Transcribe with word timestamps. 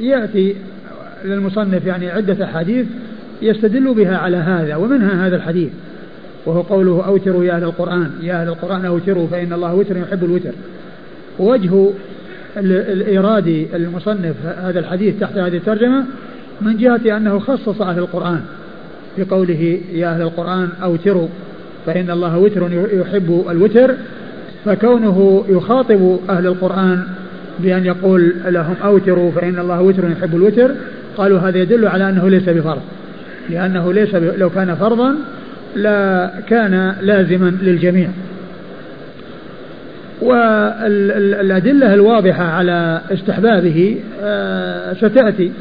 ويأتي 0.00 0.56
للمصنف 1.24 1.86
يعني 1.86 2.10
عدة 2.10 2.44
أحاديث 2.44 2.86
يستدل 3.42 3.94
بها 3.94 4.16
على 4.16 4.36
هذا 4.36 4.76
ومنها 4.76 5.26
هذا 5.26 5.36
الحديث 5.36 5.70
وهو 6.46 6.60
قوله 6.60 7.06
أوتروا 7.06 7.44
يا 7.44 7.56
أهل 7.56 7.64
القرآن. 7.64 8.10
يا 8.22 8.40
أهل 8.40 8.48
القرآن 8.48 8.84
أوتروا 8.84 9.26
فإن 9.26 9.52
الله 9.52 9.74
وتر 9.74 9.96
يحب 9.96 10.24
الوتر. 10.24 10.52
ووجه 11.38 11.90
الإيراد 12.56 13.66
المصنف 13.74 14.36
هذا 14.46 14.78
الحديث 14.78 15.20
تحت 15.20 15.36
هذه 15.36 15.56
الترجمة 15.56 16.04
من 16.60 16.76
جهة 16.76 17.16
أنه 17.16 17.38
خصص 17.38 17.80
أهل 17.82 17.98
القرآن 17.98 18.40
في 19.16 19.24
قوله 19.24 19.80
يا 19.92 20.14
أهل 20.14 20.22
القرآن 20.22 20.68
أوتروا 20.82 21.28
فإن 21.86 22.10
الله 22.10 22.38
وتر 22.38 22.88
يحب 22.92 23.44
الوتر. 23.50 23.94
فكونه 24.64 25.44
يخاطب 25.48 26.18
أهل 26.30 26.46
القرآن 26.46 27.02
بأن 27.58 27.84
يقول 27.84 28.34
لهم 28.44 28.74
أوتروا 28.84 29.32
فإن 29.32 29.58
الله 29.58 29.80
وتر 29.80 30.10
يحب 30.10 30.36
الوتر 30.36 30.70
قالوا 31.16 31.38
هذا 31.38 31.58
يدل 31.58 31.88
على 31.88 32.08
أنه 32.08 32.28
ليس 32.28 32.48
بفرض. 32.48 32.82
لأنه 33.50 33.92
ليس 33.92 34.14
لو 34.14 34.50
كان 34.50 34.74
فرضا 34.74 35.14
لكان 35.76 36.94
لازما 37.00 37.52
للجميع. 37.62 38.08
والأدلة 40.22 41.94
الواضحة 41.94 42.44
على 42.44 43.00
استحبابه 43.10 43.96
آه، 44.22 44.94
ستأتي. 44.94 45.52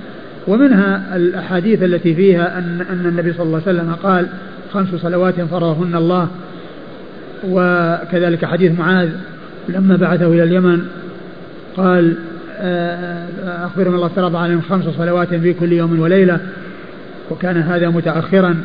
ومنها 0.47 1.15
الأحاديث 1.15 1.83
التي 1.83 2.15
فيها 2.15 2.57
أن 2.57 2.85
أن 2.89 3.05
النبي 3.05 3.33
صلى 3.33 3.43
الله 3.43 3.61
عليه 3.67 3.79
وسلم 3.79 3.93
قال 4.03 4.27
خمس 4.73 4.95
صلوات 4.95 5.41
فرضهن 5.41 5.95
الله. 5.95 6.27
وكذلك 7.49 8.45
حديث 8.45 8.79
معاذ 8.79 9.09
لما 9.69 9.95
بعثه 9.95 10.27
إلى 10.27 10.43
اليمن. 10.43 10.81
قال 11.77 12.15
آه، 12.59 13.65
أخبرهم 13.65 13.95
الله 13.95 14.07
فرض 14.07 14.35
عليهم 14.35 14.61
خمس 14.61 14.85
صلوات 14.85 15.33
في 15.33 15.53
كل 15.53 15.73
يوم 15.73 15.99
وليلة 15.99 16.39
وكان 17.31 17.57
هذا 17.57 17.89
متأخرا. 17.89 18.55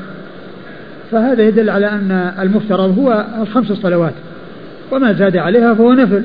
فهذا 1.13 1.43
يدل 1.43 1.71
على 1.71 1.89
أن 1.89 2.33
المفترض 2.41 2.99
هو 2.99 3.27
الخمس 3.43 3.73
صلوات 3.73 4.15
وما 4.93 5.13
زاد 5.13 5.37
عليها 5.37 5.75
فهو 5.75 5.93
نفل. 5.93 6.23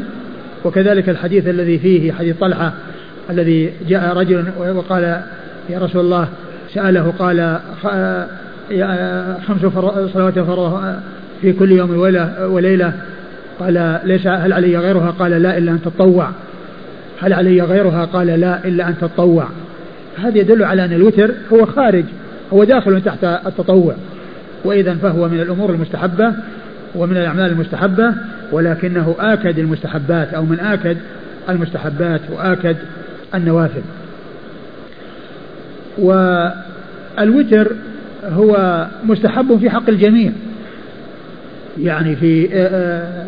وكذلك 0.65 1.09
الحديث 1.09 1.47
الذي 1.47 1.79
فيه 1.79 2.11
حديث 2.11 2.35
طلحة 2.37 2.73
الذي 3.29 3.73
جاء 3.87 4.17
رجل 4.17 4.43
وقال 4.57 5.03
يا 5.69 5.79
رسول 5.79 6.05
الله 6.05 6.27
سأله 6.73 7.13
قال 7.19 7.59
خمس 9.47 9.61
صلوات 10.13 10.39
فرض 10.39 10.95
في 11.41 11.53
كل 11.53 11.71
يوم 11.71 11.97
وليلة 12.49 12.93
قال 13.59 13.99
ليس 14.03 14.27
هل 14.27 14.53
علي 14.53 14.77
غيرها؟ 14.77 15.11
قال 15.11 15.31
لا 15.31 15.57
إلا 15.57 15.71
أن 15.71 15.81
تطوع. 15.81 16.29
هل 17.21 17.33
علي 17.33 17.61
غيرها؟ 17.61 18.05
قال 18.05 18.27
لا 18.27 18.65
إلا 18.65 18.89
أن 18.89 18.95
تطوع. 19.01 19.47
هذا 20.23 20.37
يدل 20.37 20.63
على 20.63 20.85
أن 20.85 20.93
الوتر 20.93 21.31
هو 21.53 21.65
خارج 21.65 22.03
هو 22.53 22.63
داخل 22.63 23.01
تحت 23.01 23.23
التطوع. 23.23 23.95
وإذا 24.65 24.95
فهو 24.95 25.29
من 25.29 25.39
الأمور 25.39 25.69
المستحبة 25.69 26.33
ومن 26.95 27.17
الأعمال 27.17 27.51
المستحبة 27.51 28.13
ولكنه 28.51 29.15
آكد 29.19 29.59
المستحبات 29.59 30.33
أو 30.33 30.45
من 30.45 30.59
آكد 30.59 30.97
المستحبات 31.49 32.21
وآكد 32.31 32.77
النوافل. 33.35 33.81
والوتر 35.97 37.71
هو 38.25 38.85
مستحب 39.03 39.57
في 39.59 39.69
حق 39.69 39.89
الجميع. 39.89 40.31
يعني 41.79 42.15
في 42.15 42.49
آه، 42.53 42.67
آه، 42.67 43.25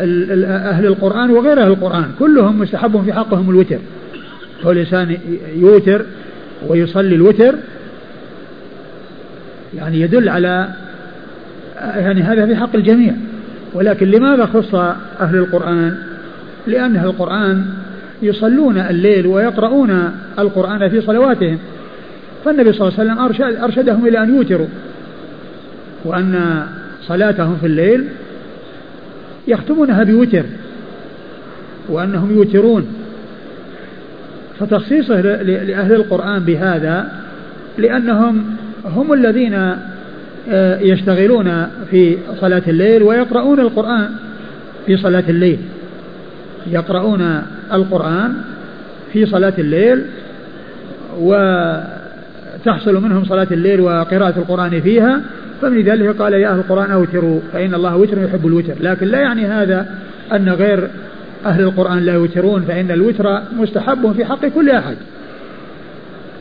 أهل 0.00 0.86
القرآن 0.86 1.30
وغير 1.30 1.62
أهل 1.62 1.68
القرآن. 1.68 2.04
كلهم 2.18 2.60
مستحب 2.60 3.04
في 3.04 3.12
حقهم 3.12 3.50
الوتر. 3.50 3.78
هو 4.64 4.70
الإنسان 4.70 5.16
يوتر 5.56 6.04
ويصلي 6.68 7.14
الوتر. 7.14 7.54
يعني 9.76 10.00
يدل 10.00 10.28
على 10.28 10.68
يعني 11.76 12.22
هذا 12.22 12.46
في 12.46 12.56
حق 12.56 12.76
الجميع. 12.76 13.12
ولكن 13.74 14.10
لماذا 14.10 14.46
خص 14.46 14.74
أهل 15.20 15.36
القرآن؟ 15.36 15.98
لأن 16.66 16.96
أهل 16.96 17.06
القرآن 17.06 17.64
يصلون 18.22 18.78
الليل 18.78 19.26
ويقرؤون 19.26 20.10
القرآن 20.38 20.88
في 20.88 21.00
صلواتهم. 21.00 21.58
فالنبي 22.44 22.72
صلى 22.72 22.88
الله 22.88 23.00
عليه 23.00 23.10
وسلم 23.10 23.24
أرشد 23.24 23.62
أرشدهم 23.62 24.06
إلى 24.06 24.22
أن 24.22 24.36
يوتروا. 24.36 24.68
وأن 26.04 26.62
صلاتهم 27.02 27.56
في 27.60 27.66
الليل 27.66 28.04
يختمونها 29.48 30.04
بوتر 30.04 30.44
وأنهم 31.88 32.36
يوترون. 32.36 32.86
فتخصيصه 34.58 35.20
لأهل 35.20 35.92
القرآن 35.92 36.44
بهذا 36.44 37.12
لأنهم 37.78 38.44
هم 38.84 39.12
الذين 39.12 39.54
آه، 40.48 40.80
يشتغلون 40.80 41.66
في 41.90 42.18
صلاة 42.40 42.62
الليل 42.68 43.02
ويقرؤون 43.02 43.60
القرآن 43.60 44.08
في 44.86 44.96
صلاة 44.96 45.24
الليل. 45.28 45.58
يقرؤون 46.70 47.42
القرآن 47.72 48.34
في 49.12 49.26
صلاة 49.26 49.52
الليل 49.58 50.04
وتحصل 51.18 53.02
منهم 53.02 53.24
صلاة 53.24 53.46
الليل 53.50 53.80
وقراءة 53.80 54.38
القرآن 54.38 54.80
فيها. 54.80 55.20
فمن 55.62 55.82
ذلك 55.82 56.16
قال 56.16 56.32
يا 56.32 56.48
أهل 56.48 56.58
القرآن 56.58 56.90
أوتروا 56.90 57.40
فإن 57.52 57.74
الله 57.74 57.96
وتر 57.96 58.22
يحب 58.22 58.46
الوتر. 58.46 58.74
لكن 58.80 59.06
لا 59.06 59.20
يعني 59.20 59.46
هذا 59.46 59.86
أن 60.32 60.48
غير 60.48 60.88
أهل 61.46 61.62
القرآن 61.62 61.98
لا 61.98 62.14
يوترون 62.14 62.62
فإن 62.62 62.90
الوتر 62.90 63.40
مستحب 63.58 64.12
في 64.16 64.24
حق 64.24 64.46
كل 64.46 64.70
أحد. 64.70 64.96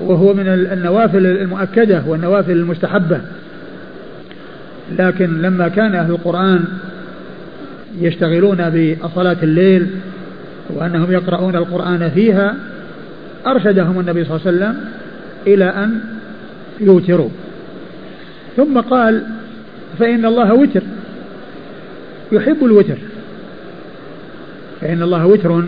وهو 0.02 0.34
من 0.34 0.48
النوافل 0.48 1.26
المؤكدة 1.26 2.04
والنوافل 2.08 2.52
المستحبة. 2.52 3.22
لكن 5.00 5.42
لما 5.42 5.68
كان 5.68 5.96
أهل 5.96 6.12
القرآن 6.12 6.64
يشتغلون 8.02 8.58
بصلاة 8.58 9.38
الليل 9.44 9.88
وأنهم 10.70 11.12
يقرؤون 11.12 11.56
القرآن 11.56 12.10
فيها 12.16 12.56
أرشدهم 13.48 14.00
النبي 14.00 14.26
صلى 14.26 14.36
الله 14.36 14.48
عليه 14.48 14.58
وسلم 14.58 14.86
إلى 15.48 15.66
أن 15.66 16.00
يوتروا. 16.80 17.30
ثم 18.58 18.80
قال 18.80 19.24
فإن 20.00 20.26
الله 20.26 20.54
وتر. 20.54 20.82
يحب 22.32 22.66
الوتر. 22.66 22.98
فإن 24.82 25.04
الله 25.04 25.26
وتر 25.26 25.64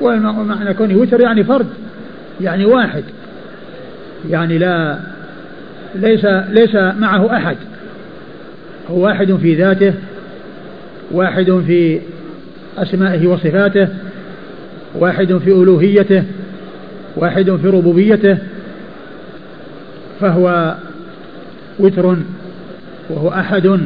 ومعنى 0.00 0.74
كونه 0.74 0.96
وتر 0.96 1.20
يعني 1.20 1.44
فرد 1.44 1.66
يعني 2.40 2.64
واحد. 2.64 3.04
يعني 4.30 4.58
لا 4.58 4.98
ليس 5.94 6.24
ليس 6.50 6.74
معه 6.74 7.36
أحد. 7.36 7.56
هو 8.90 9.04
واحد 9.04 9.32
في 9.32 9.54
ذاته 9.54 9.94
واحد 11.10 11.62
في 11.66 12.00
أسمائه 12.78 13.26
وصفاته 13.26 13.88
واحد 14.94 15.36
في 15.44 15.50
ألوهيته 15.50 16.24
واحد 17.16 17.50
في 17.62 17.68
ربوبيته 17.68 18.38
فهو 20.20 20.74
وتر 21.82 22.16
وهو 23.10 23.28
أحد. 23.28 23.80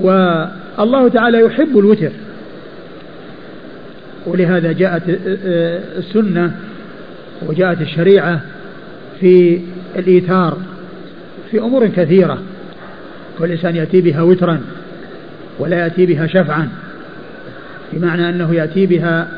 والله 0.00 1.08
تعالى 1.08 1.40
يحب 1.40 1.78
الوتر. 1.78 2.10
ولهذا 4.26 4.72
جاءت 4.72 5.02
السنة 5.98 6.56
وجاءت 7.46 7.80
الشريعة 7.80 8.40
في 9.20 9.60
الإيثار 9.96 10.58
في 11.50 11.58
أمور 11.58 11.86
كثيرة. 11.86 12.38
كل 13.38 13.50
إنسان 13.50 13.76
يأتي 13.76 14.00
بها 14.00 14.22
وترا 14.22 14.60
ولا 15.58 15.78
يأتي 15.78 16.06
بها 16.06 16.26
شفعا 16.26 16.68
بمعنى 17.92 18.28
أنه 18.28 18.54
يأتي 18.54 18.86
بها 18.86 19.28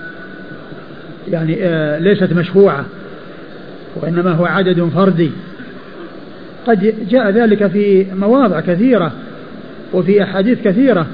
يعني 1.31 1.57
آه 1.61 1.99
ليست 1.99 2.33
مشفوعة 2.33 2.85
وإنما 3.97 4.33
هو 4.33 4.45
عدد 4.47 4.91
فردي. 4.95 5.31
قد 6.67 6.95
جاء 7.11 7.31
ذلك 7.31 7.67
في 7.67 8.07
مواضع 8.15 8.61
كثيرة 8.61 9.13
وفي 9.93 10.23
أحاديث 10.23 10.59
كثيرة 10.65 11.07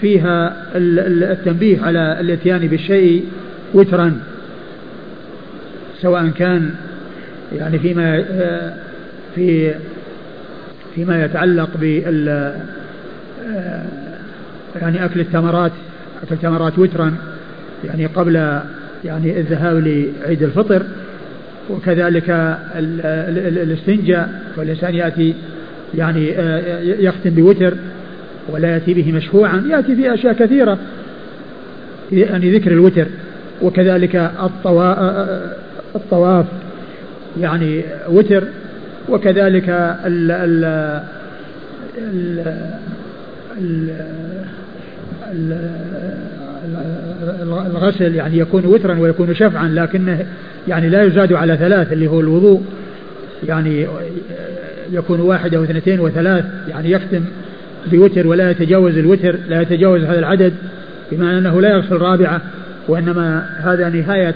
فيها 0.00 0.56
التنبيه 0.74 1.82
على 1.82 2.20
الاتيان 2.20 2.66
بالشيء 2.66 3.24
وترا 3.74 4.20
سواء 6.00 6.28
كان 6.28 6.70
يعني 7.52 7.78
فيما 7.78 8.24
آه، 8.30 8.74
في 9.34 9.74
فيما 10.94 11.24
يتعلق 11.24 11.68
بال 11.80 12.28
آه، 13.48 13.84
يعني 14.80 15.04
أكل 15.04 15.20
التمرات 15.20 15.72
أكل 16.22 16.34
التمرات 16.34 16.78
وترا 16.78 17.14
يعني 17.84 18.06
قبل 18.06 18.60
يعني 19.04 19.40
الذهاب 19.40 19.76
لعيد 19.76 20.42
الفطر. 20.42 20.82
وكذلك 21.70 22.56
الاستنجاء 23.62 24.42
والإنسان 24.56 24.94
يأتي 24.94 25.34
يعني 25.94 26.38
آه، 26.38 26.80
يختم 26.82 27.30
بوتر 27.30 27.74
ولا 28.48 28.68
يأتي 28.74 28.94
به 28.94 29.12
مشفوعا 29.12 29.64
يأتي 29.70 29.96
في 29.96 30.14
أشياء 30.14 30.32
كثيرة 30.32 30.78
يعني 32.12 32.58
ذكر 32.58 32.72
الوتر. 32.72 33.06
وكذلك 33.62 34.30
الطواف 35.94 36.46
يعني 37.40 37.82
وتر. 38.08 38.44
وكذلك 39.08 39.68
ال 40.04 40.30
ال 40.30 40.64
ال 45.32 45.66
الغسل 47.42 48.14
يعني 48.14 48.38
يكون 48.38 48.66
وترا 48.66 48.98
ويكون 48.98 49.34
شفعا 49.34 49.68
لكنه 49.68 50.26
يعني 50.68 50.88
لا 50.88 51.02
يزاد 51.02 51.32
على 51.32 51.56
ثلاث 51.56 51.92
اللي 51.92 52.06
هو 52.06 52.20
الوضوء. 52.20 52.62
يعني 53.48 53.86
يكون 54.92 55.20
واحد 55.20 55.54
أو 55.54 55.64
اثنتين 55.64 56.00
وثلاث 56.00 56.44
يعني 56.68 56.90
يختم 56.90 57.24
بوتر 57.86 58.26
ولا 58.26 58.50
يتجاوز 58.50 58.98
الوتر 58.98 59.36
لا 59.48 59.62
يتجاوز 59.62 60.02
هذا 60.02 60.18
العدد 60.18 60.52
بمعنى 61.12 61.38
أنه 61.38 61.60
لا 61.60 61.68
يغسل 61.68 61.96
رابعة 61.96 62.40
وإنما 62.88 63.46
هذا 63.58 63.88
نهاية 63.88 64.34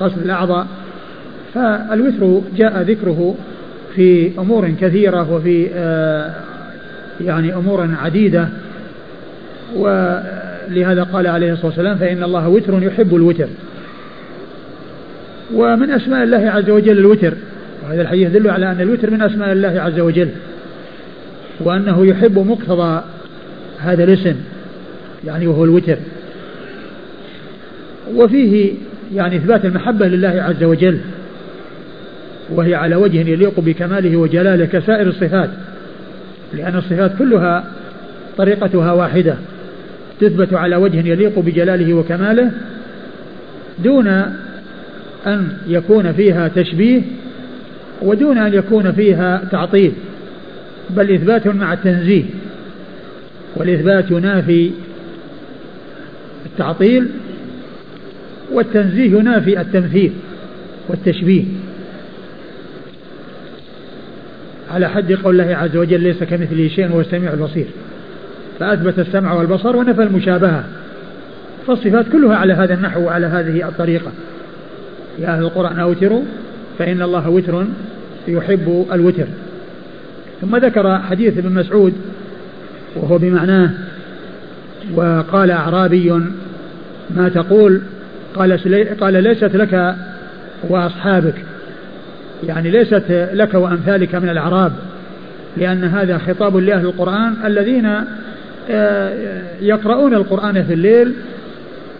غسل 0.00 0.20
الأعضاء. 0.24 0.66
فالوتر 1.54 2.40
جاء 2.56 2.82
ذكره 2.82 3.34
في 3.94 4.30
أمور 4.38 4.70
كثيرة 4.80 5.32
وفي 5.32 5.68
آه، 5.74 6.30
يعني 7.20 7.54
أمور 7.54 7.88
عديدة. 8.02 8.48
ولهذا 10.70 11.02
قال 11.02 11.26
عليه 11.26 11.52
الصلاة 11.52 11.66
والسلام 11.66 11.96
فإن 11.96 12.22
الله 12.22 12.48
وتر 12.48 12.82
يحب 12.82 13.16
الوتر. 13.16 13.48
ومن 15.54 15.90
أسماء 15.90 16.22
الله 16.22 16.50
عز 16.50 16.70
وجل 16.70 16.98
الوتر. 16.98 17.32
وهذا 17.84 18.02
الحديث 18.02 18.28
يدل 18.28 18.50
على 18.50 18.70
أن 18.70 18.80
الوتر 18.80 19.10
من 19.10 19.22
أسماء 19.22 19.52
الله 19.52 19.80
عز 19.80 20.00
وجل. 20.00 20.28
وأنه 21.60 22.06
يحب 22.06 22.38
مقتضى 22.38 23.02
هذا 23.78 24.04
الاسم 24.04 24.34
يعني 25.26 25.46
وهو 25.46 25.64
الوتر. 25.64 25.96
وفيه 28.14 28.72
يعني 29.14 29.36
إثبات 29.36 29.64
المحبة 29.64 30.06
لله 30.06 30.42
عز 30.42 30.64
وجل. 30.64 30.98
وهي 32.50 32.74
على 32.74 32.96
وجه 32.96 33.30
يليق 33.30 33.60
بكماله 33.60 34.16
وجلاله 34.16 34.64
كسائر 34.64 35.06
الصفات. 35.06 35.50
لأن 36.54 36.76
الصفات 36.76 37.12
كلها 37.18 37.64
طريقتها 38.36 38.92
واحدة. 38.92 39.34
تثبت 40.20 40.54
على 40.54 40.76
وجه 40.76 41.08
يليق 41.08 41.38
بجلاله 41.38 41.94
وكماله 41.94 42.50
دون 43.84 44.08
أن 45.26 45.48
يكون 45.68 46.12
فيها 46.12 46.48
تشبيه 46.48 47.02
ودون 48.02 48.38
أن 48.38 48.54
يكون 48.54 48.92
فيها 48.92 49.48
تعطيل 49.52 49.92
بل 50.90 51.14
إثبات 51.14 51.46
مع 51.46 51.72
التنزيه. 51.72 52.24
والإثبات 53.56 54.10
ينافي 54.10 54.70
التعطيل 56.46 57.08
والتنزيه 58.52 59.18
ينافي 59.18 59.60
التمثيل 59.60 60.12
والتشبيه. 60.88 61.44
على 64.70 64.88
حد 64.88 65.12
قول 65.12 65.40
الله 65.40 65.56
عز 65.56 65.76
وجل 65.76 66.00
ليس 66.00 66.24
كمثله 66.24 66.68
شيء 66.68 66.88
وهو 66.88 67.00
السميع 67.00 67.32
البصير. 67.32 67.66
فأثبت 68.58 68.98
السمع 68.98 69.32
والبصر 69.32 69.76
ونفى 69.76 70.02
المشابهة. 70.02 70.64
فالصفات 71.66 72.08
كلها 72.12 72.36
على 72.36 72.52
هذا 72.52 72.74
النحو 72.74 73.00
وعلى 73.00 73.26
هذه 73.26 73.68
الطريقة. 73.68 74.10
يا 75.18 75.28
أهل 75.28 75.42
القرآن 75.42 75.78
أوتروا 75.78 76.22
فإن 76.78 77.02
الله 77.02 77.28
وتر 77.28 77.64
يحب 78.28 78.86
الوتر. 78.92 79.26
ثم 80.40 80.56
ذكر 80.56 80.98
حديث 80.98 81.38
ابن 81.38 81.52
مسعود 81.52 81.92
وهو 82.96 83.18
بمعناه 83.18 83.70
وقال 84.94 85.50
أعرابي 85.50 86.10
ما 87.16 87.28
تقول؟ 87.28 87.80
قال 88.34 88.60
قال 89.00 89.22
ليست 89.22 89.56
لك 89.56 89.96
وأصحابك. 90.68 91.34
يعني 92.44 92.70
ليست 92.70 93.30
لك 93.32 93.54
وأمثالك 93.54 94.14
من 94.14 94.28
الأعراب 94.28 94.72
لأن 95.56 95.84
هذا 95.84 96.18
خطاب 96.18 96.56
لأهل 96.56 96.86
القرآن 96.86 97.34
الذين 97.44 97.90
يقرؤون 99.60 100.14
القرآن 100.14 100.64
في 100.64 100.72
الليل 100.72 101.12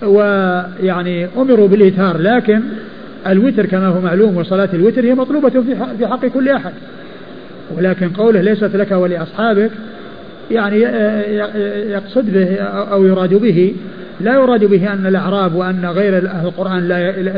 ويعني 0.02 1.28
أمروا 1.36 1.68
بالإيثار 1.68 2.18
لكن 2.18 2.60
الوتر 3.26 3.66
كما 3.66 3.86
هو 3.86 4.00
معلوم 4.00 4.36
وصلاة 4.36 4.68
الوتر 4.74 5.04
هي 5.04 5.14
مطلوبة 5.14 5.62
في 5.98 6.06
حق 6.06 6.26
كل 6.26 6.48
أحد. 6.48 6.72
ولكن 7.76 8.08
قوله 8.08 8.40
ليست 8.40 8.76
لك 8.76 8.92
ولأصحابك 8.92 9.70
يعني 10.50 10.86
آه، 10.86 11.56
يقصد 11.76 12.32
به 12.32 12.56
أو 12.64 13.06
يراد 13.06 13.34
به 13.34 13.74
لا 14.20 14.34
يراد 14.34 14.64
به 14.64 14.92
أن 14.92 15.06
الأعراب 15.06 15.54
وأن 15.54 15.86
غير 15.86 16.16
أهل 16.16 16.46
القرآن 16.46 16.88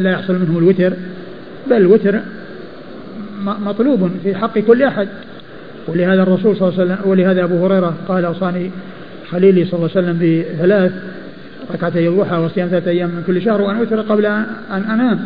لا 0.01 0.11
يحصل 0.11 0.35
منهم 0.35 0.59
الوتر 0.59 0.93
بل 1.67 1.77
الوتر 1.77 2.21
مطلوب 3.45 4.11
في 4.23 4.35
حق 4.35 4.59
كل 4.59 4.83
أحد. 4.83 5.09
ولهذا 5.89 6.23
الرسول 6.23 6.57
صلى 6.57 6.69
الله 6.69 6.81
عليه 6.81 6.93
وسلم 6.93 7.11
ولهذا 7.11 7.45
أبو 7.45 7.67
هريرة 7.67 7.95
قال 8.09 8.25
أوصاني 8.25 8.71
خليلي 9.31 9.65
صلى 9.65 9.75
الله 9.75 9.91
عليه 9.97 10.07
وسلم 10.07 10.19
بثلاث 10.19 10.93
ركعتي 11.75 12.09
الضحى 12.09 12.37
وصيام 12.37 12.69
ثلاثة 12.69 12.91
أيام 12.91 13.09
من 13.09 13.23
كل 13.27 13.43
شهر 13.43 13.63
وأن 13.63 13.77
أوتر 13.77 14.01
قبل 14.01 14.27
أن 14.27 14.47
أنام. 14.71 15.21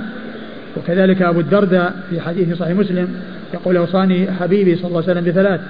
وكذلك 0.77 1.23
أبو 1.23 1.41
الدرداء 1.41 1.95
في 2.11 2.21
حديث 2.21 2.59
صحيح 2.59 2.77
مسلم 2.77 3.09
يقول 3.55 3.77
أوصاني 3.77 4.33
حبيبي 4.33 4.77
صلى 4.77 4.87
الله 4.87 5.03
عليه 5.03 5.13
وسلم 5.13 5.25
بثلاث 5.25 5.61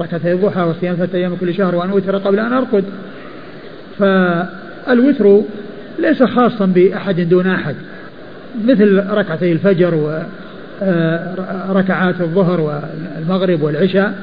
ركعتي 0.00 0.32
الضحى 0.32 0.62
وصيام 0.62 0.94
ثلاثة 0.94 1.18
أيام 1.18 1.30
من 1.30 1.36
كل 1.36 1.54
شهر 1.54 1.74
وأن 1.74 1.90
أوتر 1.90 2.16
قبل 2.16 2.38
أن 2.38 2.52
أرقد 2.52 2.84
فالوتر 3.98 5.42
ليس 5.98 6.22
خاصا 6.22 6.66
بأحد 6.66 7.20
دون 7.20 7.46
أحد 7.46 7.74
مثل 8.64 9.04
ركعتي 9.10 9.52
الفجر 9.52 9.94
وركعات 9.94 10.30
آه، 12.20 12.24
الظهر 12.24 12.60
والمغرب 12.60 13.62
والعشاء 13.62 14.14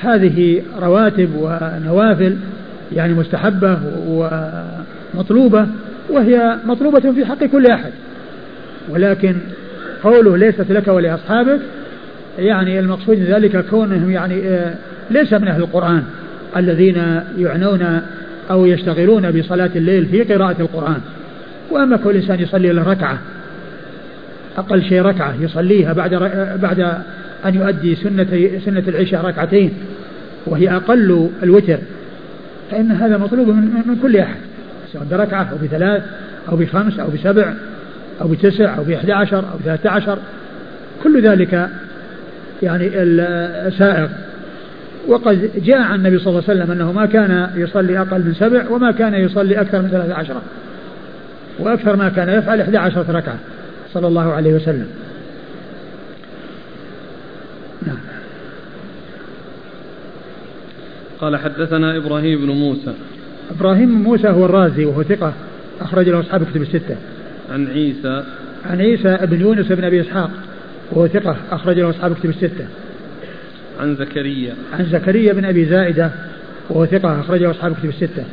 هذه 0.00 0.62
رواتب 0.80 1.30
ونوافل. 1.36 2.36
يعني 2.94 3.14
مستحبة 3.14 3.78
ومطلوبة 4.06 5.66
وهي 6.10 6.56
مطلوبة 6.64 7.12
في 7.12 7.24
حق 7.24 7.44
كل 7.44 7.66
أحد. 7.66 7.90
ولكن 8.88 9.36
قوله 10.02 10.36
ليست 10.36 10.72
لك 10.72 10.88
ولأصحابك 10.88 11.60
يعني 12.38 12.80
المقصود 12.80 13.18
ذلك 13.18 13.64
كونهم 13.64 14.10
يعني 14.10 14.48
آه، 14.48 14.74
ليس 15.10 15.32
من 15.32 15.48
أهل 15.48 15.62
القرآن 15.62 16.02
الذين 16.56 17.20
يعنون 17.38 18.00
أو 18.50 18.66
يشتغلون 18.66 19.30
بصلاة 19.30 19.70
الليل 19.76 20.06
في 20.06 20.22
قراءة 20.34 20.56
القرآن. 20.60 21.00
وأما 21.70 21.96
كل 21.96 22.16
إنسان 22.16 22.40
يصلي 22.40 22.72
له 22.72 22.82
ركعة 22.82 23.18
أقل 24.58 24.82
شيء 24.82 25.02
ركعة 25.02 25.34
يصليها 25.40 25.92
بعد 25.92 26.14
بعد 26.62 26.80
أن 27.44 27.54
يؤدي 27.54 27.94
سنة 27.94 28.50
سنة 28.64 28.84
العشاء 28.88 29.24
ركعتين 29.24 29.72
وهي 30.46 30.76
أقل 30.76 31.30
الوتر. 31.42 31.78
فإن 32.72 32.92
هذا 32.92 33.18
مطلوب 33.18 33.48
من, 33.48 33.82
من 33.86 33.98
كل 34.02 34.16
أحد 34.16 34.36
سواء 34.92 35.04
بركعة 35.10 35.48
أو 35.52 35.56
بثلاث 35.62 36.02
أو 36.48 36.56
بخمس 36.56 36.98
أو 36.98 37.08
بسبع 37.10 37.54
أو 38.20 38.28
بتسع 38.28 38.78
أو 38.78 38.84
بإحدى 38.84 39.12
عشر 39.12 39.38
أو 39.38 39.58
بثلاثة 39.60 39.90
عشر 39.90 40.18
كل 41.02 41.22
ذلك 41.22 41.68
يعني 42.62 42.90
السائغ 42.94 44.08
وقد 45.08 45.50
جاء 45.64 45.78
عن 45.78 45.94
النبي 45.94 46.18
صلى 46.18 46.28
الله 46.28 46.42
عليه 46.48 46.60
وسلم 46.60 46.72
أنه 46.72 46.92
ما 46.92 47.06
كان 47.06 47.50
يصلي 47.56 47.98
أقل 47.98 48.20
من 48.20 48.34
سبع 48.34 48.68
وما 48.70 48.92
كان 48.92 49.14
يصلي 49.14 49.60
أكثر 49.60 49.82
من 49.82 49.88
ثلاثة 49.88 50.14
عشرة 50.14 50.42
وأكثر 51.58 51.96
ما 51.96 52.08
كان 52.08 52.28
يفعل 52.28 52.60
إحدى 52.60 52.78
عشرة 52.78 53.06
ركعة 53.08 53.38
صلى 53.92 54.06
الله 54.06 54.32
عليه 54.32 54.54
وسلم 54.54 54.86
نعم 57.86 57.98
قال 61.22 61.36
حدثنا 61.36 61.96
إبراهيم 61.96 62.40
بن 62.40 62.52
موسى. 62.52 62.92
إبراهيم 63.50 63.86
بن 63.86 64.02
موسى 64.02 64.28
هو 64.28 64.44
الرازي 64.44 64.84
وهو 64.84 65.02
ثقة 65.02 65.32
أخرج 65.80 66.08
له 66.08 66.20
أصحاب 66.20 66.44
كتب 66.44 66.62
الستة. 66.62 66.96
عن 67.52 67.66
عيسى. 67.66 68.24
عن 68.66 68.80
عيسى 68.80 69.18
بن 69.26 69.40
يونس 69.40 69.72
بن 69.72 69.84
أبي 69.84 70.00
إسحاق 70.00 70.30
وهو 70.92 71.06
ثقة 71.06 71.36
أخرج 71.50 71.78
له 71.78 71.90
أصحاب 71.90 72.14
كتب 72.14 72.30
الستة. 72.30 72.64
عن 73.80 73.96
زكريا. 73.96 74.54
عن 74.72 74.84
زكريا 74.84 75.32
بن 75.32 75.44
أبي 75.44 75.64
زائدة 75.64 76.10
وهو 76.70 76.86
ثقة 76.86 77.20
أخرجه 77.20 77.50
أصحاب 77.50 77.74
كتب 77.74 77.88
الستة. 77.88 78.24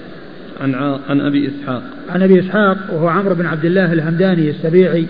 عن 0.62 0.76
ع... 0.76 0.98
عن 1.10 1.22
أبي 1.22 1.48
إسحاق. 1.48 1.84
عن 2.10 2.22
أبي 2.22 2.40
إسحاق 2.40 2.78
وهو 2.94 3.08
عمرو 3.08 3.36
بن 3.36 3.46
عبد 3.46 3.66
الله 3.66 3.94
الهمداني 3.94 4.50
السبيعي 4.50 5.06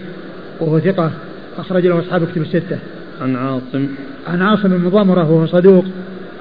وهو 0.59 0.79
ثقة 0.79 1.11
أخرج 1.57 1.87
له 1.87 1.99
أصحاب 1.99 2.27
كتب 2.31 2.41
الستة. 2.41 2.79
عن 3.21 3.35
عاصم. 3.35 3.87
عن 4.27 4.41
عاصم 4.41 4.69
بن 4.69 4.85
مضمرة 4.85 5.31
وهو 5.31 5.45
صدوق 5.45 5.85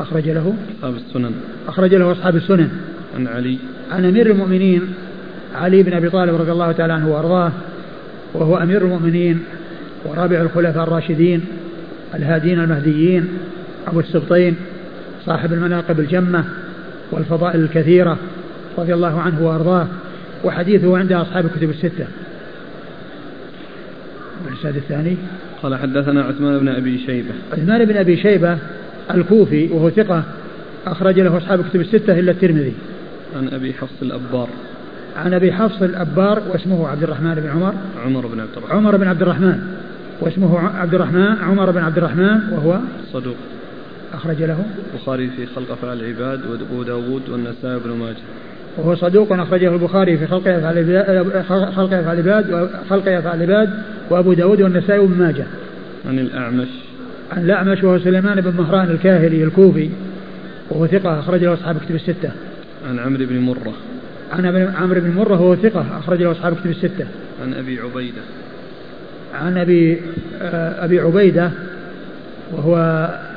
أخرج 0.00 0.28
له 0.28 0.54
أصحاب 0.78 0.94
السنن. 0.94 1.34
أخرج 1.68 1.94
له 1.94 2.12
أصحاب 2.12 2.36
السنن. 2.36 2.70
عن 3.16 3.26
علي. 3.26 3.58
عن 3.90 4.04
أمير 4.04 4.30
المؤمنين 4.30 4.82
علي 5.54 5.82
بن 5.82 5.92
أبي 5.92 6.10
طالب 6.10 6.34
رضي 6.34 6.52
الله 6.52 6.72
تعالى 6.72 6.92
عنه 6.92 7.08
وأرضاه 7.08 7.52
وهو 8.34 8.56
أمير 8.56 8.82
المؤمنين 8.82 9.40
ورابع 10.04 10.40
الخلفاء 10.40 10.82
الراشدين 10.82 11.44
الهادين 12.14 12.60
المهديين 12.60 13.28
أبو 13.86 14.00
السبطين 14.00 14.56
صاحب 15.26 15.52
المناقب 15.52 16.00
الجمة 16.00 16.44
والفضائل 17.10 17.60
الكثيرة 17.60 18.18
رضي 18.78 18.94
الله 18.94 19.20
عنه 19.20 19.46
وأرضاه 19.46 19.86
وحديثه 20.44 20.98
عند 20.98 21.12
أصحاب 21.12 21.46
الكتب 21.46 21.70
الستة. 21.70 22.06
والإسناد 24.46 24.76
الثاني. 24.76 25.16
قال 25.62 25.76
حدثنا 25.76 26.22
عثمان 26.22 26.58
بن 26.58 26.68
أبي 26.68 26.98
شيبة. 27.06 27.30
عثمان 27.52 27.84
بن 27.84 27.96
أبي 27.96 28.16
شيبة 28.16 28.58
الكوفي 29.14 29.72
وهو 29.72 29.90
ثقة 29.90 30.22
أخرج 30.86 31.20
له 31.20 31.36
أصحاب 31.36 31.60
الكتب 31.60 31.80
الستة 31.80 32.18
إلا 32.18 32.30
الترمذي. 32.30 32.72
عن 33.36 33.48
أبي 33.48 33.72
حفص 33.72 34.02
الأبار. 34.02 34.48
عن 35.16 35.34
أبي 35.34 35.52
حفص 35.52 35.82
الأبار 35.82 36.42
واسمه 36.52 36.88
عبد 36.88 37.02
الرحمن 37.02 37.34
بن 37.34 37.48
عمر. 37.48 37.74
عمر 38.04 38.26
بن 38.26 38.40
عبد 38.40 38.56
الرحمن. 38.56 38.76
عمر 38.76 38.96
بن 38.96 39.08
عبد 39.08 39.22
الرحمن 39.22 39.58
واسمه 40.20 40.58
عبد 40.58 40.94
الرحمن 40.94 41.36
عمر 41.42 41.70
بن 41.70 41.78
عبد 41.78 41.98
الرحمن 41.98 42.40
وهو 42.52 42.78
صدوق. 43.12 43.36
أخرج 44.14 44.42
له. 44.42 44.64
البخاري 44.94 45.30
في 45.36 45.46
خلق 45.46 45.72
أفعال 45.72 46.00
العباد 46.00 46.40
وأبو 46.50 46.82
داود 46.82 47.28
والنسائي 47.28 47.80
بن 47.84 47.90
ماجه. 47.90 48.16
وهو 48.76 48.94
صدوق 48.94 49.32
أخرجه 49.32 49.74
البخاري 49.74 50.18
في 50.18 50.26
خلق 50.26 50.48
أفعال 50.48 50.78
العباد 50.78 51.44
خلق 51.76 51.92
أفعال 51.92 52.18
العباد 52.18 52.52
وخلق 52.52 53.08
أفعال 53.08 53.42
العباد 53.42 53.70
وأبو 54.10 54.32
داود 54.32 54.62
والنسائي 54.62 55.06
بن 55.06 55.18
ماجه. 55.18 55.46
عن 56.08 56.18
الأعمش. 56.18 56.68
عن 57.32 57.44
الأعمش 57.44 57.84
وهو 57.84 57.98
سليمان 57.98 58.40
بن 58.40 58.54
مهران 58.58 58.90
الكاهلي 58.90 59.44
الكوفي 59.44 59.90
وهو 60.70 60.86
ثقة 60.86 61.18
أخرج 61.20 61.44
له 61.44 61.54
أصحاب 61.54 61.78
كتب 61.78 61.94
الستة. 61.94 62.30
عن 62.88 62.98
عمرو 62.98 63.26
بن 63.26 63.38
مرة. 63.38 63.74
عن 64.32 64.46
عمرو 64.76 65.00
بن 65.00 65.10
مرة 65.10 65.40
وهو 65.40 65.56
ثقة 65.56 65.98
أخرج 65.98 66.22
له 66.22 66.32
أصحاب 66.32 66.54
كتب 66.54 66.70
الستة. 66.70 67.06
عن 67.42 67.54
أبي 67.54 67.80
عبيدة. 67.80 68.20
عن 69.34 69.58
أبي 69.58 70.00
آه، 70.42 70.84
أبي 70.84 71.00
عبيدة 71.00 71.50
وهو 72.52 72.76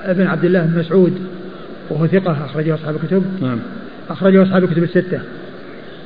ابن 0.06 0.28
عبد 0.28 0.46
الله 0.46 0.66
بن 0.66 0.80
مسعود 0.80 1.20
وهو 1.90 2.08
ثقة 2.08 2.46
أخرجه 2.46 2.76
أصحاب 2.76 2.96
الكتب. 2.96 3.24
نعم. 3.42 3.60
أخرجه 4.10 4.44
أصحاب 4.44 4.64
الكتب 4.64 4.84
الستة. 4.84 5.20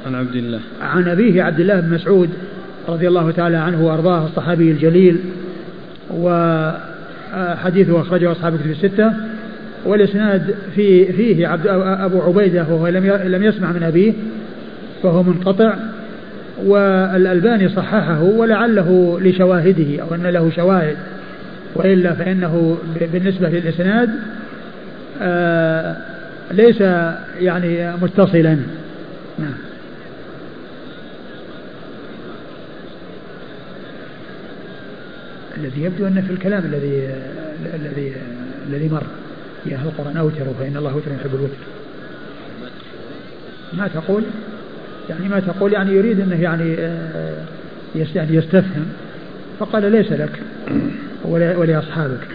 عن 0.06 0.16
عبد 0.16 0.36
الله. 0.36 0.60
عن 0.82 1.08
أبيه 1.08 1.44
عبد 1.44 1.60
الله 1.60 1.80
بن 1.80 1.90
مسعود 1.94 2.30
رضي 2.90 3.08
الله 3.08 3.32
تعالى 3.32 3.58
عنه 3.58 3.86
وأرضاه 3.86 4.26
الصحابي 4.26 4.72
الجليل 4.72 5.20
وحديثه 7.36 8.02
أخرجه 8.02 8.32
أصحاب 8.32 8.54
الكتب 8.54 8.72
الستة 8.72 9.14
والإسناد 9.86 10.56
في 10.76 11.14
فيه 11.14 11.48
عبد 11.48 11.68
أبو 11.68 12.22
عبيدة 12.22 12.62
وهو 12.62 12.88
لم 12.88 13.06
لم 13.06 13.44
يسمع 13.44 13.72
من 13.72 13.84
أبيه 13.84 14.14
فهو 15.04 15.24
منقطع 15.24 15.74
والألباني 16.66 17.70
صححه 17.70 18.24
ولعله 18.24 19.20
لشواهده 19.22 20.02
أو 20.02 20.16
أن 20.16 20.24
له 20.24 20.52
شواهد 20.56 20.98
وإلا 21.76 22.14
فإنه 22.14 22.78
بالنسبة 23.14 23.50
للإسناد 23.50 24.10
آه 25.22 25.96
ليس 26.52 26.82
يعني 27.40 27.92
متصلا. 28.02 28.58
نعم. 29.40 29.54
الذي 35.58 35.84
يبدو 35.84 36.08
أن 36.08 36.22
في 36.28 36.34
الكلام 36.34 36.66
الذي 36.66 37.10
الذي 37.74 38.14
الذي 38.70 38.90
مر 38.90 39.04
يا 39.66 39.78
أهل 39.78 39.88
القرآن 39.88 40.18
أوتروا 40.18 40.54
فإن 40.60 40.78
الله 40.78 40.96
وتر 40.96 41.12
يحب 41.12 41.36
الوتر. 41.36 41.58
ما 43.74 43.88
تقول؟ 43.88 44.24
يعني 45.10 45.28
ما 45.28 45.40
تقول؟ 45.40 45.74
يعني 45.74 45.92
يريد 45.92 46.20
أنه 46.20 46.42
يعني 46.42 46.76
آه، 46.80 47.44
يعني 48.16 48.36
يستفهم. 48.36 48.86
فقال 49.60 49.92
ليس 49.92 50.12
لك 50.12 50.40
ولأصحابك 51.24 52.28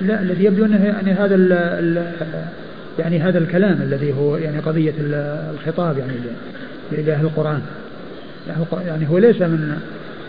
لا 0.00 0.22
الذي 0.22 0.44
يبدو 0.44 0.64
أنه 0.64 0.84
يعني 0.84 1.12
هذا 1.12 1.34
ال 1.34 1.52
ال 1.52 2.12
يعني 2.98 3.20
هذا 3.20 3.38
الكلام 3.38 3.82
الذي 3.82 4.12
هو 4.12 4.36
يعني 4.36 4.58
قضية 4.58 4.94
الخطاب 5.00 5.98
يعني 5.98 6.12
لأهل 6.92 7.24
القرآن. 7.24 7.60
يعني 8.86 9.08
هو 9.08 9.18
ليس 9.18 9.42
من 9.42 9.80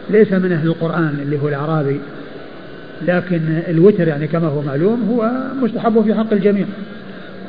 ليس 0.10 0.34
من 0.34 0.52
أهل 0.52 0.68
القرآن 0.68 1.20
اللي 1.22 1.40
هو 1.44 1.48
الأعرابي 1.48 2.00
لكن 3.08 3.42
الوتر 3.68 4.08
يعني 4.08 4.28
كما 4.28 4.48
هو 4.48 4.62
معلوم 4.62 5.10
هو 5.10 5.32
مستحب 5.62 6.04
في 6.04 6.16
حق 6.16 6.34
الجميع. 6.34 6.66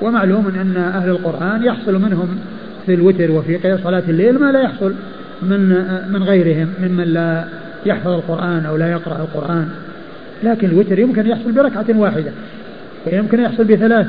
ومعلوم 0.03 0.47
أن 0.61 0.77
أهل 0.77 1.11
القرآن 1.11 1.65
يحصل 1.65 1.95
منهم 1.95 2.39
في 2.87 2.95
الوتر 2.95 3.31
وفي 3.31 3.79
صلاة 3.85 4.03
الليل 4.09 4.39
ما 4.39 4.53
لا 4.53 4.63
يحصل 4.63 4.93
من 5.43 5.69
من 6.13 6.23
غيرهم 6.23 6.69
ممن 6.83 7.05
لا 7.05 7.45
يحفظ 7.87 8.09
القرآن 8.11 8.67
أو 8.67 8.77
لا 8.77 8.91
يقرأ 8.91 9.17
القرآن. 9.17 9.69
لكن 10.43 10.69
الوتر 10.69 10.99
يمكن 10.99 11.27
يحصل 11.27 11.53
بركعة 11.53 11.87
واحدة 11.89 12.31
ويمكن 13.07 13.41
يحصل 13.41 13.65
بثلاث 13.65 14.07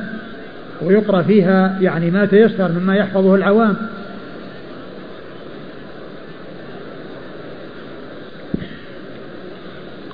ويقرأ 0.81 1.21
فيها 1.21 1.77
يعني 1.81 2.11
ما 2.11 2.25
تيسر 2.25 2.71
مما 2.79 2.95
يحفظه 2.95 3.35
العوام. 3.35 3.75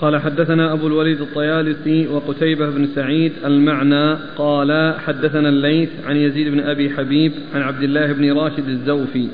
قال 0.06 0.22
حدثنا 0.22 0.74
أبو 0.74 0.88
الوليد 0.88 1.22
الطيالسي 1.22 2.08
وقتيبة 2.08 2.70
بن 2.70 2.88
سعيد 2.96 3.32
المعنى 3.46 4.18
قال 4.38 4.96
حدثنا 5.06 5.50
الليث 5.50 5.90
عن 6.08 6.16
يزيد 6.18 6.48
بن 6.48 6.60
أبي 6.60 6.90
حبيب 6.90 7.32
عن 7.56 7.62
عبد 7.62 7.84
الله 7.84 8.12
بن 8.14 8.34
راشد 8.34 8.68
الزوفي. 8.68 9.28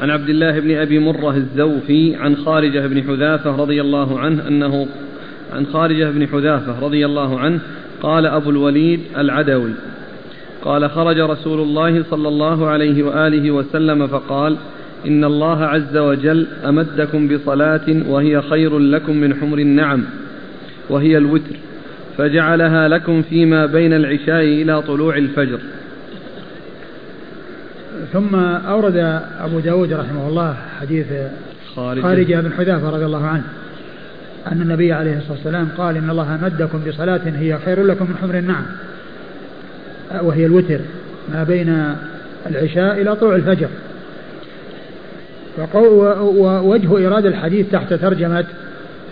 عن 0.00 0.10
عبد 0.10 0.28
الله 0.28 0.60
بن 0.60 0.76
أبي 0.76 0.98
مرة 0.98 1.36
الزوفي 1.36 2.16
عن 2.16 2.36
خارجة 2.36 2.86
بن 2.86 3.02
حذافة 3.02 3.56
رضي 3.56 3.80
الله 3.80 4.18
عنه 4.20 4.48
أنه 4.48 4.86
عن 5.52 5.66
خارجة 5.66 6.10
بن 6.10 6.26
حذافة 6.26 6.80
رضي 6.80 7.06
الله 7.06 7.40
عنه 7.40 7.60
قال 8.02 8.26
أبو 8.26 8.50
الوليد 8.50 9.00
العدوي. 9.16 9.72
قال 10.62 10.90
خرج 10.90 11.18
رسول 11.18 11.60
الله 11.60 12.04
صلى 12.10 12.28
الله 12.28 12.66
عليه 12.66 13.02
وآله 13.02 13.50
وسلم 13.50 14.06
فقال 14.06 14.56
إن 15.06 15.24
الله 15.24 15.64
عز 15.64 15.96
وجل 15.96 16.46
أمدكم 16.64 17.28
بصلاة 17.28 17.86
وهي 18.06 18.42
خير 18.42 18.78
لكم 18.78 19.16
من 19.16 19.34
حمر 19.34 19.58
النعم 19.58 20.04
وهي 20.90 21.16
الوتر 21.16 21.56
فجعلها 22.18 22.88
لكم 22.88 23.22
فيما 23.22 23.66
بين 23.66 23.92
العشاء 23.92 24.42
إلى 24.42 24.82
طلوع 24.82 25.16
الفجر. 25.16 25.58
ثم 28.12 28.34
أورد 28.34 29.22
أبو 29.40 29.60
داود 29.60 29.92
رحمه 29.92 30.28
الله 30.28 30.56
حديث 30.80 31.06
خارجة, 31.74 32.02
خارجة 32.02 32.40
بن 32.40 32.52
حذافة 32.52 32.90
رضي 32.90 33.04
الله 33.04 33.26
عنه 33.26 33.44
أن 34.52 34.62
النبي 34.62 34.92
عليه 34.92 35.16
الصلاة 35.16 35.32
والسلام 35.32 35.68
قال 35.78 35.96
إن 35.96 36.10
الله 36.10 36.34
أمدكم 36.34 36.80
بصلاة 36.88 37.20
هي 37.26 37.58
خير 37.64 37.82
لكم 37.82 38.04
من 38.04 38.16
حمر 38.16 38.38
النعم 38.38 38.64
وهي 40.22 40.46
الوتر 40.46 40.78
ما 41.32 41.44
بين 41.44 41.94
العشاء 42.46 43.00
إلى 43.00 43.16
طلوع 43.16 43.34
الفجر. 43.34 43.68
ووجه 45.74 46.98
إيراد 46.98 47.26
الحديث 47.26 47.66
تحت 47.72 47.94
ترجمة 47.94 48.44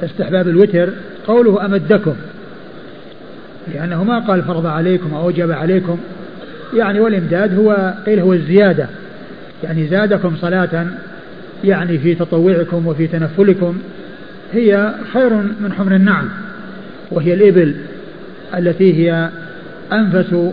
استحباب 0.05 0.49
الوتر 0.49 0.89
قوله 1.27 1.65
أمدكم 1.65 2.15
لأنه 3.75 4.05
ما 4.05 4.19
قال 4.19 4.43
فرض 4.43 4.67
عليكم 4.67 5.15
أو 5.15 5.23
أوجب 5.23 5.51
عليكم. 5.51 5.99
يعني 6.75 7.01
والإمداد 7.01 7.59
هو 7.59 7.95
قيل 8.07 8.21
هو 8.21 8.33
الزيادة 8.33 8.89
يعني 9.65 9.87
زادكم 9.87 10.37
صلاة 10.41 10.87
يعني 11.65 11.99
في 11.99 12.15
تطوعكم 12.15 12.87
وفي 12.87 13.07
تنفلكم 13.07 13.79
هي 14.53 14.95
خير 15.13 15.31
من 15.35 15.73
حمر 15.79 15.95
النعم 15.95 16.29
وهي 17.11 17.35
الإبل 17.35 17.75
التي 18.57 18.95
هي 18.95 19.31
أنفس 19.93 20.53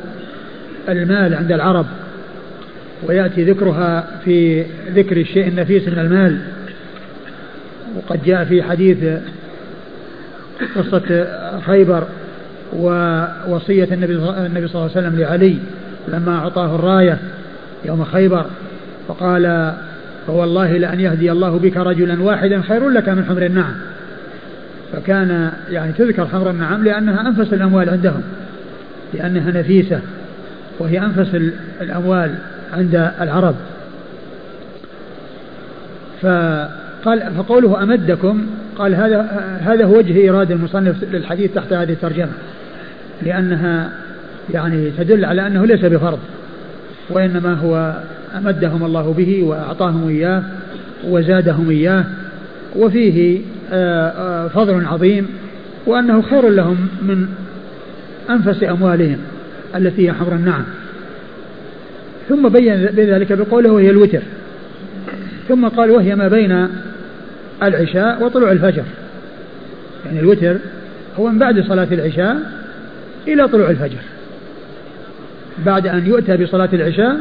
المال 0.89 1.35
عند 1.35 1.51
العرب. 1.51 1.85
ويأتي 3.07 3.43
ذكرها 3.43 4.07
في 4.25 4.65
ذكر 4.95 5.17
الشيء 5.17 5.47
النفيس 5.47 5.87
من 5.87 5.99
المال. 5.99 6.39
وقد 7.95 8.23
جاء 8.23 8.45
في 8.45 8.63
حديث 8.63 8.97
قصة 10.75 11.27
خيبر 11.65 12.03
ووصية 12.73 13.87
النبي 13.91 14.15
النبي 14.15 14.67
صلى 14.67 14.81
الله 14.81 14.91
عليه 14.95 15.07
وسلم 15.07 15.19
لعلي 15.19 15.57
لما 16.07 16.37
أعطاه 16.37 16.75
الراية 16.75 17.17
يوم 17.85 18.03
خيبر 18.03 18.45
فقال 19.07 19.73
فوالله 20.27 20.77
لأن 20.77 20.99
يهدي 20.99 21.31
الله 21.31 21.57
بك 21.57 21.77
رجلا 21.77 22.23
واحدا 22.23 22.61
خير 22.61 22.89
لك 22.89 23.09
من 23.09 23.25
حمر 23.25 23.45
النعم. 23.45 23.73
فكان 24.93 25.51
يعني 25.69 25.93
تذكر 25.93 26.27
حمر 26.27 26.49
النعم 26.49 26.83
لأنها 26.83 27.27
أنفس 27.27 27.53
الأموال 27.53 27.89
عندهم 27.89 28.21
لأنها 29.13 29.51
نفيسة 29.51 29.99
وهي 30.79 30.99
أنفس 30.99 31.35
الأموال. 31.81 32.35
عند 32.73 33.11
العرب. 33.21 33.55
فقال 36.21 37.31
فقوله 37.37 37.83
أمدكم 37.83 38.45
قال 38.77 38.95
هذا 38.95 39.21
هذا 39.61 39.85
هو 39.85 39.97
وجه 39.97 40.17
إيراد 40.17 40.51
المصنف 40.51 41.03
للحديث 41.03 41.53
تحت 41.53 41.73
هذه 41.73 41.91
الترجمة. 41.91 42.31
لأنها 43.21 43.91
يعني 44.53 44.91
تدل 44.97 45.25
على 45.25 45.47
أنه 45.47 45.65
ليس 45.65 45.85
بفرض 45.85 46.19
وإنما 47.09 47.53
هو 47.53 47.93
أمدهم 48.37 48.83
الله 48.83 49.13
به 49.13 49.43
وأعطاهم 49.43 50.07
إياه 50.07 50.43
وزادهم 51.07 51.69
إياه. 51.69 52.05
وفيه 52.75 53.41
آه، 53.71 54.09
آه، 54.09 54.47
فضل 54.47 54.85
عظيم 54.85 55.27
وأنه 55.85 56.21
خير 56.21 56.49
لهم 56.49 56.87
من 57.01 57.27
أنفس 58.29 58.63
أموالهم 58.63 59.17
التي 59.75 60.07
هي 60.07 60.13
حمر 60.13 60.35
النعم. 60.35 60.63
ثم 62.29 62.49
بين 62.49 62.85
بذلك 62.85 63.33
بقوله 63.33 63.71
وهي 63.71 63.89
الوتر. 63.89 64.21
ثم 65.47 65.67
قال 65.67 65.91
وهي 65.91 66.15
ما 66.15 66.27
بين 66.27 66.67
العشاء 67.63 68.23
وطلوع 68.23 68.51
الفجر. 68.51 68.83
يعني 70.05 70.19
الوتر 70.19 70.57
هو 71.19 71.29
من 71.29 71.39
بعد 71.39 71.59
صلاة 71.59 71.87
العشاء 71.91 72.37
إلى 73.27 73.47
طلوع 73.47 73.69
الفجر. 73.69 73.99
بعد 75.65 75.87
أن 75.87 76.07
يؤتى 76.07 76.37
بصلاة 76.37 76.69
العشاء 76.73 77.17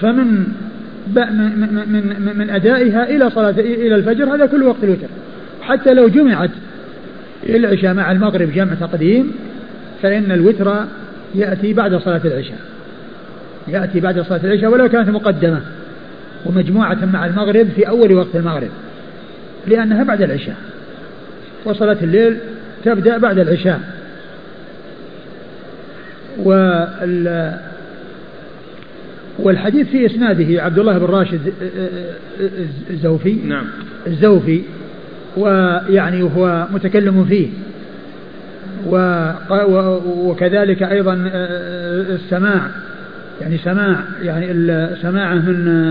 فمن 0.00 0.46
من 1.16 1.88
من 1.88 2.38
من 2.38 2.50
أدائها 2.50 3.10
إلى 3.10 3.30
صلاة 3.30 3.50
إلى 3.60 3.94
الفجر 3.94 4.34
هذا 4.34 4.46
كل 4.46 4.62
وقت 4.62 4.84
الوتر. 4.84 5.08
حتى 5.62 5.94
لو 5.94 6.08
جمعت 6.08 6.50
العشاء 7.48 7.94
مع 7.94 8.12
المغرب 8.12 8.52
جمع 8.52 8.74
تقديم 8.74 9.32
فإن 10.02 10.32
الوتر 10.32 10.84
يأتي 11.34 11.72
بعد 11.72 11.96
صلاة 11.96 12.20
العشاء. 12.24 12.58
يأتي 13.68 14.00
بعد 14.00 14.20
صلاة 14.20 14.40
العشاء 14.44 14.70
ولو 14.70 14.88
كانت 14.88 15.08
مقدمة 15.08 15.60
ومجموعة 16.46 16.98
مع 17.12 17.26
المغرب 17.26 17.68
في 17.76 17.88
أول 17.88 18.12
وقت 18.12 18.36
المغرب 18.36 18.70
لأنها 19.66 20.04
بعد 20.04 20.22
العشاء. 20.22 20.56
وصلاة 21.64 21.96
الليل 22.02 22.36
تبدأ 22.84 23.18
بعد 23.18 23.38
العشاء. 23.38 23.80
وال 26.38 27.54
والحديث 29.38 29.88
في 29.88 30.06
إسناده 30.06 30.62
عبد 30.62 30.78
الله 30.78 30.98
بن 30.98 31.04
راشد 31.04 31.52
الزوفي. 32.90 33.32
نعم. 33.32 33.64
الزوفي 34.06 34.62
ويعني 35.36 36.22
هو 36.22 36.66
متكلم 36.72 37.24
فيه. 37.24 37.48
وكذلك 38.86 40.82
أيضا 40.82 41.30
السماع. 42.14 42.60
يعني 43.40 43.58
سماع 43.58 43.96
يعني 44.22 44.46
سماعه 45.02 45.34
من 45.34 45.90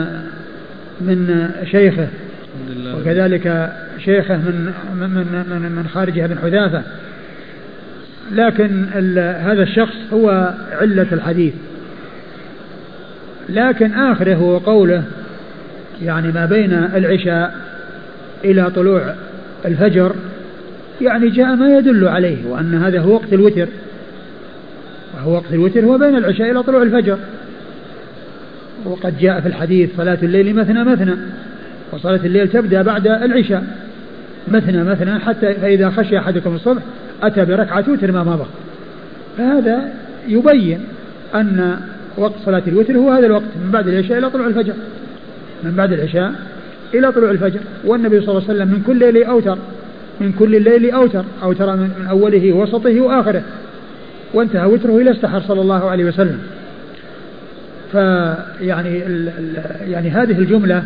من 1.01 1.49
شيخه. 1.71 2.07
وكذلك 2.95 3.73
شيخه 4.05 4.37
من 4.37 4.73
من 4.99 5.09
من, 5.49 5.71
من 5.71 5.87
خارجه 5.93 6.25
بن 6.25 6.37
حذافة. 6.37 6.83
لكن 8.31 8.85
هذا 9.17 9.63
الشخص 9.63 9.95
هو 10.13 10.53
علة 10.81 11.07
الحديث. 11.11 11.53
لكن 13.49 13.93
آخره 13.93 14.35
هو 14.35 14.57
قوله 14.57 15.03
يعني 16.01 16.31
ما 16.31 16.45
بين 16.45 16.73
العشاء 16.73 17.55
إلى 18.43 18.69
طلوع 18.69 19.13
الفجر 19.65 20.15
يعني 21.01 21.29
جاء 21.29 21.55
ما 21.55 21.77
يدل 21.77 22.07
عليه 22.07 22.37
وأن 22.49 22.75
هذا 22.75 22.99
هو 22.99 23.13
وقت 23.13 23.33
الوتر. 23.33 23.67
وهو 25.15 25.33
وقت 25.33 25.53
الوتر 25.53 25.85
هو 25.85 25.97
بين 25.97 26.15
العشاء 26.15 26.51
إلى 26.51 26.63
طلوع 26.63 26.81
الفجر. 26.81 27.17
وقد 28.85 29.17
جاء 29.19 29.41
في 29.41 29.47
الحديث 29.47 29.89
صلاة 29.97 30.17
الليل 30.23 30.55
مثنى 30.55 30.83
مثنى 30.83 31.15
وصلاة 31.91 32.19
الليل 32.25 32.47
تبدأ 32.47 32.81
بعد 32.81 33.07
العشاء 33.07 33.63
مثنى 34.47 34.83
مثنى 34.83 35.19
حتى 35.19 35.53
فإذا 35.53 35.89
خشي 35.89 36.17
أحدكم 36.17 36.55
الصبح 36.55 36.81
أتى 37.23 37.45
بركعة 37.45 37.85
وتر 37.87 38.11
ما 38.11 38.23
مضى. 38.23 38.45
فهذا 39.37 39.89
يبين 40.27 40.79
أن 41.35 41.79
وقت 42.17 42.35
صلاة 42.45 42.63
الوتر 42.67 42.97
هو 42.97 43.11
هذا 43.11 43.25
الوقت 43.25 43.43
من 43.63 43.71
بعد 43.71 43.87
العشاء 43.87 44.17
إلى 44.17 44.29
طلوع 44.29 44.47
الفجر. 44.47 44.73
من 45.63 45.71
بعد 45.71 45.93
العشاء 45.93 46.33
إلى 46.93 47.11
طلوع 47.11 47.31
الفجر. 47.31 47.59
والنبي 47.85 48.21
صلى 48.21 48.29
الله 48.29 48.49
عليه 48.49 48.53
وسلم 48.53 48.67
من 48.67 48.83
كل 48.87 49.13
ليل 49.13 49.23
أوتر. 49.23 49.57
من 50.21 50.31
كل 50.31 50.55
الليل 50.55 50.91
أوتر 50.91 51.23
أوتر 51.43 51.75
من 51.75 52.07
أوله 52.09 52.53
ووسطه 52.53 53.01
وآخره. 53.01 53.43
وانتهى 54.33 54.65
وتره 54.65 54.97
إلى 54.97 55.11
استحر 55.11 55.41
صلى 55.41 55.61
الله 55.61 55.89
عليه 55.89 56.05
وسلم. 56.05 56.39
فيعني 57.91 59.03
يعني 59.87 60.09
هذه 60.09 60.39
الجملة 60.39 60.83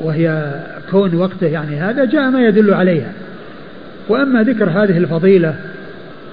وهي 0.00 0.54
كون 0.90 1.14
وقته 1.14 1.46
يعني 1.46 1.76
هذا 1.76 2.04
جاء 2.04 2.30
ما 2.30 2.46
يدل 2.46 2.74
عليها. 2.74 3.12
وأما 4.08 4.42
ذكر 4.42 4.70
هذه 4.70 4.98
الفضيلة 4.98 5.54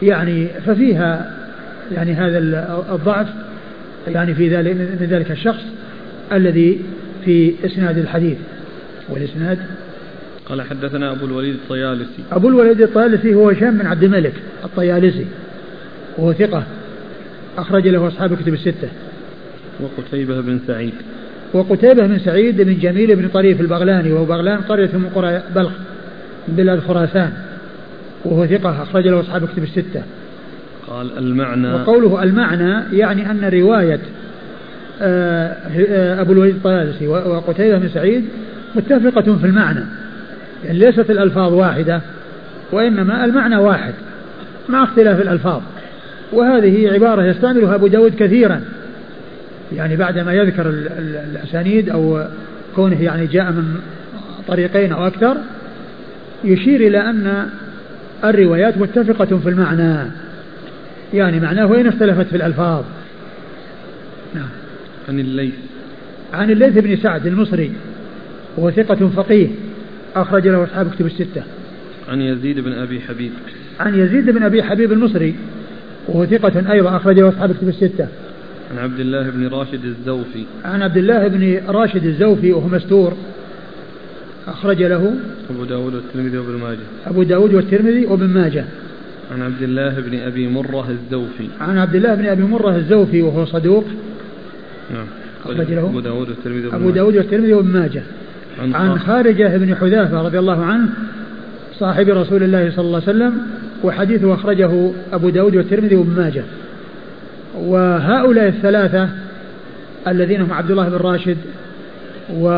يعني 0.01 0.47
ففيها 0.65 1.31
يعني 1.91 2.13
هذا 2.13 2.37
الضعف 2.91 3.27
يعني 4.07 4.33
في 4.33 4.55
ذلك 4.55 4.75
من 4.75 5.07
ذلك 5.09 5.31
الشخص 5.31 5.63
الذي 6.31 6.81
في 7.25 7.53
إسناد 7.65 7.97
الحديث. 7.97 8.37
والإسناد 9.09 9.57
قال 10.49 10.61
حدثنا 10.61 11.11
أبو 11.11 11.25
الوليد 11.25 11.53
الطيالسي. 11.53 12.23
أبو 12.31 12.47
الوليد 12.47 12.81
الطيالسي 12.81 13.35
هو 13.35 13.49
هشام 13.49 13.77
بن 13.77 13.85
عبد 13.85 14.03
الملك 14.03 14.33
الطيالسي 14.63 15.25
وهو 16.17 16.33
ثقة 16.33 16.63
أخرج 17.57 17.87
له 17.87 18.07
أصحاب 18.07 18.37
كتب 18.37 18.53
الستة. 18.53 18.89
وقتيبة 19.79 20.41
بن 20.41 20.59
سعيد. 20.67 20.93
وقتيبة 21.53 22.07
بن 22.07 22.19
سعيد 22.19 22.61
بن 22.61 22.77
جميل 22.77 23.15
بن 23.15 23.27
طريف 23.27 23.61
البغلاني 23.61 24.13
وهو 24.13 24.25
بغلان 24.25 24.61
قرية 24.61 24.89
من 24.93 25.09
قرى 25.15 25.41
بلخ 25.55 25.71
من 26.47 26.55
بلاد 26.55 26.79
خراسان 26.79 27.31
وهو 28.25 28.45
ثقة 28.45 28.83
أخرج 28.83 29.07
له 29.07 29.19
أصحاب 29.19 29.47
كتب 29.47 29.63
الستة. 29.63 30.03
قال 30.87 31.17
المعنى. 31.17 31.73
وقوله 31.73 32.23
المعنى 32.23 32.97
يعني 32.97 33.31
أن 33.31 33.49
رواية 33.53 33.99
آه، 35.01 35.57
آه، 35.89 36.21
أبو 36.21 36.33
الوليد 36.33 36.55
الطيالسي 36.55 37.07
وقتيبة 37.07 37.77
بن 37.77 37.89
سعيد 37.89 38.25
متفقة 38.75 39.35
في 39.35 39.45
المعنى. 39.45 39.83
يعني 40.65 40.79
ليست 40.79 41.09
الألفاظ 41.09 41.53
واحدة 41.53 42.01
وإنما 42.71 43.25
المعنى 43.25 43.57
واحد 43.57 43.93
مع 44.69 44.83
اختلاف 44.83 45.21
الألفاظ. 45.21 45.61
وهذه 46.31 46.93
عبارة 46.93 47.25
يستعملها 47.25 47.75
أبو 47.75 47.87
داود 47.87 48.15
كثيرا. 48.15 48.61
يعني 49.75 49.95
بعدما 49.95 50.33
يذكر 50.33 50.69
الأسانيد 51.31 51.89
أو 51.89 52.25
كونه 52.75 53.03
يعني 53.03 53.27
جاء 53.27 53.51
من 53.51 53.75
طريقين 54.47 54.91
أو 54.91 55.07
أكثر 55.07 55.37
يشير 56.43 56.87
إلى 56.87 57.09
أن 57.09 57.49
الروايات 58.23 58.77
متفقة 58.77 59.37
في 59.37 59.49
المعنى. 59.49 60.11
يعني 61.13 61.39
معناه 61.39 61.65
وإن 61.65 61.87
اختلفت 61.87 62.27
في 62.27 62.35
الألفاظ. 62.35 62.83
نعم. 64.35 64.49
عن 65.09 65.19
الليث. 65.19 65.53
عن 66.33 66.51
الليث 66.51 66.77
بن 66.77 66.97
سعد 66.97 67.27
المصري 67.27 67.71
وهو 68.57 68.71
ثقة 68.71 69.09
فقيه. 69.15 69.47
أخرج 70.15 70.47
له 70.47 70.63
أصحاب 70.63 70.91
كتب 70.91 71.05
الستة. 71.05 71.43
عن 72.09 72.21
يزيد 72.21 72.59
بن 72.59 72.73
أبي 72.73 72.99
حبيب. 72.99 73.31
عن 73.79 73.95
يزيد 73.95 74.29
بن 74.29 74.43
أبي 74.43 74.63
حبيب 74.63 74.91
المصري 74.91 75.35
وهو 76.07 76.25
ثقة 76.25 76.71
أيضا 76.71 76.95
أخرج 76.97 77.19
له 77.19 77.29
أصحاب 77.29 77.51
كتب 77.51 77.69
الستة. 77.69 78.07
عن 78.71 78.77
عبد 78.77 78.99
الله 78.99 79.29
بن 79.29 79.47
راشد 79.47 79.85
الزوفي. 79.85 80.45
عن 80.65 80.81
عبد 80.81 80.97
الله 80.97 81.27
بن 81.27 81.61
راشد 81.67 82.05
الزوفي 82.05 82.51
وهو 82.51 82.67
مستور 82.67 83.13
أخرج 84.47 84.83
له 84.83 85.13
أبو 85.49 85.63
داود 85.63 85.93
والترمذي 85.93 86.37
وابن 86.37 86.59
ماجه. 86.59 86.79
أبو 87.07 87.23
داود 87.23 87.53
والترمذي 87.53 88.05
وابن 88.05 88.27
ماجه. 88.27 88.65
عن 89.31 89.41
عبد 89.41 89.61
الله 89.61 89.99
بن 89.99 90.19
أبي 90.19 90.47
مرة 90.47 90.89
الزوفي. 90.89 91.47
عن 91.61 91.77
عبد 91.77 91.95
الله 91.95 92.15
بن 92.15 92.25
أبي 92.25 92.43
مرة 92.43 92.75
الزوفي 92.75 93.21
وهو 93.21 93.45
صدوق. 93.45 93.85
نعم. 94.93 95.05
أخرج 95.45 95.71
له 95.71 95.85
أبو 95.89 95.99
داود 95.99 96.29
والترمذي 96.29 96.65
وابن 96.65 96.75
أبو 96.75 96.89
داود 96.89 97.17
والترمذي 97.17 97.53
وابن 97.53 97.69
ماجه. 97.69 98.03
عن, 98.59 98.75
عن 98.75 98.99
خارجة 98.99 99.57
بن 99.57 99.75
حذافة 99.75 100.21
رضي 100.21 100.39
الله 100.39 100.65
عنه 100.65 100.89
صاحب 101.79 102.09
رسول 102.09 102.43
الله 102.43 102.71
صلى 102.71 102.85
الله 102.85 103.01
عليه 103.07 103.17
وسلم 103.17 103.37
وحديثه 103.83 104.33
أخرجه 104.33 104.91
أبو 105.13 105.29
داود 105.29 105.55
والترمذي 105.55 105.95
وابن 105.95 106.11
ماجه. 106.11 106.43
وهؤلاء 107.55 108.47
الثلاثة 108.47 109.09
الذين 110.07 110.41
هم 110.41 110.53
عبد 110.53 110.71
الله 110.71 110.89
بن 110.89 110.95
راشد 110.95 111.37
و 112.33 112.49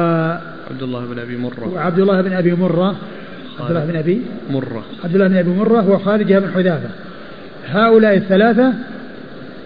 عبد 0.71 0.83
الله 0.83 1.05
بن 1.05 1.19
أبي 1.19 1.37
مرة. 1.37 1.73
وعبد 1.73 1.99
الله 1.99 2.21
بن 2.21 2.33
أبي 2.33 2.53
مرة. 2.53 2.95
عبد 3.59 3.69
الله 3.69 3.85
بن 3.85 3.95
أبي 3.95 4.21
مرة. 4.51 4.83
عبد 5.03 5.15
الله 5.15 5.27
بن 5.27 5.37
أبي 5.37 5.49
مرة 5.49 5.89
وخارجة 5.89 6.39
بن 6.39 6.51
حذافة. 6.51 6.89
هؤلاء 7.67 8.17
الثلاثة 8.17 8.73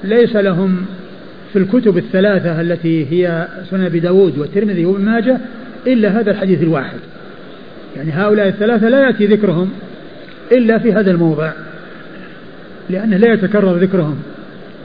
ليس 0.03 0.35
لهم 0.35 0.85
في 1.53 1.59
الكتب 1.59 1.97
الثلاثة 1.97 2.61
التي 2.61 3.05
هي 3.11 3.47
سنن 3.69 3.85
أبي 3.85 3.99
داود 3.99 4.37
والترمذي 4.37 4.85
وابن 4.85 5.05
ماجه 5.05 5.37
إلا 5.87 6.19
هذا 6.19 6.31
الحديث 6.31 6.63
الواحد. 6.63 6.99
يعني 7.95 8.11
هؤلاء 8.11 8.47
الثلاثة 8.47 8.89
لا 8.89 9.01
يأتي 9.01 9.25
ذكرهم 9.25 9.69
إلا 10.51 10.77
في 10.77 10.93
هذا 10.93 11.11
الموضع. 11.11 11.51
لأنه 12.89 13.17
لا 13.17 13.33
يتكرر 13.33 13.77
ذكرهم. 13.77 14.19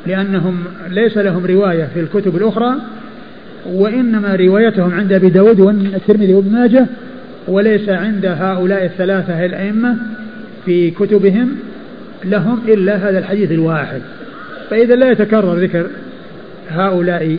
لأنهم 0.07 0.65
ليس 0.91 1.19
لهم 1.19 1.47
رواية 1.47 1.89
في 1.95 2.01
الكتب 2.01 2.37
الأخرى 2.37 2.75
وإنما 3.67 4.37
روايتهم 4.37 4.95
عند 4.95 5.13
أبي 5.13 5.29
داود 5.29 5.61
والترمذي 5.61 6.35
وابن 6.35 6.53
ماجه 6.53 6.87
وليس 7.49 7.89
عند 7.89 8.27
هؤلاء 8.27 8.85
الثلاثة 8.85 9.45
الأئمة 9.45 9.97
في 10.65 10.91
كتبهم 10.91 11.57
لهم 12.25 12.61
إلا 12.69 12.97
هذا 13.09 13.19
الحديث 13.19 13.53
الواحد. 13.53 14.01
فإذا 14.71 14.95
لا 14.95 15.11
يتكرر 15.11 15.55
ذكر 15.55 15.87
هؤلاء 16.71 17.39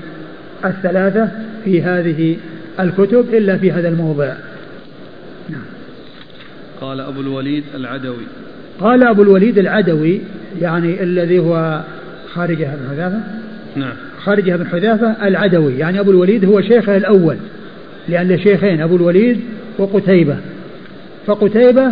الثلاثة 0.66 1.30
في 1.66 1.82
هذه 1.82 2.36
الكتب 2.80 3.26
إلا 3.34 3.58
في 3.58 3.72
هذا 3.72 3.90
الموضع. 3.90 4.34
نعم. 5.50 5.62
قال 6.82 7.00
أبو 7.00 7.22
الوليد 7.22 7.64
العدوي. 7.76 8.26
قال 8.80 9.08
أبو 9.08 9.24
الوليد 9.24 9.58
العدوي 9.58 10.22
يعني 10.62 11.04
الذي 11.04 11.40
هو 11.40 11.82
خارجة 12.34 12.66
بن 12.66 12.90
حذافة؟ 12.90 13.20
نعم. 13.76 13.94
خارجة 14.24 14.56
بن 14.56 14.68
حذافة 14.68 15.28
العدوي 15.28 15.78
يعني 15.78 16.00
أبو 16.00 16.12
الوليد 16.12 16.46
هو 16.46 16.62
شيخه 16.62 16.98
الأول 16.98 17.38
لأن 18.10 18.40
شيخين 18.40 18.82
أبو 18.82 18.96
الوليد 18.96 19.40
وقتيبة. 19.78 20.38
فقتيبة 21.26 21.92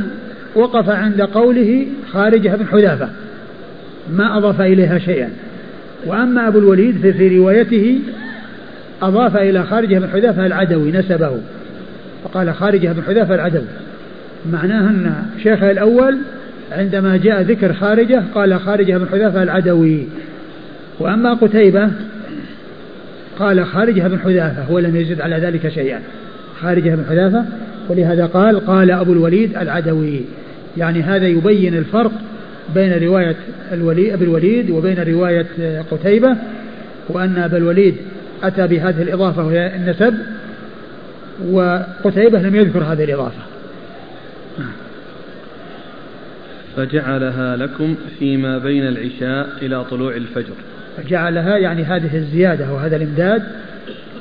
وقف 0.56 0.90
عند 0.90 1.22
قوله 1.22 1.88
خارجة 2.14 2.56
بن 2.56 2.68
حذافة 2.68 3.10
ما 4.14 4.38
أضاف 4.38 4.62
إليها 4.62 5.00
شيئا. 5.00 5.30
وأما 6.06 6.48
أبو 6.48 6.60
الوليد 6.60 7.12
في 7.18 7.38
روايته 7.38 8.00
أضاف 9.02 9.38
إلى 9.38 9.64
خارجة 9.64 10.00
بن 10.00 10.08
حذافة 10.10 10.46
العدوي 10.46 10.92
نسبه. 10.92 11.32
فقال 12.24 12.54
خارجة 12.54 12.88
بن 12.92 13.04
حذافة 13.04 13.36
العدوي. 13.36 13.68
معناه 14.52 14.90
أن 14.90 15.14
شيخه 15.44 15.72
الأول 15.72 16.18
عندما 16.72 17.18
جاء 17.18 17.42
ذكر 17.42 17.74
خارجة 17.74 18.24
قال 18.36 18.60
خارجة 18.60 18.98
بن 18.98 19.08
حذافة 19.12 19.44
العدوي. 19.44 20.08
وأما 21.00 21.34
قتيبة 21.34 21.90
قال 23.40 23.66
خارجة 23.66 24.08
بن 24.08 24.20
حذافة 24.20 24.72
ولم 24.72 24.96
يزد 24.96 25.22
على 25.22 25.36
ذلك 25.36 25.70
شيئا. 25.70 26.00
خارجة 26.62 26.96
بن 26.96 27.06
حذافة 27.10 27.46
ولهذا 27.90 28.26
قال 28.26 28.66
قال 28.66 28.92
أبو 28.92 29.14
الوليد 29.14 29.58
العدوي. 29.58 30.22
يعني 30.78 31.02
هذا 31.02 31.28
يبين 31.28 31.76
الفرق 31.76 32.12
بين 32.76 33.04
رواية 33.04 33.36
الولي 33.72 34.14
أبي 34.14 34.26
الوليد 34.26 34.70
وبين 34.70 35.00
رواية 35.00 35.46
قتيبة 35.92 36.36
وأن 37.10 37.38
أبا 37.38 37.58
الوليد 37.58 37.96
أتى 38.44 38.68
بهذه 38.68 39.02
الإضافة 39.02 39.46
وهي 39.46 39.76
النسب 39.76 40.14
وقتيبة 41.52 42.40
لم 42.40 42.56
يذكر 42.56 42.84
هذه 42.84 43.04
الإضافة. 43.04 43.42
فجعلها 46.78 47.56
لكم 47.56 47.96
فيما 48.20 48.58
بين 48.58 48.88
العشاء 48.88 49.50
إلى 49.62 49.84
طلوع 49.84 50.16
الفجر. 50.16 50.54
فجعلها 50.98 51.58
يعني 51.58 51.84
هذه 51.84 52.16
الزيادة 52.16 52.74
وهذا 52.74 52.96
الإمداد 52.96 53.44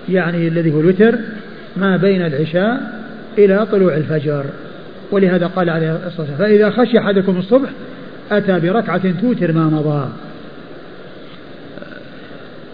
يعني 0.08 0.48
الذي 0.48 0.72
هو 0.72 0.80
الوتر 0.80 1.18
ما 1.76 1.96
بين 1.96 2.26
العشاء 2.26 2.80
إلى 3.38 3.66
طلوع 3.66 3.96
الفجر. 3.96 4.44
ولهذا 5.10 5.46
قال 5.46 5.70
عليه 5.70 5.92
الصلاة 6.06 6.20
والسلام 6.20 6.38
فإذا 6.38 6.70
خشي 6.70 6.98
أحدكم 6.98 7.38
الصبح 7.38 7.68
أتى 8.30 8.60
بركعة 8.60 9.20
توتر 9.20 9.52
ما 9.52 9.64
مضى. 9.64 10.08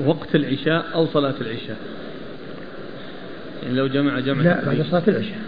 وقت 0.04 0.35
العشاء 0.35 0.85
أو 0.94 1.06
صلاة 1.06 1.35
العشاء. 1.40 1.76
يعني 3.62 3.76
لو 3.76 3.87
جمع 3.87 4.20
جمع 4.20 4.42
لا 4.42 4.64
بعد 4.66 4.82
صلاة 4.90 5.02
العشاء. 5.09 5.38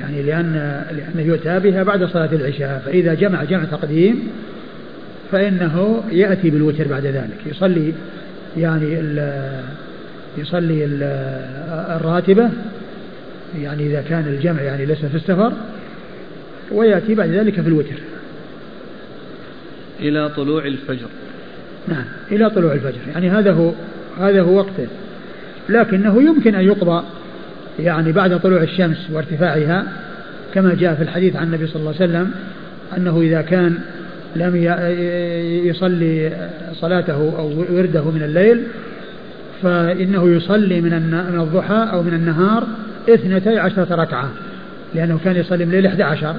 يعني 0.00 0.22
لأن 0.22 0.52
لأنه 0.90 1.26
يؤتى 1.26 1.58
بها 1.58 1.82
بعد 1.82 2.04
صلاة 2.04 2.32
العشاء. 2.32 2.82
فإذا 2.86 3.14
جمع 3.14 3.44
جمع 3.44 3.64
تقديم 3.64 4.28
فإنه 5.32 6.04
يأتي 6.10 6.50
بالوتر 6.50 6.88
بعد 6.88 7.06
ذلك. 7.06 7.38
يصلي 7.46 7.92
يعني 8.56 9.00
ال 9.00 9.32
يصلي 10.38 10.84
ال 10.84 11.02
الراتبة 12.00 12.50
يعني 13.60 13.86
إذا 13.86 14.04
كان 14.08 14.26
الجمع 14.26 14.62
يعني 14.62 14.86
ليس 14.86 15.04
في 15.04 15.14
السفر 15.14 15.52
ويأتي 16.72 17.14
بعد 17.14 17.30
ذلك 17.30 17.60
في 17.60 17.68
الوتر. 17.68 17.96
إلى 20.00 20.28
طلوع 20.28 20.64
الفجر. 20.64 21.08
نعم 21.88 22.04
إلى 22.32 22.50
طلوع 22.50 22.72
الفجر. 22.72 23.00
يعني 23.14 23.30
هذا 23.30 23.52
هو 23.52 23.72
هذا 24.20 24.42
هو 24.42 24.56
وقته. 24.56 24.86
لكنه 25.68 26.22
يمكن 26.22 26.54
أن 26.54 26.64
يقضى 26.64 27.04
يعني 27.78 28.12
بعد 28.12 28.40
طلوع 28.40 28.62
الشمس 28.62 29.10
وارتفاعها 29.12 29.84
كما 30.54 30.74
جاء 30.74 30.94
في 30.94 31.02
الحديث 31.02 31.36
عن 31.36 31.46
النبي 31.46 31.66
صلى 31.66 31.80
الله 31.80 31.94
عليه 32.00 32.10
وسلم 32.10 32.30
أنه 32.96 33.20
إذا 33.20 33.42
كان 33.42 33.78
لم 34.36 34.56
يصلي 35.66 36.32
صلاته 36.74 37.14
أو 37.38 37.64
ورده 37.70 38.10
من 38.10 38.22
الليل 38.22 38.62
فإنه 39.62 40.30
يصلي 40.30 40.80
من 40.80 40.90
من 41.32 41.40
الضحى 41.40 41.88
أو 41.92 42.02
من 42.02 42.14
النهار 42.14 42.66
اثنتي 43.08 43.58
عشرة 43.58 43.94
ركعة. 43.94 44.30
لأنه 44.94 45.18
كان 45.24 45.36
يصلي 45.36 45.64
من 45.64 45.70
الليل 45.70 45.86
11 45.86 46.34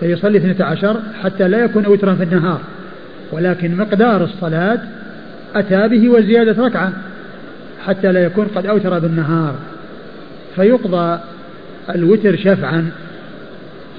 فيصلي 0.00 0.38
اثنتي 0.38 0.62
عشر 0.62 1.00
حتى 1.22 1.48
لا 1.48 1.64
يكون 1.64 1.86
وترا 1.86 2.14
في 2.14 2.22
النهار. 2.22 2.60
ولكن 3.32 3.76
مقدار 3.76 4.24
الصلاة 4.24 4.78
أتى 5.54 5.88
به 5.88 6.08
وزيادة 6.08 6.66
ركعة 6.66 6.92
حتى 7.86 8.12
لا 8.12 8.24
يكون 8.24 8.46
قد 8.46 8.66
أوتر 8.66 8.98
بالنهار. 8.98 9.54
فيقضى 10.56 11.18
الوتر 11.94 12.36
شفعا 12.36 12.90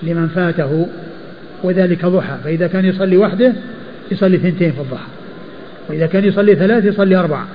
لمن 0.03 0.27
فاته 0.27 0.87
وذلك 1.63 2.05
ضحى. 2.05 2.35
فإذا 2.43 2.67
كان 2.67 2.85
يصلي 2.85 3.17
وحده 3.17 3.53
يصلي 4.11 4.37
ثنتين 4.37 4.71
في 4.71 4.79
الضحى. 4.79 5.07
وإذا 5.89 6.07
كان 6.07 6.25
يصلي 6.25 6.55
ثلاث 6.55 6.85
يصلي 6.85 7.15
أربعة. 7.15 7.47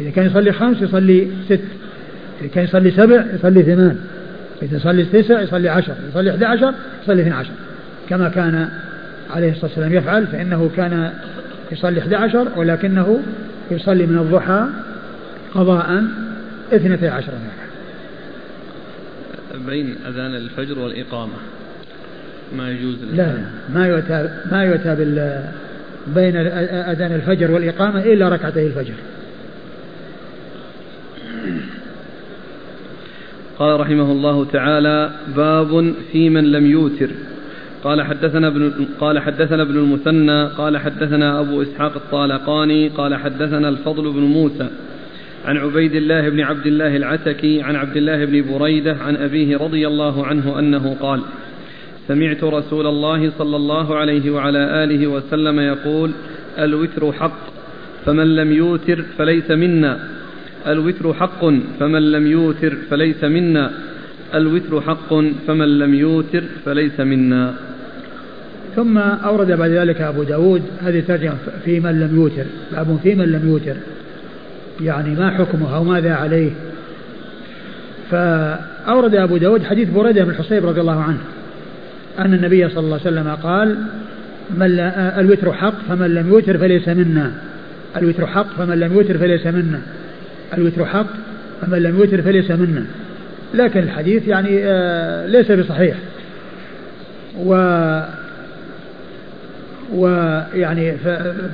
إذا 0.00 0.10
كان 0.10 0.26
يصلي 0.26 0.52
خمس 0.52 0.82
يصلي 0.82 1.28
ست. 1.48 1.60
إذا 2.40 2.48
كان 2.54 2.64
يصلي 2.64 2.90
سبع 2.90 3.24
يصلي 3.34 3.62
ثمان. 3.62 3.96
إذا 4.62 4.76
يصلي 4.76 5.04
تسع 5.04 5.40
يصلي 5.40 5.68
عشر. 5.68 5.94
يصلي 6.10 6.30
أحد 6.30 6.42
عشر 6.42 6.74
يصلي 7.02 7.22
اثنى 7.22 7.34
عشر. 7.34 7.52
كما 8.08 8.28
كان 8.28 8.68
عليه 9.30 9.50
الصلاة 9.50 9.66
والسلام 9.66 9.94
يفعل 9.94 10.26
فإنه 10.26 10.70
كان 10.76 11.12
يصلي 11.72 12.00
أحد 12.00 12.14
عشر 12.14 12.48
ولكنه 12.56 13.22
يصلي 13.70 14.06
من 14.06 14.18
الضحى 14.18 14.66
قضاء 15.54 16.04
اثنتي 16.72 17.08
عشر 17.08 17.32
ركعة 17.32 17.64
بين 19.66 19.96
أذان 20.06 20.34
الفجر 20.34 20.78
والإقامة 20.78 21.32
ما 22.56 22.70
يجوز 22.70 22.96
لا 23.12 23.16
لا 23.16 23.38
ما 23.74 23.86
يؤتى 23.86 24.28
ما 24.52 24.64
يؤتى 24.64 24.94
بال 24.94 25.44
بين 26.06 26.36
أذان 26.36 27.12
الفجر 27.12 27.50
والإقامة 27.50 28.02
إلا 28.02 28.28
ركعتي 28.28 28.66
الفجر. 28.66 28.94
قال 33.58 33.80
رحمه 33.80 34.12
الله 34.12 34.44
تعالى 34.44 35.10
باب 35.36 35.94
في 36.12 36.30
من 36.30 36.52
لم 36.52 36.66
يوتر. 36.66 37.10
قال 37.84 38.02
حدثنا 38.02 38.48
ابن 38.48 38.86
قال 39.00 39.18
حدثنا 39.18 39.62
ابن 39.62 39.76
المثنى 39.76 40.44
قال 40.44 40.78
حدثنا 40.78 41.40
أبو 41.40 41.62
إسحاق 41.62 41.92
الطالقاني 41.96 42.88
قال 42.88 43.14
حدثنا 43.14 43.68
الفضل 43.68 44.12
بن 44.12 44.20
موسى 44.20 44.68
عن 45.44 45.56
عبيد 45.56 45.94
الله 45.94 46.28
بن 46.28 46.40
عبد 46.40 46.66
الله 46.66 46.96
العتكي 46.96 47.62
عن 47.62 47.76
عبد 47.76 47.96
الله 47.96 48.24
بن 48.24 48.58
بريدة 48.58 48.96
عن 49.00 49.16
أبيه 49.16 49.56
رضي 49.56 49.86
الله 49.86 50.26
عنه 50.26 50.58
أنه 50.58 50.96
قال 51.00 51.20
سمعت 52.08 52.44
رسول 52.44 52.86
الله 52.86 53.30
صلى 53.38 53.56
الله 53.56 53.96
عليه 53.96 54.30
وعلى 54.30 54.84
آله 54.84 55.06
وسلم 55.06 55.60
يقول 55.60 56.10
الوتر 56.58 57.12
حق 57.12 57.38
فمن 58.04 58.36
لم 58.36 58.52
يوتر 58.52 59.02
فليس 59.18 59.50
منا. 59.50 59.98
الوتر 60.66 61.14
حق 61.14 61.44
فمن 61.80 62.12
لم 62.12 62.26
يوتر 62.26 62.76
فليس 62.90 63.24
منا. 63.24 63.70
الوتر 64.34 64.80
حق 64.80 65.14
فمن 65.46 65.78
لم 65.78 65.94
يوتر 65.94 66.42
فليس 66.64 67.00
منا. 67.00 67.54
ثم 68.76 68.98
أورد 68.98 69.52
بعد 69.52 69.70
ذلك 69.70 70.00
أبو 70.00 70.22
داود 70.22 70.62
هذه 70.82 71.02
ترجمة 71.08 71.36
في 71.64 71.80
من 71.80 72.00
لم 72.00 72.16
يوتر 72.16 72.44
باب 72.72 72.98
في 73.02 73.14
من 73.14 73.32
لم 73.32 73.48
يوتر 73.48 73.76
يعني 74.80 75.14
ما 75.14 75.30
حكمه 75.30 75.76
أو 75.76 75.84
ماذا 75.84 76.14
عليه. 76.14 76.50
فأورد 78.10 79.14
أبو 79.14 79.36
داود 79.36 79.64
حديث 79.64 79.88
بريدة 79.90 80.24
بن 80.24 80.30
الحصيب 80.30 80.66
رضي 80.66 80.80
الله 80.80 81.02
عنه 81.02 81.18
أن 82.18 82.34
النبي 82.34 82.68
صلى 82.68 82.80
الله 82.80 83.00
عليه 83.04 83.18
وسلم 83.18 83.36
قال 83.42 83.76
من 84.50 84.80
الوتر 85.18 85.52
حق 85.52 85.74
فمن 85.88 86.14
لم 86.14 86.28
يوتر 86.28 86.58
فليس 86.58 86.88
منا. 86.88 87.32
الوتر 87.96 88.26
حق 88.26 88.46
فمن 88.58 88.80
لم 88.80 88.92
يوتر 88.92 89.18
فليس 89.18 89.46
منا. 89.46 89.80
الوتر 90.54 90.86
حق 90.86 91.06
فمن 91.60 91.78
لم 91.78 91.96
يوتر 91.96 92.22
فليس 92.22 92.50
منا. 92.50 92.84
لكن 93.54 93.80
الحديث 93.80 94.28
يعني 94.28 94.60
آه، 94.64 95.26
ليس 95.26 95.52
بصحيح. 95.52 95.96
و 97.38 97.54
ويعني 99.92 100.92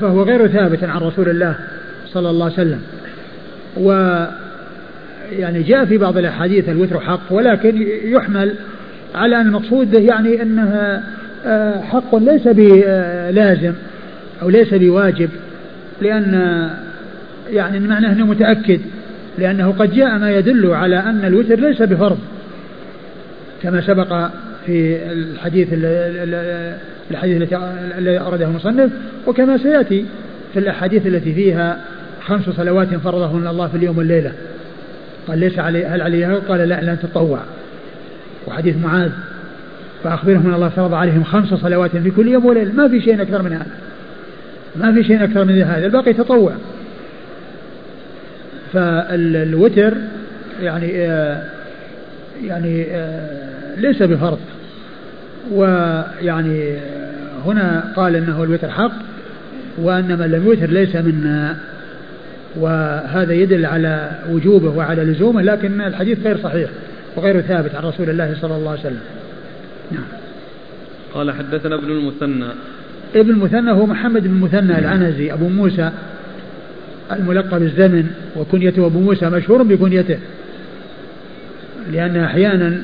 فهو 0.01 0.23
غير 0.23 0.49
ثابت 0.49 0.85
عن 0.85 1.01
رسول 1.01 1.29
الله 1.29 1.55
صلى 2.07 2.31
الله 2.31 2.45
عليه 2.45 2.55
وسلم. 2.55 2.81
و 3.77 3.93
يعني 5.33 5.63
جاء 5.63 5.85
في 5.85 5.99
بعض 5.99 6.19
الأحاديث 6.19 6.69
الوتر 6.69 7.01
حق 7.01 7.21
ولكن 7.31 7.87
يحمل 8.05 8.55
على 9.15 9.41
أن 9.41 9.47
المقصود 9.47 9.95
يعني 9.95 10.43
أنها 10.43 11.03
آه، 11.47 11.81
حق 11.81 12.17
ليس 12.17 12.49
بلازم 12.49 13.73
أو 14.43 14.49
ليس 14.49 14.75
بواجب 14.75 15.29
لأن 16.01 16.71
يعني 17.51 17.81
معناه 17.81 18.13
أنه 18.13 18.27
متأكد 18.27 18.81
لأنه 19.39 19.75
قد 19.79 19.95
جاء 19.95 20.19
ما 20.19 20.31
يدل 20.31 20.71
على 20.71 20.97
أن 20.97 21.25
الوتر 21.25 21.61
ليس 21.61 21.83
بفرض 21.83 22.19
كما 23.63 23.81
سبق 23.81 24.29
في 24.67 24.99
الحديث 25.13 25.69
الحديث 27.11 27.53
الذي 27.99 28.19
أورده 28.19 28.47
المصنف 28.47 28.91
وكما 29.27 29.59
سيأتي 29.59 30.05
في 30.53 30.59
الأحاديث 30.59 31.07
التي 31.07 31.35
فيها 31.35 31.81
خمس 32.23 32.51
صلوات 32.51 32.95
فرضهن 32.95 33.47
الله 33.47 33.69
في 33.69 33.77
اليوم 33.77 33.99
والليلة. 33.99 34.33
قال 35.29 35.39
ليس 35.39 35.59
علي 35.59 35.87
هل 35.87 36.03
عليها 36.03 36.35
قال 36.49 36.69
لا 36.69 36.81
لن 36.81 36.99
تطوع. 37.03 37.41
وحديث 38.47 38.77
معاذ 38.77 39.11
فأخبرهم 40.05 40.47
أن 40.47 40.55
الله 40.55 40.69
فرض 40.69 40.95
عليهم 40.95 41.25
خمس 41.25 41.55
صلوات 41.55 41.97
في 41.97 42.11
كل 42.11 42.29
يوم 42.29 42.47
وليلة. 42.47 42.73
ما 42.73 42.89
في 42.89 43.01
شيء 43.01 43.23
أكثر 43.23 43.43
من 43.43 43.53
هذا. 43.53 43.67
ما 44.77 44.93
في 44.95 45.05
شيء 45.05 45.25
أكثر 45.25 45.45
من 45.45 45.63
هذا. 45.63 45.87
الباقي 45.87 46.13
تطوع. 46.13 46.53
فالوتر 48.73 49.95
يعني 50.63 51.07
آه 51.07 51.43
يعني 52.45 52.87
آه 52.91 53.81
ليس 53.81 54.03
بفرض. 54.03 54.39
ويعني 55.53 56.77
هنا 57.47 57.93
قال 57.97 58.17
إنه 58.17 58.43
الوتر 58.43 58.71
حق 58.71 58.93
وان 59.79 60.19
من 60.19 60.31
لم 60.31 60.47
يوتر 60.47 60.71
ليس 60.71 60.97
منا 60.97 61.57
وهذا 62.57 63.33
يدل 63.33 63.67
على 63.67 64.11
وجوبه 64.31 64.71
وعلى 64.71 65.05
لزومه 65.05 65.43
لكن 65.43 65.81
الحديث 65.81 66.27
غير 66.27 66.39
صحيح 66.39 66.71
وغير 67.17 67.41
ثابت 67.41 67.75
عن 67.75 67.85
رسول 67.85 68.11
الله 68.11 68.37
صلى 68.41 68.57
الله 68.57 68.71
عليه 68.71 68.81
وسلم. 68.81 69.01
نعم. 69.91 70.05
قال 71.15 71.33
حدثنا 71.33 71.75
ابن 71.75 71.91
المثنى. 71.91 72.47
ابن 73.15 73.31
المثنى 73.31 73.71
هو 73.71 73.87
محمد 73.87 74.23
بن 74.23 74.31
المثنى 74.31 74.79
العنزي 74.79 75.33
أبو 75.33 75.49
موسى 75.49 75.91
الملقب 77.13 77.63
الزمن 77.63 78.07
وكنيته 78.37 78.87
أبو 78.87 79.01
موسى 79.01 79.31
مشهور 79.31 79.63
بكنيته 79.63 80.19
لأن 81.93 82.17
أحيانا 82.17 82.83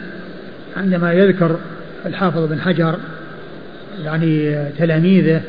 عندما 0.76 1.12
يذكر 1.12 1.56
الحافظ 2.06 2.48
بن 2.48 2.60
حجر 2.60 2.96
يعني 4.04 4.64
تلاميذه 4.78 5.40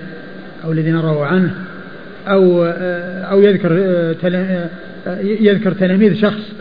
أو 0.63 0.72
الذين 0.72 0.96
رووا 0.96 1.26
عنه 1.26 1.54
أو 2.28 2.65
أو 3.32 3.41
يذكر 3.41 3.74
يذكر 5.22 5.72
تلاميذ 5.74 6.15
شخص 6.15 6.52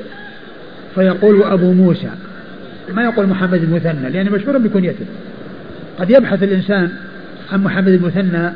فيقول 0.95 1.43
أبو 1.43 1.73
موسى. 1.73 2.11
ما 2.93 3.05
يقول 3.05 3.27
محمد 3.27 3.63
المثنى 3.63 4.11
لأنه 4.11 4.31
مشهور 4.31 4.59
بكنيته. 4.59 5.07
قد 5.99 6.11
يبحث 6.11 6.43
الإنسان 6.43 6.91
عن 7.53 7.65
محمد 7.65 7.89
المثنى 7.89 8.51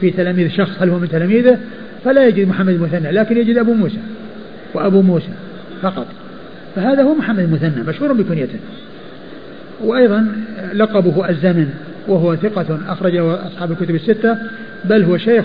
في 0.00 0.10
تلاميذ 0.10 0.48
شخص 0.48 0.82
هل 0.82 0.90
هو 0.90 0.98
من 0.98 1.08
تلاميذه؟ 1.08 1.58
فلا 2.04 2.28
يجد 2.28 2.48
محمد 2.48 2.74
المثنى 2.74 3.10
لكن 3.10 3.36
يجد 3.36 3.56
أبو 3.56 3.74
موسى 3.74 3.98
وأبو 4.74 5.02
موسى 5.02 5.30
فقط. 5.82 6.06
فهذا 6.76 7.02
هو 7.02 7.14
محمد 7.14 7.38
المثنى 7.38 7.82
مشهور 7.82 8.12
بكنيته. 8.12 8.58
وأيضا 9.84 10.26
لقبه 10.74 11.28
الزمن 11.28 11.70
وهو 12.08 12.36
ثقة 12.36 12.78
أخرجه 12.88 13.46
أصحاب 13.46 13.72
الكتب 13.72 13.94
الستة 13.94 14.36
بل 14.84 15.02
هو 15.02 15.18
شيخ 15.18 15.44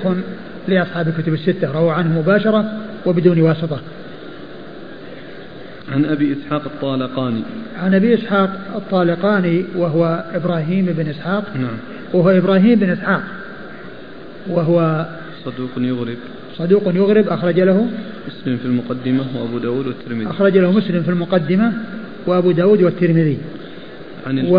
لأصحاب 0.67 1.08
الكتب 1.08 1.34
الستة 1.34 1.72
روى 1.72 1.91
عنه 1.91 2.19
مباشرة 2.19 2.72
وبدون 3.06 3.41
واسطة. 3.41 3.80
عن 5.91 6.06
أبي 6.06 6.34
إسحاق 6.34 6.62
الطالقاني. 6.65 7.41
عن 7.84 7.93
أبي 7.93 8.13
إسحاق 8.13 8.50
الطالقاني 8.76 9.65
وهو 9.76 10.24
إبراهيم 10.34 10.86
بن 10.86 11.08
إسحاق. 11.08 11.43
نعم. 11.56 11.78
وهو 12.13 12.30
إبراهيم 12.30 12.80
بن 12.80 12.89
إسحاق. 12.89 13.22
وهو 14.48 15.06
صدوق 15.46 15.69
يغرب. 15.78 16.17
صدوق 16.58 16.84
يغرب 16.96 17.28
أخرج 17.28 17.60
له 17.60 17.88
مسلم 18.28 18.58
في 18.58 18.65
المقدمة 18.65 19.24
وأبو 19.36 19.58
داود 19.58 19.88
والترمذي. 19.88 20.30
أخرج 20.30 20.58
له 20.58 20.72
مسلم 20.72 21.04
في 21.04 21.10
المقدمة 21.10 21.74
وأبو 22.28 22.52
داود 22.52 22.82
والترمذي. 22.82 23.38
عن 24.28 24.46
و 24.46 24.58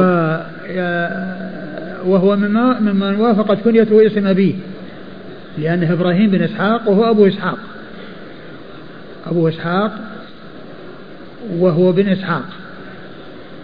وهو 2.04 2.36
مما 2.36 2.80
ممن 2.80 3.16
وافقت 3.16 3.58
كنيته 3.64 4.06
اسم 4.06 4.26
أبيه 4.26 4.54
لأنه 5.58 5.92
إبراهيم 5.92 6.30
بن 6.30 6.42
إسحاق 6.42 6.88
وهو 6.88 7.10
أبو 7.10 7.26
إسحاق. 7.26 7.58
أبو 9.26 9.48
إسحاق 9.48 9.92
وهو 11.58 11.92
بن 11.92 12.08
إسحاق. 12.08 12.44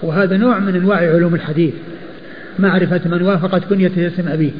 وهذا 0.02 0.36
نوع 0.36 0.58
من 0.58 0.76
أنواع 0.76 0.98
علوم 0.98 1.34
الحديث 1.34 1.74
معرفة 2.58 3.00
من 3.04 3.22
وافقت 3.22 3.64
كنيته 3.64 4.06
اسم 4.06 4.28
أبيه. 4.28 4.50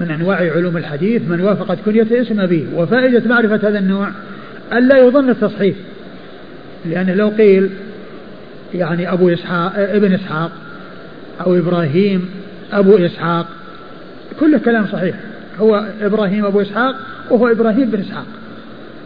من 0.00 0.10
أنواع 0.10 0.36
علوم 0.36 0.76
الحديث 0.76 1.22
من 1.28 1.40
وافقت 1.40 1.78
كنيته 1.84 2.22
اسم 2.22 2.40
أبيه. 2.40 2.64
وفائدة 2.74 3.28
معرفة 3.28 3.68
هذا 3.68 3.78
النوع 3.78 4.08
ألا 4.72 4.98
يظن 4.98 5.30
التصحيف 5.30 5.76
لأن 6.84 7.10
لو 7.10 7.28
قيل 7.28 7.70
يعني 8.74 9.12
أبو 9.12 9.28
إسحاق 9.28 9.72
ابن 9.76 10.12
إسحاق 10.12 10.50
أو 11.46 11.58
إبراهيم 11.58 12.30
أبو 12.72 12.96
إسحاق. 12.96 13.46
كله 14.40 14.58
كلام 14.58 14.86
صحيح. 14.86 15.16
هو 15.60 15.86
إبراهيم 16.00 16.46
أبو 16.46 16.60
إسحاق 16.60 16.94
وهو 17.30 17.48
إبراهيم 17.48 17.90
بن 17.90 18.00
إسحاق. 18.00 18.26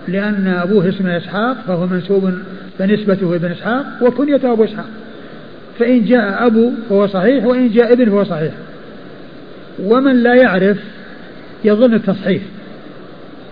لأن 0.08 0.46
أبوه 0.46 0.88
اسمه 0.88 1.16
إسحاق 1.16 1.56
فهو 1.66 1.86
منسوب 1.86 2.34
فنسبته 2.78 3.36
ابن 3.36 3.50
إسحاق 3.50 3.86
وكنيته 4.02 4.52
أبو 4.52 4.64
إسحاق. 4.64 4.88
فإن 5.78 6.04
جاء 6.04 6.46
أبو 6.46 6.70
فهو 6.88 7.06
صحيح 7.06 7.44
وإن 7.44 7.70
جاء 7.70 7.92
ابن 7.92 8.04
فهو 8.04 8.24
صحيح. 8.24 8.52
ومن 9.78 10.22
لا 10.22 10.34
يعرف 10.34 10.78
يظن 11.64 11.94
التصحيح 11.94 12.42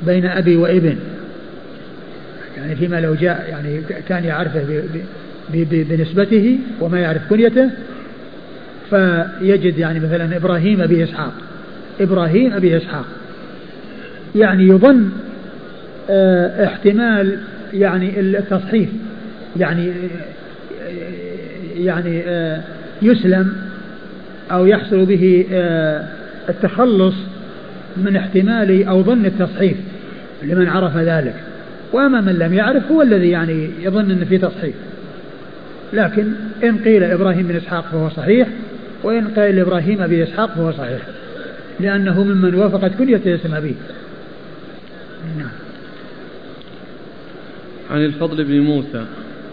بين 0.02 0.26
أبي 0.26 0.56
وابن. 0.56 0.98
يعني 2.56 2.76
فيما 2.76 3.00
لو 3.00 3.14
جاء 3.14 3.46
يعني 3.50 3.80
كان 4.08 4.24
يعرفه 4.24 4.82
بنسبته 5.52 6.58
وما 6.80 7.00
يعرف 7.00 7.22
كنيته 7.30 7.70
فيجد 8.90 9.78
يعني 9.78 10.00
مثلا 10.00 10.36
إبراهيم 10.36 10.80
أبي 10.80 11.04
إسحاق. 11.04 11.32
إبراهيم 12.00 12.52
أبي 12.52 12.76
إسحاق. 12.76 13.04
يعني 14.34 14.68
يظن 14.68 15.10
آه 16.10 16.64
احتمال 16.64 17.38
يعني 17.72 18.20
التصحيح 18.20 18.88
يعني 19.56 19.92
يعني 21.76 22.22
آه 22.26 22.60
يسلم 23.02 23.52
أو 24.52 24.66
يحصل 24.66 25.04
به 25.04 25.46
آه 25.52 26.04
التخلص 26.48 27.14
من 27.96 28.16
احتمال 28.16 28.84
أو 28.86 29.02
ظن 29.02 29.26
التصحيح 29.26 29.74
لمن 30.42 30.68
عرف 30.68 30.96
ذلك. 30.96 31.34
وأما 31.92 32.20
من 32.20 32.32
لم 32.32 32.54
يعرف 32.54 32.92
هو 32.92 33.02
الذي 33.02 33.30
يعني 33.30 33.70
يظن 33.82 34.10
أن 34.10 34.24
في 34.24 34.38
تصحيح 34.38 34.74
لكن 35.94 36.32
إن 36.64 36.78
قيل 36.78 37.04
إبراهيم 37.04 37.46
بن 37.46 37.56
إسحاق 37.56 37.84
فهو 37.92 38.08
صحيح 38.08 38.48
وإن 39.02 39.28
قيل 39.28 39.58
إبراهيم 39.58 40.02
أبي 40.02 40.22
إسحاق 40.22 40.54
فهو 40.54 40.72
صحيح 40.72 41.00
لأنه 41.80 42.24
ممن 42.24 42.54
وافقت 42.54 42.94
كنية 42.98 43.20
اسم 43.26 43.54
أبيه. 43.54 43.74
نعم. 45.38 45.48
عن 47.90 48.04
الفضل 48.04 48.44
بن 48.44 48.60
موسى. 48.60 49.04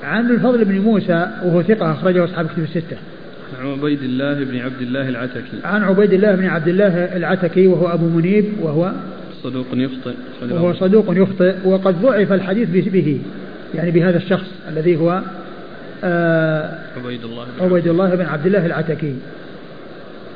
عن 0.04 0.30
الفضل 0.30 0.66
بن 0.66 0.80
موسى 0.80 1.28
وهو 1.44 1.64
ثقة 1.64 1.92
أخرجه 1.92 2.26
أصحاب 2.26 2.48
كتب 2.48 2.64
الستة. 2.64 2.98
عن 3.62 3.68
عبيد 3.68 4.04
الله 4.04 4.34
بن 4.34 4.58
عبد 4.58 4.82
الله 4.82 5.10
العتكي. 5.10 5.58
عن 5.64 5.84
عبيد 5.84 6.14
الله 6.14 6.36
بن 6.36 6.46
عبد 6.46 6.68
الله 6.68 6.88
العتكي 6.88 7.68
وهو 7.68 7.88
أبو 7.94 8.10
منيب 8.10 8.46
وهو 8.62 8.92
صدوق 9.44 9.68
يخطئ. 9.74 10.14
وهو 10.52 10.74
صدوق 10.74 11.06
يخطئ 11.10 11.56
وقد 11.66 12.02
ضعف 12.02 12.32
الحديث 12.34 12.70
به 12.88 13.20
يعني 13.76 13.92
بهذا 13.92 14.18
الشخص 14.18 14.48
الذي 14.70 14.96
هو 14.96 15.22
عبيد 16.04 17.24
الله 17.24 17.46
بن 17.46 17.66
عبيد 17.66 17.88
الله 17.88 18.16
بن 18.16 18.26
عبد 18.26 18.46
الله 18.46 18.66
العتكي. 18.66 19.16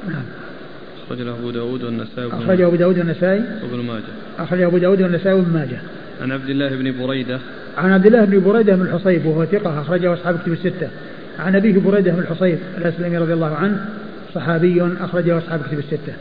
نعم. 0.08 0.24
أخرج 1.06 1.22
له 1.22 1.32
أبو 1.32 1.50
داود 1.50 1.84
والنسائي 1.84 2.28
أخرجه 2.28 2.68
أبو 2.68 2.76
داود 2.76 3.00
والنسائي 3.00 3.44
وابن 3.64 3.86
ماجه. 3.86 4.04
أخرجه 4.40 4.66
أبو 4.68 4.78
داود 4.78 5.02
والنسائي 5.02 5.36
وابن 5.36 5.54
ماجه. 5.54 5.78
عن 6.22 6.32
عبد 6.32 6.50
الله 6.50 6.70
بن 6.70 7.06
بريدة. 7.06 7.40
عن 7.78 7.92
عبد 7.92 8.06
الله 8.06 8.26
بن 8.26 8.40
بريدة 8.40 8.76
بن 8.76 8.82
الحصيب 8.82 9.26
وهو 9.26 9.46
ثقة 9.46 9.82
أخرجه 9.82 10.14
أصحاب 10.14 10.40
كتب 10.40 10.54
الستة. 10.54 10.90
عن 11.40 11.56
أبيه 11.56 11.80
بريدة 11.80 12.12
بن 12.12 12.20
الحصيب 12.20 12.60
الأسلمي 12.78 13.18
رضي 13.18 13.34
الله 13.34 13.56
عنه 13.56 13.86
صحابي 14.36 14.88
أخرجه 15.02 15.38
أصحاب 15.38 15.62
كتب 15.62 15.80
الستة. 15.80 16.14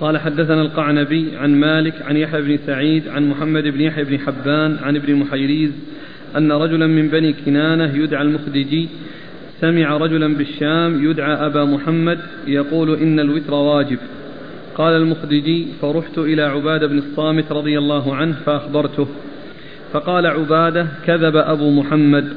قال 0.00 0.18
حدثنا 0.18 0.62
القعنبي 0.62 1.36
عن 1.36 1.60
مالك 1.60 2.02
عن 2.02 2.16
يحيى 2.16 2.42
بن 2.42 2.58
سعيد 2.66 3.08
عن 3.08 3.28
محمد 3.28 3.62
بن 3.62 3.80
يحيى 3.80 4.04
بن 4.04 4.18
حبان 4.18 4.76
عن 4.82 4.96
ابن 4.96 5.14
محيريز 5.14 5.70
أن 6.36 6.52
رجلا 6.52 6.86
من 6.86 7.08
بني 7.08 7.32
كنانة 7.32 7.96
يدعى 7.96 8.22
المخدجي 8.22 8.88
سمع 9.60 9.96
رجلا 9.96 10.34
بالشام 10.34 11.10
يدعى 11.10 11.46
أبا 11.46 11.64
محمد 11.64 12.18
يقول 12.46 12.94
إن 12.94 13.20
الوتر 13.20 13.54
واجب. 13.54 13.98
قال 14.74 14.96
المخدجي 14.96 15.66
فرحت 15.82 16.18
إلى 16.18 16.42
عبادة 16.42 16.86
بن 16.86 16.98
الصامت 16.98 17.52
رضي 17.52 17.78
الله 17.78 18.14
عنه 18.14 18.36
فأخبرته. 18.46 19.08
فقال 19.92 20.26
عبادة 20.26 20.86
كذب 21.06 21.36
أبو 21.36 21.70
محمد. 21.70 22.28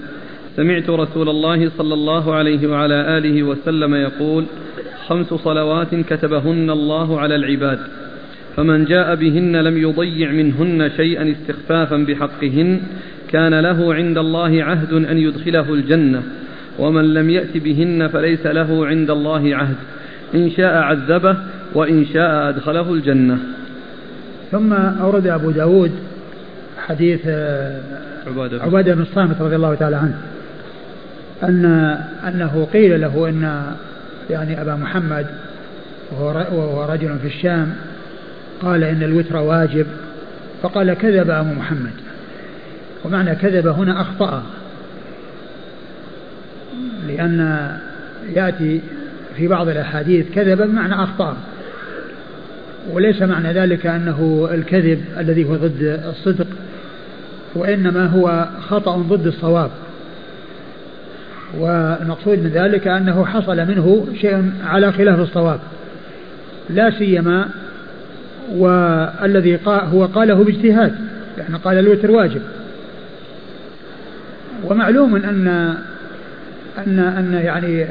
سمعت 0.56 0.90
رسول 0.90 1.30
الله 1.30 1.70
صلى 1.78 1.94
الله 1.94 2.34
عليه 2.34 2.68
وعلى 2.68 3.18
آله 3.18 3.44
وسلم 3.44 3.96
يقول 3.96 4.46
خمس 5.08 5.34
صلوات 5.34 5.96
كتبهن 5.96 6.70
الله 6.70 7.20
على 7.20 7.36
العباد 7.36 7.80
فمن 8.56 8.86
جاء 8.86 9.16
بهن 9.16 9.56
لم 9.56 9.78
يضيع 9.78 10.32
منهن 10.32 10.90
شيئا 10.98 11.32
استخفافا 11.32 11.98
بحقهن 11.98 12.80
كان 13.30 13.60
له 13.60 13.94
عند 13.94 14.18
الله 14.18 14.64
عهد 14.64 14.94
أن 14.94 15.18
يدخله 15.18 15.74
الجنة 15.74 16.24
ومن 16.80 17.14
لم 17.14 17.30
يأت 17.30 17.58
بهن 17.58 18.08
فليس 18.08 18.46
له 18.46 18.88
عند 18.88 19.10
الله 19.10 19.56
عهد 19.56 19.76
إن 20.36 20.52
شاء 20.52 20.76
عذبه 20.76 21.38
وإن 21.74 22.06
شاء 22.06 22.50
أدخله 22.50 22.94
الجنة. 22.94 23.38
ثم 24.52 24.74
أورد 24.74 25.28
أبو 25.28 25.52
داود 25.52 25.92
حديث 26.78 27.28
عبادة, 28.28 28.64
عبادة 28.64 28.96
بن 28.96 29.02
الصامت 29.02 29.42
رضي 29.42 29.56
الله 29.56 29.76
تعالى 29.76 29.96
عنه 29.96 30.18
أن 31.44 31.66
أنه 32.28 32.68
قيل 32.74 33.02
له 33.02 33.30
أن 33.30 33.64
يعني 34.30 34.62
أبا 34.62 34.76
محمد 34.76 35.28
وهو 36.12 36.86
رجل 36.90 37.20
في 37.20 37.28
الشام 37.28 37.76
قال 38.62 38.84
إن 38.84 39.04
الوتر 39.04 39.38
واجب 39.38 39.86
فقال 40.64 40.94
كذب 40.94 41.30
أبو 41.30 41.54
محمد. 41.54 41.94
ومعنى 43.06 43.36
كذب 43.36 43.68
هنا 43.68 44.02
أخطأ 44.02 44.44
لأن 47.08 47.70
يأتي 48.36 48.82
في 49.38 49.48
بعض 49.48 49.70
الأحاديث 49.70 50.26
كذب 50.36 50.62
بمعنى 50.62 51.04
أخطأ. 51.04 51.38
وليس 52.92 53.22
معنى 53.22 53.54
ذلك 53.54 53.86
أنه 53.86 54.50
الكذب 54.52 55.04
الذي 55.18 55.46
هو 55.46 55.56
ضد 55.56 56.02
الصدق 56.10 56.48
وإنما 57.56 58.06
هو 58.06 58.48
خطأ 58.70 58.98
ضد 58.98 59.28
الصواب. 59.28 59.72
والمقصود 61.60 62.40
من 62.40 62.50
ذلك 62.50 62.88
أنه 62.88 63.26
حصل 63.26 63.58
منه 63.58 64.08
شيء 64.22 64.52
على 64.66 64.92
خلاف 64.92 65.20
الصواب. 65.20 65.60
لا 66.70 66.92
سيما 66.92 67.50
والذي 68.52 69.56
قال 69.56 69.86
هو 69.86 70.06
قاله 70.06 70.44
باجتهاد 70.44 70.96
يعني 71.38 71.56
قال 71.56 71.80
الوتر 71.80 72.12
واجب. 72.12 72.42
ومعلوم 74.64 75.16
أن 75.16 75.48
أن 76.88 77.00
أن 77.00 77.40
يعني 77.44 77.86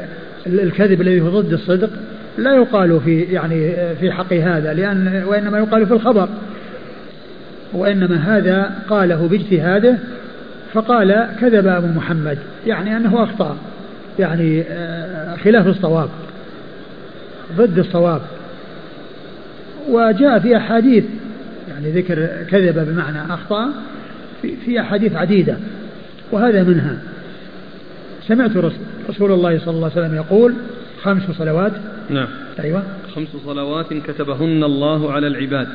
الكذب 0.47 1.01
الذي 1.01 1.21
هو 1.21 1.41
ضد 1.41 1.53
الصدق 1.53 1.91
لا 2.39 2.55
يقال 2.55 3.01
في 3.05 3.21
يعني 3.21 3.73
في 4.01 4.13
حق 4.13 4.33
هذا 4.33 4.75
لأن 4.75 5.23
وإنما 5.27 5.59
يقال 5.59 5.87
في 5.87 5.93
الخبر. 5.93 6.29
وإنما 7.73 8.17
هذا 8.17 8.73
قاله 8.89 9.29
باجتهاده 9.29 9.99
فقال 10.73 11.29
كذب 11.41 11.67
أبو 11.67 11.87
محمد 11.87 12.39
يعني 12.67 12.97
أنه 12.97 13.23
أخطأ 13.23 13.57
يعني 14.19 14.65
آه، 14.69 15.37
خلاف 15.37 15.67
الصواب 15.67 16.09
ضد 17.57 17.79
الصواب. 17.79 18.21
وجاء 19.89 20.39
في 20.39 20.57
أحاديث 20.57 21.05
يعني 21.69 21.91
ذكر 21.91 22.29
كذب 22.51 22.89
بمعنى 22.89 23.35
أخطأ 23.35 23.73
في, 24.65 24.81
أحاديث 24.81 25.15
عديدة 25.15 25.57
وهذا 26.33 26.63
منها. 26.63 26.99
سمعت 28.29 28.51
رسول 29.09 29.33
الله 29.33 29.59
صلى 29.59 29.75
الله 29.75 29.91
عليه 29.97 30.07
وسلم 30.07 30.15
يقول 30.15 30.55
خمس 31.03 31.23
صلوات. 31.39 31.73
نعم. 32.11 32.29
أيوة. 32.61 32.83
خمس 33.15 33.29
صلوات 33.45 33.95
كتبهن 33.95 34.65
الله 34.65 35.13
على 35.13 35.27
العباد. 35.27 35.69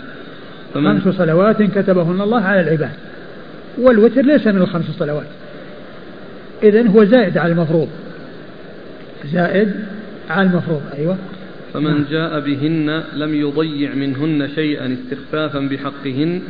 خمس 0.73 1.15
صلوات 1.15 1.61
كتبهن 1.61 2.21
الله 2.21 2.41
على 2.41 2.61
العباد. 2.61 2.91
والوتر 3.77 4.21
ليس 4.21 4.47
من 4.47 4.61
الخمس 4.61 4.85
صلوات. 4.99 5.27
إذن 6.63 6.87
هو 6.87 7.05
زائد 7.05 7.37
على 7.37 7.51
المفروض. 7.51 7.89
زائد 9.33 9.71
على 10.29 10.49
المفروض 10.49 10.81
أيوة. 10.97 11.17
فمن. 11.73 12.05
جاء 12.11 12.39
بهن 12.39 13.03
لم 13.13 13.35
يضيع 13.35 13.93
منهن 13.93 14.49
شيئا 14.55 14.93
استخفافا 14.93 15.59
بحقهن 15.59 16.41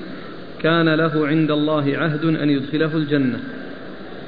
كان 0.64 0.90
له 0.90 1.28
عند 1.28 1.52
الله 1.52 1.98
عهد 1.98 2.26
أن 2.26 2.50
يدخله 2.50 2.98
الجنة. 2.98 3.40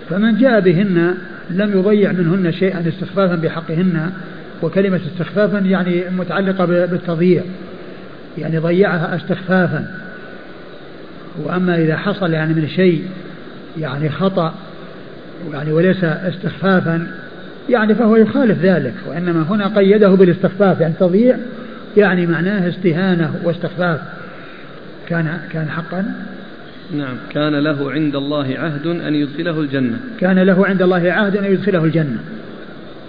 فمن 0.10 0.38
جاء 0.38 0.60
بهن 0.60 1.18
لم 1.50 1.72
يضيع 1.80 2.12
منهن 2.12 2.52
شيئا 2.52 2.88
استخفافا 2.88 3.36
بحقهن 3.36 4.12
وكلمة 4.62 5.00
استخفافا 5.14 5.58
يعني 5.58 6.04
متعلقة 6.18 6.66
بالتضييع. 6.66 7.44
يعني 8.38 8.58
ضيعها 8.58 9.16
استخفافا. 9.16 9.99
وأما 11.44 11.76
إذا 11.76 11.98
حصل 11.98 12.34
يعني 12.34 12.54
من 12.54 12.68
شيء 12.68 13.04
يعني 13.78 14.10
خطأ 14.10 14.54
يعني 15.54 15.72
وليس 15.72 16.04
استخفافا 16.04 17.08
يعني 17.70 17.96
فهو 17.96 18.15
يخالف 18.15 18.60
ذلك 18.60 18.94
وإنما 19.08 19.42
هنا 19.50 19.68
قيده 19.68 20.10
بالاستخفاف 20.10 20.82
يعني 20.82 20.94
تضييع 21.00 21.38
يعني 21.98 22.26
معناه 22.26 22.70
استهانة 22.70 23.36
واستخفاف. 23.44 24.00
كان 25.10 25.39
كان 25.54 25.70
حقا؟ 25.70 26.13
نعم. 26.98 27.15
كان 27.32 27.56
له 27.56 27.92
عند 27.92 28.15
الله 28.15 28.56
عهد 28.58 28.88
أن 28.88 29.15
يدخله 29.15 29.60
الجنة. 29.60 30.00
كان 30.20 30.39
له 30.39 30.65
عند 30.65 30.82
الله 30.82 31.12
عهد 31.12 31.38
أن 31.38 31.46
يدخله 31.46 31.84
الجنة. 31.84 32.18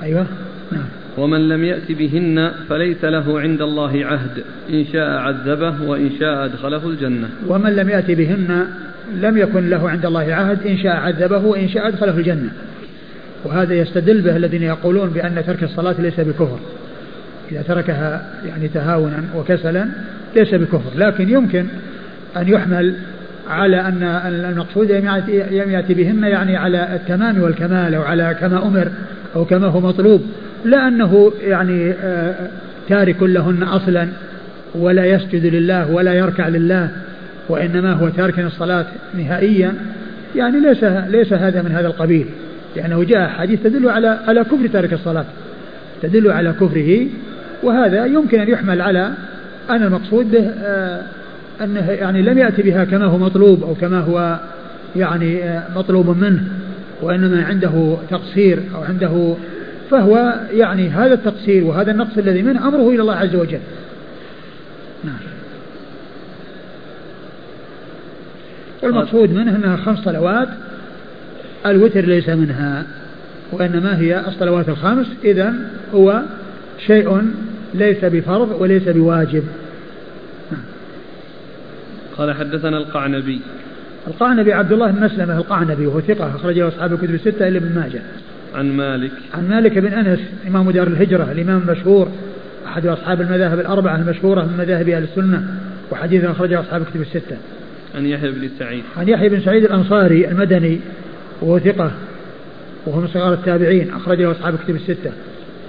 أيوة. 0.02 0.26
نعم. 0.72 0.99
ومن 1.20 1.48
لم 1.48 1.64
يأت 1.64 1.92
بهن 1.92 2.52
فليس 2.68 3.04
له 3.04 3.40
عند 3.40 3.62
الله 3.62 4.04
عهد 4.04 4.44
إن 4.70 4.84
شاء 4.92 5.10
عذبه 5.10 5.82
وإن 5.82 6.10
شاء 6.20 6.44
أدخله 6.44 6.88
الجنة. 6.88 7.28
ومن 7.48 7.76
لم 7.76 7.88
يأت 7.88 8.10
بهن 8.10 8.66
لم 9.14 9.36
يكن 9.38 9.70
له 9.70 9.90
عند 9.90 10.06
الله 10.06 10.34
عهد 10.34 10.66
إن 10.66 10.78
شاء 10.78 10.96
عذبه 10.96 11.44
وإن 11.46 11.68
شاء 11.68 11.88
أدخله 11.88 12.16
الجنة. 12.16 12.50
وهذا 13.44 13.74
يستدل 13.74 14.20
به 14.20 14.36
الذين 14.36 14.62
يقولون 14.62 15.10
بأن 15.10 15.42
ترك 15.46 15.62
الصلاة 15.62 16.00
ليس 16.00 16.20
بكفر. 16.20 16.58
إذا 17.52 17.62
تركها 17.62 18.22
يعني 18.46 18.68
تهاونا 18.68 19.24
وكسلا 19.36 19.86
ليس 20.36 20.54
بكفر 20.54 20.98
لكن 20.98 21.28
يمكن 21.28 21.66
أن 22.36 22.48
يحمل 22.48 22.94
على 23.48 23.80
أن 23.80 24.02
المقصود 24.26 24.92
لم 24.92 25.04
يأتي 25.70 25.94
بهن 25.94 26.24
يعني 26.24 26.56
على 26.56 26.94
التمام 26.94 27.42
والكمال 27.42 27.94
أو 27.94 28.02
على 28.02 28.36
كما 28.40 28.66
أمر 28.66 28.88
أو 29.36 29.44
كما 29.44 29.66
هو 29.66 29.80
مطلوب. 29.80 30.22
لا 30.64 30.88
أنه 30.88 31.32
يعني 31.40 31.92
آه، 32.02 32.34
تارك 32.88 33.22
لهن 33.22 33.62
أصلا 33.62 34.08
ولا 34.74 35.04
يسجد 35.04 35.46
لله 35.46 35.90
ولا 35.90 36.14
يركع 36.14 36.48
لله 36.48 36.90
وإنما 37.48 37.92
هو 37.92 38.08
تارك 38.08 38.38
الصلاة 38.38 38.86
نهائيا. 39.14 39.74
يعني 40.36 40.60
ليس 40.60 40.84
ليس 40.84 41.32
هذا 41.32 41.62
من 41.62 41.72
هذا 41.72 41.86
القبيل 41.86 42.26
لأنه 42.76 43.04
جاء 43.04 43.28
حديث 43.28 43.62
تدل 43.62 43.88
على 43.88 44.18
على 44.28 44.44
كفر 44.44 44.66
تارك 44.72 44.92
الصلاة 44.92 45.24
تدل 46.02 46.30
على 46.30 46.52
كفره 46.52 47.06
وهذا 47.62 48.06
يمكن 48.06 48.40
أن 48.40 48.48
يحمل 48.48 48.82
على 48.82 49.10
أن 49.70 49.82
المقصود 49.82 50.30
به 50.30 50.50
آه، 50.62 51.02
أنه 51.64 51.90
يعني 51.90 52.22
لم 52.22 52.38
يأتي 52.38 52.62
بها 52.62 52.84
كما 52.84 53.04
هو 53.04 53.18
مطلوب 53.18 53.62
أو 53.62 53.74
كما 53.74 54.00
هو 54.00 54.38
يعني 54.96 55.42
آه، 55.44 55.62
مطلوب 55.76 56.18
منه 56.18 56.44
وإنما 57.02 57.44
عنده 57.44 57.96
تقصير 58.10 58.62
أو 58.74 58.82
عنده 58.82 59.34
فهو 59.90 60.40
يعني 60.52 60.88
هذا 60.88 61.14
التقصير 61.14 61.64
وهذا 61.64 61.90
النقص 61.90 62.18
الذي 62.18 62.42
منه 62.42 62.68
أمره 62.68 62.88
إلى 62.88 63.02
الله 63.02 63.14
عز 63.14 63.34
وجل. 63.34 63.60
نعم. 65.04 65.14
والمقصود 68.82 69.30
منه 69.30 69.56
أنها 69.56 69.76
خمس 69.76 69.98
صلوات 69.98 70.48
الوتر 71.66 72.00
ليس 72.00 72.28
منها 72.28 72.86
وإنما 73.52 73.98
هي 73.98 74.20
الصلوات 74.28 74.68
الخمس 74.68 75.06
إذا 75.24 75.54
هو 75.94 76.22
شيء 76.86 77.30
ليس 77.74 78.04
بفرض 78.04 78.56
وليس 78.60 78.88
بواجب. 78.88 79.44
قال 82.18 82.34
حدثنا 82.34 82.78
القعنبي. 82.78 83.40
القعنبي 84.08 84.52
عبد 84.52 84.72
الله 84.72 84.90
بن 84.90 85.04
مسلمة 85.04 85.36
القعنبي 85.36 85.86
وهو 85.86 86.00
ثقة 86.00 86.36
أخرجه 86.36 86.68
أصحاب 86.68 86.92
الكتب 86.92 87.14
الستة 87.14 87.48
إلا 87.48 87.58
ابن 87.58 87.74
ماجه. 87.74 88.00
عن 88.54 88.76
مالك. 88.76 89.12
عن 89.34 89.48
مالك 89.48 89.78
بن 89.78 89.92
أنس 89.92 90.20
إمام 90.48 90.70
دار 90.70 90.86
الهجرة 90.86 91.32
الإمام 91.32 91.62
المشهور 91.68 92.08
أحد 92.66 92.86
أصحاب 92.86 93.20
المذاهب 93.20 93.60
الأربعة 93.60 93.96
المشهورة 93.96 94.44
من 94.44 94.56
مذاهب 94.58 94.88
أهل 94.88 95.02
السنة 95.02 95.44
وحديثه 95.90 96.30
أخرجه 96.30 96.60
أصحاب 96.60 96.82
الكتب 96.82 97.00
الستة. 97.00 97.36
عن 97.94 98.06
يحيى 98.06 98.30
بن 98.30 98.48
سعيد. 98.58 98.82
عن 98.96 99.08
يحيى 99.08 99.28
بن 99.28 99.40
سعيد 99.40 99.64
الأنصاري 99.64 100.28
المدني 100.28 100.80
وهو 101.40 101.58
ثقة 101.58 101.92
وهو 102.86 103.00
من 103.00 103.08
صغار 103.08 103.32
التابعين 103.32 103.90
أخرجه 103.90 104.30
أصحاب 104.30 104.54
الكتب 104.54 104.74
الستة. 104.74 105.12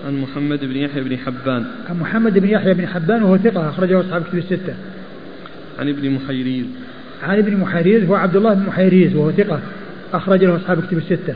عن 0.07 0.21
محمد 0.21 0.59
بن 0.65 0.75
يحيى 0.75 1.03
بن 1.03 1.17
حبان. 1.17 1.65
عن 1.89 1.99
محمد 1.99 2.39
بن 2.39 2.49
يحيى 2.49 2.73
بن 2.73 2.87
حبان 2.87 3.23
وهو 3.23 3.37
ثقة 3.37 3.69
أخرجه 3.69 3.99
أصحاب 3.99 4.21
الكتب 4.21 4.37
الستة. 4.37 4.73
عن 5.79 5.89
ابن 5.89 6.09
محيريز. 6.09 6.65
عن 7.23 7.37
ابن 7.37 7.57
محيريز 7.57 8.03
هو 8.03 8.15
عبد 8.15 8.35
الله 8.35 8.53
بن 8.53 8.65
محيريز 8.65 9.15
وهو 9.15 9.31
ثقة 9.31 9.59
أخرج 10.13 10.43
له 10.43 10.55
أصحاب 10.55 10.79
الكتب 10.79 10.97
الستة. 10.97 11.35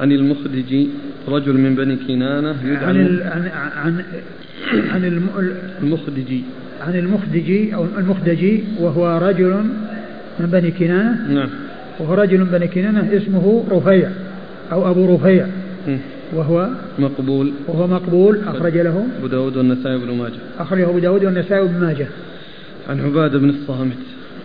عن 0.00 0.12
المخدجي 0.12 0.88
رجل 1.28 1.58
من 1.58 1.74
بني 1.74 1.96
كنانة 1.96 2.56
يدعى 2.64 2.84
عن 2.84 2.96
ال... 2.96 3.22
عن 3.22 3.50
عن, 3.76 4.04
عن 4.90 5.04
الم... 5.04 5.28
المخدجي 5.82 6.42
عن 6.86 6.94
المخدجي 6.96 7.74
أو 7.74 7.86
المخدجي 7.98 8.64
وهو 8.78 9.18
رجل 9.18 9.64
من 10.40 10.46
بني 10.46 10.70
كنانة. 10.70 11.34
نعم. 11.34 11.48
وهو 11.98 12.14
رجل 12.14 12.38
من 12.38 12.44
بني 12.44 12.68
كنانة 12.68 13.16
اسمه 13.16 13.64
رفيع 13.70 14.10
أو 14.72 14.90
أبو 14.90 15.14
رفيع. 15.14 15.46
وهو 16.32 16.68
مقبول. 16.98 17.52
وهو 17.66 17.86
مقبول. 17.86 18.38
أخرج 18.46 18.78
له 18.78 19.06
أبو 19.18 19.26
داود 19.26 19.56
والنسائي 19.56 19.98
بن 19.98 20.14
ماجه. 20.14 20.40
أخرجه 20.58 20.90
أبو 20.90 20.98
داود 20.98 21.24
والنسائي 21.24 21.68
بن 21.68 21.80
ماجه. 21.80 22.06
عن 22.88 23.00
عبادة 23.00 23.38
بن 23.38 23.48
الصامت. 23.48 23.96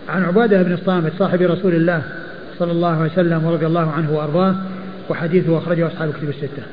عن 0.10 0.24
عبادة 0.24 0.64
بن 0.64 0.74
الصامت 0.74 1.12
صاحب 1.20 1.42
رسول 1.42 1.76
الله 1.76 2.04
صلى 2.60 2.72
الله 2.72 3.02
عليه 3.02 3.12
وسلم 3.12 3.46
ورضي 3.46 3.66
الله 3.66 3.92
عنه 3.92 4.14
وأرضاه. 4.14 4.56
وحديثه 5.10 5.58
أخرجه 5.58 5.88
أصحاب 5.88 6.10
الكتب 6.10 6.30
الستة. 6.30 6.64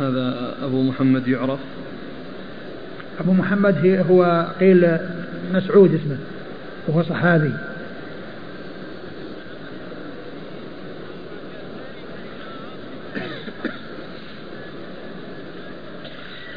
هذا 0.00 0.54
أبو 0.62 0.82
محمد 0.82 1.28
يعرف. 1.28 1.58
أبو 3.20 3.32
محمد 3.32 4.04
هو 4.10 4.46
قيل 4.60 4.98
مسعود 5.54 5.94
اسمه 5.94 6.18
وهو 6.88 7.02
صحابي. 7.02 7.52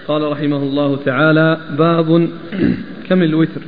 قال 0.07 0.31
رحمه 0.31 0.57
الله 0.57 0.99
تعالى 1.05 1.57
باب 1.77 2.29
كم 3.09 3.23
الوتر؟ 3.23 3.61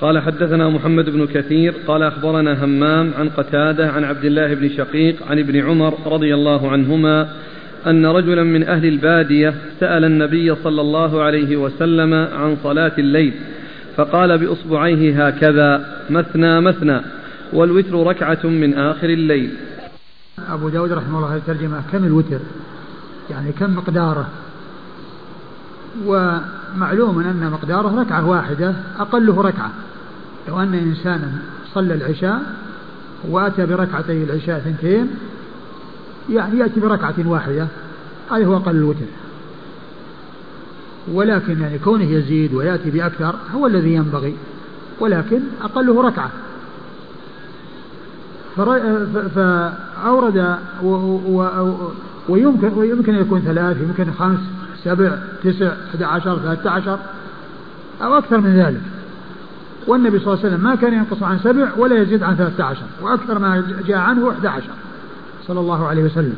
قال 0.00 0.18
حدثنا 0.18 0.68
محمد 0.68 1.10
بن 1.10 1.26
كثير 1.26 1.74
قال 1.86 2.02
أخبرنا 2.02 2.64
همام 2.64 3.14
عن 3.18 3.28
قتادة 3.28 3.90
عن 3.90 4.04
عبد 4.04 4.24
الله 4.24 4.54
بن 4.54 4.68
شقيق 4.68 5.26
عن 5.30 5.38
ابن 5.38 5.60
عمر 5.60 5.94
رضي 6.06 6.34
الله 6.34 6.70
عنهما 6.70 7.28
أن 7.86 8.06
رجلا 8.06 8.42
من 8.42 8.62
أهل 8.68 8.86
البادية 8.86 9.54
سأل 9.80 10.04
النبي 10.04 10.54
صلى 10.54 10.80
الله 10.80 11.22
عليه 11.22 11.56
وسلم 11.56 12.14
عن 12.14 12.56
صلاة 12.62 12.92
الليل 12.98 13.34
فقال 13.96 14.38
بإصبعيه 14.38 15.26
هكذا 15.26 15.86
مثنى 16.10 16.60
مثنى 16.60 17.00
والوتر 17.52 18.06
ركعة 18.06 18.46
من 18.46 18.74
آخر 18.74 19.08
الليل. 19.08 19.50
أبو 20.48 20.68
داود 20.68 20.92
رحمه 20.92 21.18
الله 21.18 21.36
الترجمة 21.36 21.82
كم 21.92 22.04
الوتر؟ 22.04 22.40
يعني 23.30 23.52
كم 23.52 23.76
مقداره؟ 23.76 24.28
ومعلوم 26.74 27.20
أن 27.20 27.50
مقداره 27.50 28.00
ركعة 28.00 28.28
واحدة 28.28 28.74
أقله 28.98 29.42
ركعة. 29.42 29.70
لو 30.48 30.60
أن 30.60 30.74
إنسانا 30.74 31.32
صلى 31.74 31.94
العشاء 31.94 32.42
وأتى 33.28 33.66
بركعتي 33.66 34.24
العشاء 34.24 34.58
ثنتين 34.60 35.10
يعني 36.30 36.58
يأتي 36.58 36.80
بركعة 36.80 37.14
واحدة 37.26 37.66
هذا 38.30 38.46
هو 38.46 38.56
أقل 38.56 38.76
الوتر. 38.76 39.06
ولكن 41.12 41.60
يعني 41.60 41.78
كونه 41.78 42.04
يزيد 42.04 42.54
ويأتي 42.54 42.90
بأكثر 42.90 43.34
هو 43.54 43.66
الذي 43.66 43.94
ينبغي 43.94 44.36
ولكن 45.00 45.40
أقله 45.62 46.02
ركعة. 46.02 46.30
فأورد 49.34 50.56
ويمكن 52.28 52.72
ويمكن 52.76 53.14
يكون 53.14 53.40
ثلاث 53.40 53.76
يمكن 53.80 54.12
خمس. 54.12 54.40
سبع 54.84 55.18
تسع 55.44 55.72
11 55.90 56.38
13 56.38 56.98
أو 58.02 58.18
أكثر 58.18 58.40
من 58.40 58.56
ذلك. 58.56 58.80
والنبي 59.86 60.18
صلى 60.18 60.26
الله 60.26 60.44
عليه 60.44 60.54
وسلم 60.54 60.64
ما 60.64 60.74
كان 60.74 60.94
ينقص 60.94 61.22
عن 61.22 61.38
سبع 61.38 61.68
ولا 61.76 62.02
يزيد 62.02 62.22
عن 62.22 62.36
13 62.36 62.82
وأكثر 63.02 63.38
ما 63.38 63.64
جاء 63.86 63.98
عنه 63.98 64.30
11 64.30 64.62
صلى 65.46 65.60
الله 65.60 65.86
عليه 65.86 66.04
وسلم. 66.04 66.36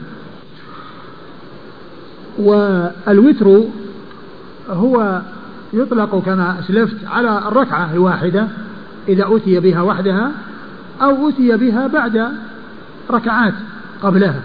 والوتر 2.39 3.61
هو 4.71 5.21
يطلق 5.73 6.23
كما 6.25 6.61
أسلفت 6.61 6.97
على 7.07 7.39
الركعة 7.39 7.93
الواحدة 7.93 8.49
إذا 9.09 9.27
أتي 9.29 9.61
بها 9.61 9.83
وحدها 9.83 10.31
أو 11.03 11.29
أتي 11.29 11.57
بها 11.57 11.87
بعد 11.87 12.29
ركعات 13.11 13.55
قبلها 14.03 14.41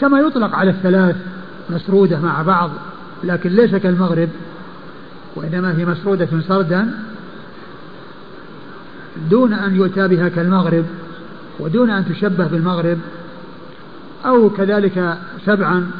كما 0.00 0.20
يطلق 0.20 0.54
على 0.54 0.70
الثلاث 0.70 1.16
مسرودة 1.70 2.20
مع 2.20 2.42
بعض 2.42 2.70
لكن 3.24 3.50
ليس 3.50 3.74
كالمغرب 3.74 4.28
وإنما 5.36 5.78
هي 5.78 5.84
مسرودة 5.84 6.28
سردا 6.48 6.94
دون 9.30 9.52
أن 9.52 9.76
يؤتى 9.76 10.08
بها 10.08 10.28
كالمغرب 10.28 10.84
ودون 11.60 11.90
أن 11.90 12.04
تشبه 12.08 12.46
بالمغرب 12.46 12.98
أو 14.26 14.50
كذلك 14.50 15.18
سبعا 15.46 15.90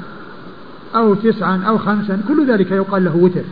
أو 0.95 1.15
تسعا 1.15 1.63
أو 1.69 1.79
خمسا 1.79 2.21
كل 2.29 2.51
ذلك 2.51 2.71
يقال 2.71 3.05
له 3.05 3.17
وتر. 3.17 3.45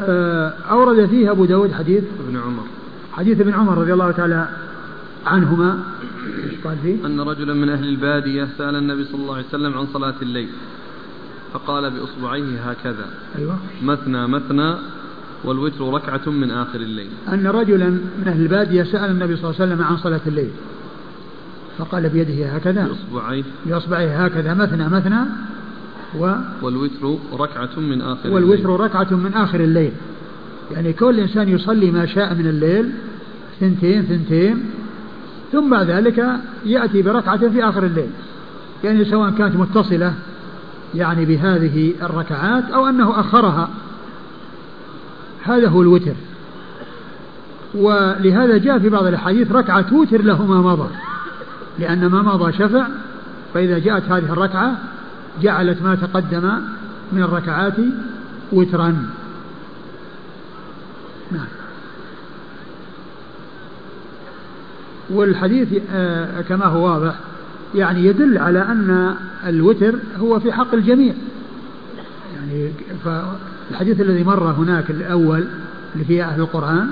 آه، 0.00 0.52
أورد 0.70 1.06
فيه 1.06 1.30
أبو 1.30 1.44
داود 1.44 1.72
حديث 1.72 2.04
ابن 2.28 2.36
عمر. 2.36 2.62
حديث 3.12 3.40
ابن 3.40 3.54
عمر 3.54 3.78
رضي 3.78 3.92
الله 3.92 4.10
تعالى 4.10 4.48
عنهما. 5.26 5.78
قال 6.64 6.76
فيه؟ 6.82 7.06
أن 7.06 7.20
رجلا 7.20 7.54
من 7.54 7.68
أهل 7.68 7.88
البادية 7.88 8.48
سأل 8.58 8.76
النبي 8.76 9.04
صلى 9.04 9.20
الله 9.20 9.34
عليه 9.34 9.46
وسلم 9.46 9.78
عن 9.78 9.86
صلاة 9.86 10.14
الليل 10.22 10.48
فقال 11.52 11.90
بإصبعيه 11.90 12.70
هكذا 12.70 13.06
أيوة 13.38 13.56
مثنى 13.82 14.26
مثنى 14.26 14.74
والوتر 15.44 15.94
ركعة 15.94 16.28
من 16.30 16.50
آخر 16.50 16.80
الليل 16.80 17.08
أن 17.32 17.46
رجلا 17.46 17.88
من 17.90 18.24
أهل 18.26 18.42
البادية 18.42 18.82
سأل 18.82 19.10
النبي 19.10 19.36
صلى 19.36 19.50
الله 19.50 19.60
عليه 19.60 19.72
وسلم 19.72 19.84
عن 19.86 19.96
صلاة 19.96 20.20
الليل 20.26 20.50
فقال 21.78 22.08
بيده 22.08 22.46
هكذا 22.46 22.88
بإصبعيه 22.88 23.44
بإصبعيه 23.66 24.24
هكذا 24.24 24.54
مثنى 24.54 24.88
مثنى 24.88 25.20
و 26.18 26.32
والوتر 26.62 27.18
ركعة 27.32 27.80
من 27.80 28.00
آخر 28.02 28.30
والوتر 28.30 28.54
الليل. 28.54 28.80
ركعة 28.80 29.14
من 29.16 29.34
آخر 29.34 29.60
الليل 29.60 29.92
يعني 30.70 30.92
كل 30.92 31.20
إنسان 31.20 31.48
يصلي 31.48 31.90
ما 31.90 32.06
شاء 32.06 32.34
من 32.34 32.46
الليل 32.46 32.90
ثنتين 33.60 34.02
ثنتين 34.02 34.64
ثم 35.52 35.70
بعد 35.70 35.90
ذلك 35.90 36.26
يأتي 36.64 37.02
بركعة 37.02 37.48
في 37.48 37.64
آخر 37.64 37.84
الليل. 37.84 38.10
يعني 38.84 39.04
سواء 39.04 39.30
كانت 39.30 39.56
متصلة 39.56 40.14
يعني 40.94 41.24
بهذه 41.24 41.92
الركعات 42.02 42.70
أو 42.70 42.86
أنه 42.86 43.20
أخرها. 43.20 43.68
هذا 45.42 45.68
هو 45.68 45.82
الوتر. 45.82 46.14
ولهذا 47.74 48.58
جاء 48.58 48.78
في 48.78 48.88
بعض 48.88 49.06
الأحاديث 49.06 49.52
ركعة 49.52 49.80
توتر 49.80 50.22
له 50.22 50.46
ما 50.46 50.60
مضى. 50.60 50.88
لأن 51.78 52.06
ما 52.06 52.22
مضى 52.22 52.52
شفع 52.52 52.86
فإذا 53.54 53.78
جاءت 53.78 54.04
هذه 54.04 54.32
الركعة 54.32 54.78
جعلت 55.42 55.82
ما 55.82 55.94
تقدم 55.94 56.52
من 57.12 57.22
الركعات 57.22 57.76
وترا. 58.52 59.06
نعم. 61.32 61.57
والحديث 65.10 65.68
آه، 65.92 66.40
كما 66.40 66.64
هو 66.64 66.84
واضح 66.84 67.14
يعني 67.74 68.04
يدل 68.04 68.38
على 68.38 68.62
أن 68.62 69.14
الوتر 69.46 69.94
هو 70.18 70.40
في 70.40 70.52
حق 70.52 70.74
الجميع. 70.74 71.14
يعني 72.36 72.70
فالحديث 73.04 74.00
الذي 74.00 74.24
مر 74.24 74.44
هناك 74.50 74.90
الأول 74.90 75.44
اللي 75.94 76.04
فيه 76.04 76.24
أهل 76.24 76.40
القرآن 76.40 76.88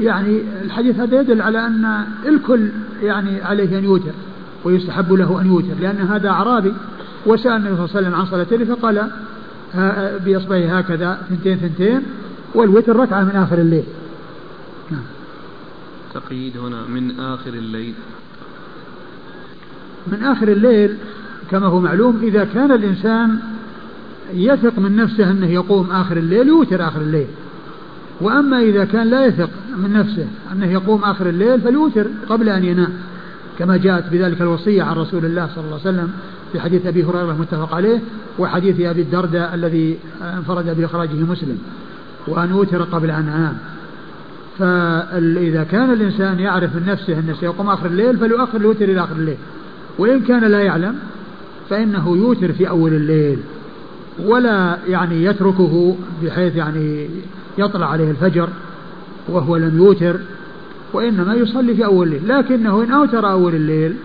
يعني 0.00 0.40
الحديث 0.64 1.00
هذا 1.00 1.20
يدل 1.20 1.42
على 1.42 1.66
أن 1.66 2.04
الكل 2.26 2.68
يعني 3.02 3.42
عليه 3.42 3.78
أن 3.78 3.84
يوتر 3.84 4.12
ويستحب 4.64 5.12
له 5.12 5.40
أن 5.40 5.46
يوتر 5.46 5.74
لأن 5.80 5.96
هذا 5.96 6.28
أعرابي. 6.28 6.72
وسأل 7.26 7.52
النبي 7.52 7.76
صلى 7.76 7.84
الله 7.84 7.96
عليه 7.96 8.06
وسلم 8.08 8.14
عن 8.14 8.26
الليل 8.42 8.66
فقال 8.66 9.08
بإصبعه 10.24 10.78
هكذا 10.78 11.18
ثنتين 11.28 11.56
ثنتين 11.56 12.02
والوتر 12.54 12.96
ركعة 12.96 13.24
من 13.24 13.30
آخر 13.30 13.58
الليل. 13.58 13.84
تقييد 16.20 16.56
هنا 16.56 16.86
من 16.86 17.20
آخر 17.20 17.54
الليل. 17.54 17.94
من 20.06 20.24
آخر 20.24 20.48
الليل 20.48 20.96
كما 21.50 21.66
هو 21.66 21.80
معلوم 21.80 22.20
إذا 22.22 22.44
كان 22.44 22.72
الإنسان 22.72 23.38
يثق 24.34 24.78
من 24.78 24.96
نفسه 24.96 25.30
أنه 25.30 25.46
يقوم 25.46 25.90
آخر 25.90 26.16
الليل 26.16 26.48
يوتر 26.48 26.88
آخر 26.88 27.00
الليل. 27.00 27.26
وأما 28.20 28.60
إذا 28.60 28.84
كان 28.84 29.06
لا 29.06 29.26
يثق 29.26 29.50
من 29.76 29.92
نفسه 29.92 30.26
أنه 30.52 30.72
يقوم 30.72 31.04
آخر 31.04 31.28
الليل 31.28 31.60
فليوتر 31.60 32.06
قبل 32.28 32.48
أن 32.48 32.64
ينام. 32.64 32.92
كما 33.58 33.76
جاءت 33.76 34.04
بذلك 34.12 34.40
الوصية 34.40 34.82
عن 34.82 34.96
رسول 34.96 35.24
الله 35.24 35.46
صلى 35.54 35.64
الله 35.64 35.80
عليه 35.84 35.90
وسلم 35.90 36.12
في 36.52 36.60
حديث 36.60 36.86
أبي 36.86 37.04
هريرة 37.04 37.36
متفق 37.40 37.74
عليه 37.74 38.00
وحديث 38.38 38.80
أبي 38.80 39.02
الدرداء 39.02 39.54
الذي 39.54 39.98
انفرد 40.22 40.76
بإخراجه 40.76 41.14
مسلم. 41.14 41.58
وأن 42.28 42.52
أوتر 42.52 42.82
قبل 42.82 43.10
أن 43.10 43.28
أنام 43.28 43.58
فإذا 44.58 45.64
كان 45.64 45.92
الإنسان 45.92 46.38
يعرف 46.38 46.76
من 46.76 46.86
نفسه 46.86 47.18
أنه 47.18 47.34
سيقوم 47.40 47.70
آخر 47.70 47.86
الليل 47.86 48.16
فليؤخر 48.16 48.58
الوتر 48.58 48.84
إلى 48.84 49.00
آخر 49.00 49.16
الليل. 49.16 49.36
وإن 49.98 50.20
كان 50.20 50.44
لا 50.44 50.60
يعلم 50.60 50.94
فإنه 51.70 52.16
يوتر 52.16 52.52
في 52.52 52.68
أول 52.68 52.94
الليل. 52.94 53.38
ولا 54.24 54.78
يعني 54.88 55.24
يتركه 55.24 55.96
بحيث 56.22 56.56
يعني 56.56 57.08
يطلع 57.58 57.90
عليه 57.90 58.10
الفجر 58.10 58.48
وهو 59.28 59.56
لم 59.56 59.76
يوتر 59.76 60.16
وإنما 60.92 61.34
يصلي 61.34 61.74
في 61.74 61.84
أول 61.84 62.06
الليل. 62.06 62.28
لكنه 62.28 62.82
إن 62.82 62.90
أوتر 62.90 63.30
أول 63.30 63.54
الليل 63.54 63.96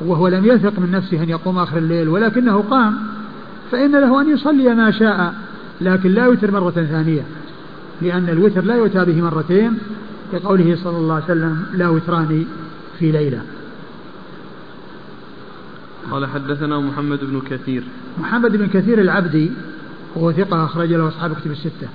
وهو 0.00 0.28
لم 0.28 0.44
يثق 0.44 0.78
من 0.78 0.90
نفسه 0.90 1.22
أن 1.22 1.28
يقوم 1.28 1.58
آخر 1.58 1.78
الليل 1.78 2.08
ولكنه 2.08 2.64
قام 2.70 2.94
فإن 3.72 3.92
له 3.92 4.20
أن 4.20 4.30
يصلي 4.30 4.74
ما 4.74 4.90
شاء 4.90 5.34
لكن 5.80 6.10
لا 6.10 6.24
يوتر 6.24 6.50
مرة 6.50 6.70
ثانية. 6.70 7.22
لأن 8.02 8.28
الوتر 8.28 8.64
لا 8.64 8.74
يؤتى 8.74 9.04
به 9.04 9.22
مرتين 9.22 9.78
لقوله 10.32 10.76
صلى 10.84 10.96
الله 10.96 11.14
عليه 11.14 11.24
وسلم 11.24 11.66
لا 11.74 11.88
وتران 11.88 12.46
في 12.98 13.12
ليلة. 13.12 13.42
قال 16.10 16.26
حدثنا 16.26 16.80
محمد 16.80 17.18
بن 17.22 17.40
كثير. 17.50 17.82
محمد 18.18 18.56
بن 18.56 18.66
كثير 18.66 19.00
العبدي 19.00 19.50
وهو 20.16 20.32
ثقة 20.32 20.64
أخرج 20.64 20.92
له 20.92 21.08
أصحاب 21.08 21.32
كتب 21.32 21.50
الستة. 21.50 21.88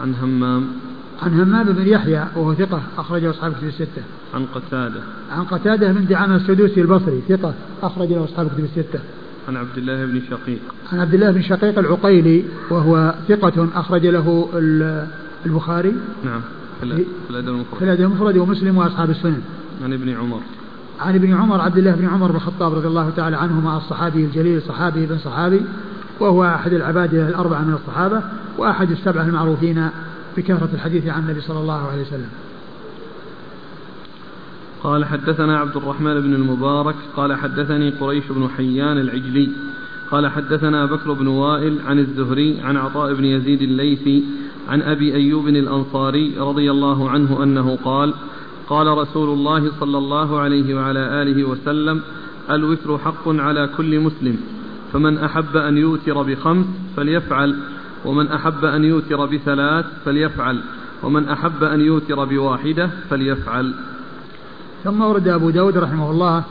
عن 0.00 0.14
همام. 0.14 0.66
عن 1.22 1.40
همام 1.40 1.72
بن 1.72 1.86
يحيى 1.86 2.24
وهو 2.36 2.54
ثقة 2.54 2.82
أخرج 2.98 3.24
له 3.24 3.30
أصحاب 3.30 3.52
كتب 3.52 3.68
الستة. 3.68 4.02
عن 4.34 4.46
قتادة. 4.54 5.00
عن 5.30 5.44
قتادة 5.44 5.92
بن 5.92 6.06
دعامة 6.06 6.36
السدوسي 6.36 6.80
البصري 6.80 7.22
ثقة 7.28 7.54
أخرج 7.82 8.08
له 8.08 8.24
أصحاب 8.24 8.48
كتب 8.48 8.64
الستة. 8.64 9.00
عن 9.48 9.56
عبد 9.56 9.78
الله 9.78 10.04
بن 10.06 10.20
شقيق. 10.30 10.60
عن 10.92 11.00
عبد 11.00 11.14
الله 11.14 11.30
بن 11.30 11.42
شقيق 11.42 11.78
العقيلي 11.78 12.44
وهو 12.70 13.14
ثقة 13.28 13.68
أخرج 13.74 14.06
له 14.06 14.48
البخاري 15.46 15.94
نعم. 16.24 16.40
في 16.80 17.04
الأدب 17.30 17.48
المفرد؟ 17.48 17.78
في 17.78 17.84
الأدب 17.84 18.00
المفرد 18.04 18.36
ومسلم 18.36 18.78
وأصحاب 18.78 19.10
السنن. 19.10 19.42
عن 19.84 19.92
ابن 19.92 20.08
عمر. 20.08 20.40
عن 21.00 21.14
ابن 21.14 21.34
عمر 21.34 21.60
عبد 21.60 21.78
الله 21.78 21.94
بن 21.94 22.08
عمر 22.08 22.30
بن 22.30 22.36
الخطاب 22.36 22.74
رضي 22.74 22.86
الله 22.86 23.10
تعالى 23.10 23.36
عنهما 23.36 23.76
الصحابي 23.76 24.24
الجليل 24.24 24.62
صحابي 24.62 25.06
بن 25.06 25.18
صحابي 25.18 25.60
وهو 26.20 26.44
أحد 26.44 26.72
العبادة 26.72 27.28
الأربعة 27.28 27.62
من 27.62 27.74
الصحابة 27.74 28.22
وأحد 28.58 28.90
السبعة 28.90 29.22
المعروفين 29.22 29.88
بكثرة 30.36 30.68
الحديث 30.74 31.06
عن 31.06 31.22
النبي 31.22 31.40
صلى 31.40 31.60
الله 31.60 31.88
عليه 31.88 32.02
وسلم. 32.02 32.28
قال 34.82 35.04
حدثنا 35.04 35.58
عبد 35.58 35.76
الرحمن 35.76 36.20
بن 36.20 36.34
المبارك 36.34 36.94
قال 37.16 37.34
حدثني 37.34 37.90
قريش 37.90 38.24
بن 38.30 38.48
حيان 38.56 38.98
العجلي 38.98 39.48
قال 40.10 40.28
حدثنا 40.28 40.86
بكر 40.86 41.12
بن 41.12 41.26
وائل 41.26 41.78
عن 41.86 41.98
الزهري 41.98 42.60
عن 42.60 42.76
عطاء 42.76 43.14
بن 43.14 43.24
يزيد 43.24 43.62
الليثي 43.62 44.24
عن 44.68 44.82
أبي 44.82 45.14
أيوب 45.14 45.48
الأنصاري 45.48 46.38
رضي 46.38 46.70
الله 46.70 47.10
عنه 47.10 47.42
أنه 47.42 47.78
قال 47.84 48.14
قال 48.68 48.86
رسول 48.86 49.28
الله 49.28 49.70
صلى 49.80 49.98
الله 49.98 50.40
عليه 50.40 50.74
وعلى 50.74 51.22
آله 51.22 51.44
وسلم 51.44 52.00
الوتر 52.50 52.98
حق 52.98 53.28
على 53.28 53.68
كل 53.76 54.00
مسلم 54.00 54.36
فمن 54.92 55.18
أحب 55.18 55.56
أن 55.56 55.78
يوتر 55.78 56.22
بخمس 56.22 56.66
فليفعل 56.96 57.56
ومن 58.04 58.26
أحب 58.28 58.64
أن 58.64 58.84
يوتر 58.84 59.26
بثلاث 59.26 59.86
فليفعل 60.04 60.60
ومن 61.02 61.28
أحب 61.28 61.64
أن 61.64 61.80
يوتر 61.80 62.24
بواحدة 62.24 62.90
فليفعل. 63.10 63.74
ثم 64.84 65.00
ورد 65.00 65.28
أبو 65.28 65.50
داود 65.50 65.78
رحمه 65.78 66.10
الله 66.10 66.44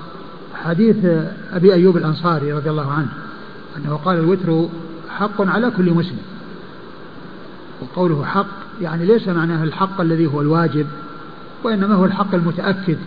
حديث 0.53 1.05
أبي 1.51 1.73
أيوب 1.73 1.97
الأنصاري 1.97 2.53
رضي 2.53 2.69
الله 2.69 2.91
عنه 2.91 3.09
أنه 3.77 3.95
قال 3.95 4.19
الوتر 4.19 4.69
حق 5.09 5.41
على 5.41 5.71
كل 5.71 5.93
مسلم. 5.93 6.36
وقوله 7.81 8.25
حق 8.25 8.47
يعني 8.81 9.05
ليس 9.05 9.27
معناه 9.27 9.63
الحق 9.63 10.01
الذي 10.01 10.27
هو 10.27 10.41
الواجب 10.41 10.87
وإنما 11.63 11.95
هو 11.95 12.05
الحق 12.05 12.35
المتأكد 12.35 12.97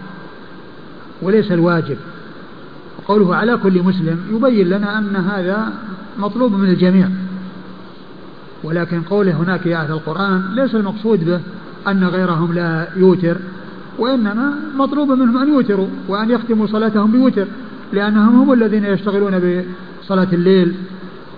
وليس 1.22 1.52
الواجب. 1.52 1.96
وقوله 2.98 3.36
على 3.36 3.56
كل 3.56 3.82
مسلم 3.82 4.20
يبين 4.32 4.68
لنا 4.68 4.98
أن 4.98 5.16
هذا 5.16 5.72
مطلوب 6.18 6.52
من 6.52 6.68
الجميع. 6.68 7.08
ولكن 8.64 9.02
قوله 9.02 9.32
هناك 9.32 9.66
يا 9.66 9.76
أهل 9.76 9.92
القرآن 9.92 10.54
ليس 10.54 10.74
المقصود 10.74 11.24
به 11.24 11.40
أن 11.88 12.04
غيرهم 12.04 12.52
لا 12.52 12.88
يوتر 12.96 13.36
وإنما 13.98 14.54
مطلوب 14.76 15.10
منهم 15.10 15.36
أن 15.36 15.48
يوتروا 15.48 15.86
وأن 16.08 16.30
يختموا 16.30 16.66
صلاتهم 16.66 17.12
بوتر 17.12 17.46
لأنهم 17.92 18.40
هم 18.40 18.52
الذين 18.52 18.84
يشتغلون 18.84 19.64
بصلاة 20.02 20.28
الليل 20.32 20.74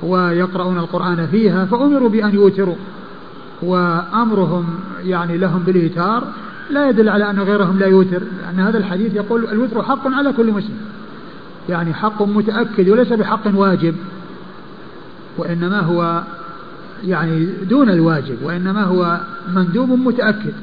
ويقرؤون 0.02 0.78
القرآن 0.78 1.26
فيها 1.26 1.64
فأمروا 1.64 2.08
بأن 2.08 2.34
يوتروا. 2.34 2.74
وأمرهم 3.62 4.64
يعني 5.04 5.38
لهم 5.38 5.62
بالإيتار 5.62 6.24
لا 6.70 6.88
يدل 6.88 7.08
على 7.08 7.30
أن 7.30 7.40
غيرهم 7.40 7.78
لا 7.78 7.86
يوتر 7.86 8.22
لأن 8.42 8.60
هذا 8.60 8.78
الحديث 8.78 9.14
يقول 9.14 9.44
الوتر 9.44 9.82
حق 9.82 10.06
على 10.06 10.32
كل 10.32 10.52
مسلم. 10.52 10.76
يعني 11.68 11.94
حق 11.94 12.22
متأكد 12.22 12.88
وليس 12.88 13.12
بحق 13.12 13.40
واجب. 13.54 13.94
وإنما 15.38 15.80
هو 15.80 16.22
يعني 17.04 17.46
دون 17.46 17.90
الواجب 17.90 18.36
وإنما 18.42 18.84
هو 18.84 19.20
مندوب 19.54 19.90
متأكد. 19.90 20.54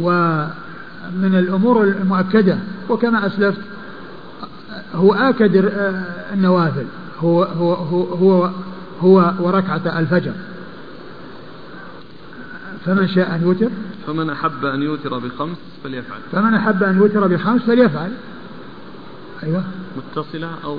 ومن 0.00 1.34
الأمور 1.34 1.84
المؤكدة 1.84 2.58
وكما 2.88 3.26
أسلفت 3.26 3.60
هو 4.94 5.14
آكد 5.14 5.72
النوافل 6.32 6.84
هو 7.20 7.42
هو 7.42 7.74
هو 7.74 8.02
هو, 8.02 8.50
هو 9.00 9.32
وركعة 9.40 9.98
الفجر. 9.98 10.32
فمن 12.84 13.08
شاء 13.08 13.34
أن 13.34 13.42
يوتر. 13.42 13.68
فمن 14.06 14.30
أحب 14.30 14.64
أن 14.64 14.82
يوتر 14.82 15.18
بخمس 15.18 15.56
فليفعل. 15.84 16.20
فمن 16.32 16.54
أحب 16.54 16.82
أن 16.82 16.96
يوتر 16.96 17.26
بخمس 17.26 17.62
فليفعل. 17.62 18.10
أيوة. 19.42 19.64
متصلة 19.96 20.50
أو 20.64 20.78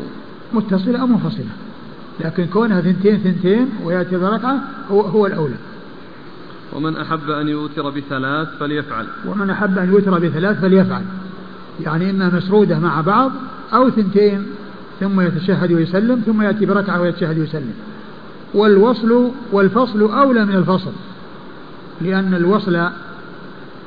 متصلة 0.53 1.01
أو 1.01 1.07
منفصلة. 1.07 1.49
لكن 2.19 2.45
كونها 2.45 2.81
ثنتين 2.81 3.17
ثنتين 3.17 3.69
ويأتي 3.83 4.17
بركعة 4.17 4.59
هو, 4.91 5.01
هو 5.01 5.27
الأولى. 5.27 5.55
ومن 6.73 6.97
أحب 6.97 7.29
أن 7.29 7.47
يوتر 7.47 7.89
بثلاث 7.89 8.47
فليفعل. 8.59 9.05
ومن 9.27 9.49
أحب 9.49 9.77
أن 9.77 9.89
يوتر 9.89 10.19
بثلاث 10.19 10.61
فليفعل. 10.61 11.03
يعني 11.81 12.09
إما 12.09 12.35
مسرودة 12.35 12.79
مع 12.79 13.01
بعض 13.01 13.31
أو 13.73 13.89
ثنتين 13.89 14.45
ثم 14.99 15.21
يتشهد 15.21 15.71
ويسلم 15.71 16.21
ثم 16.25 16.41
يأتي 16.41 16.65
بركعة 16.65 17.01
ويتشهد 17.01 17.39
ويسلم. 17.39 17.73
والوصل 18.53 19.31
والفصل 19.51 20.01
أولى 20.01 20.45
من 20.45 20.55
الفصل. 20.55 20.91
لأن 22.01 22.33
الوصل 22.33 22.89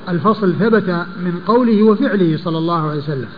الفصل 0.08 0.54
ثبت 0.54 1.06
من 1.24 1.40
قوله 1.46 1.82
وفعله 1.82 2.38
صلى 2.44 2.58
الله 2.58 2.90
عليه 2.90 2.98
وسلم. 2.98 3.28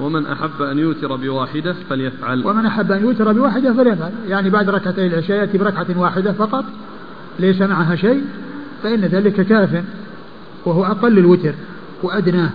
ومن 0.00 0.26
أحب 0.26 0.62
أن 0.62 0.78
يوتر 0.78 1.16
بواحدة 1.16 1.74
فليفعل. 1.90 2.46
ومن 2.46 2.66
أحب 2.66 2.92
أن 2.92 3.02
يوتر 3.02 3.32
بواحدة 3.32 3.74
فليفعل. 3.74 4.12
يعني 4.28 4.50
بعد 4.50 4.70
ركعتي 4.70 5.06
العشاء 5.06 5.36
يأتي 5.36 5.58
بركعة 5.58 5.86
واحدة 5.96 6.32
فقط 6.32 6.64
ليس 7.38 7.60
معها 7.60 7.96
شيء 7.96 8.24
فإن 8.82 9.00
ذلك 9.00 9.40
كاف 9.40 9.84
وهو 10.64 10.84
أقل 10.84 11.18
الوتر 11.18 11.54
وأدناه. 12.02 12.50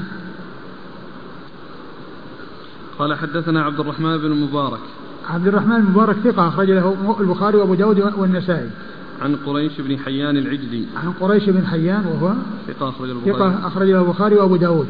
قال 2.99 3.15
حدثنا 3.15 3.63
عبد 3.63 3.79
الرحمن 3.79 4.17
بن 4.17 4.25
المبارك 4.25 4.79
عبد 5.29 5.47
الرحمن 5.47 5.75
المبارك 5.75 6.15
ثقة 6.23 6.47
أخرج 6.47 6.71
له 6.71 7.15
البخاري 7.19 7.57
وأبو 7.57 7.75
داود 7.75 8.13
والنسائي. 8.17 8.69
عن 9.21 9.35
قريش 9.35 9.81
بن 9.81 9.97
حيان 9.97 10.37
العجلي. 10.37 10.85
عن 10.95 11.11
قريش 11.11 11.49
بن 11.49 11.65
حيان 11.65 12.05
وهو 12.05 12.33
ثقة 12.67 12.89
أخرج 12.89 13.09
البخاري. 13.09 13.33
ثقة 13.33 13.67
أخرج 13.67 13.89
له 13.89 14.01
البخاري 14.01 14.35
وأبو 14.35 14.55
داود. 14.55 14.87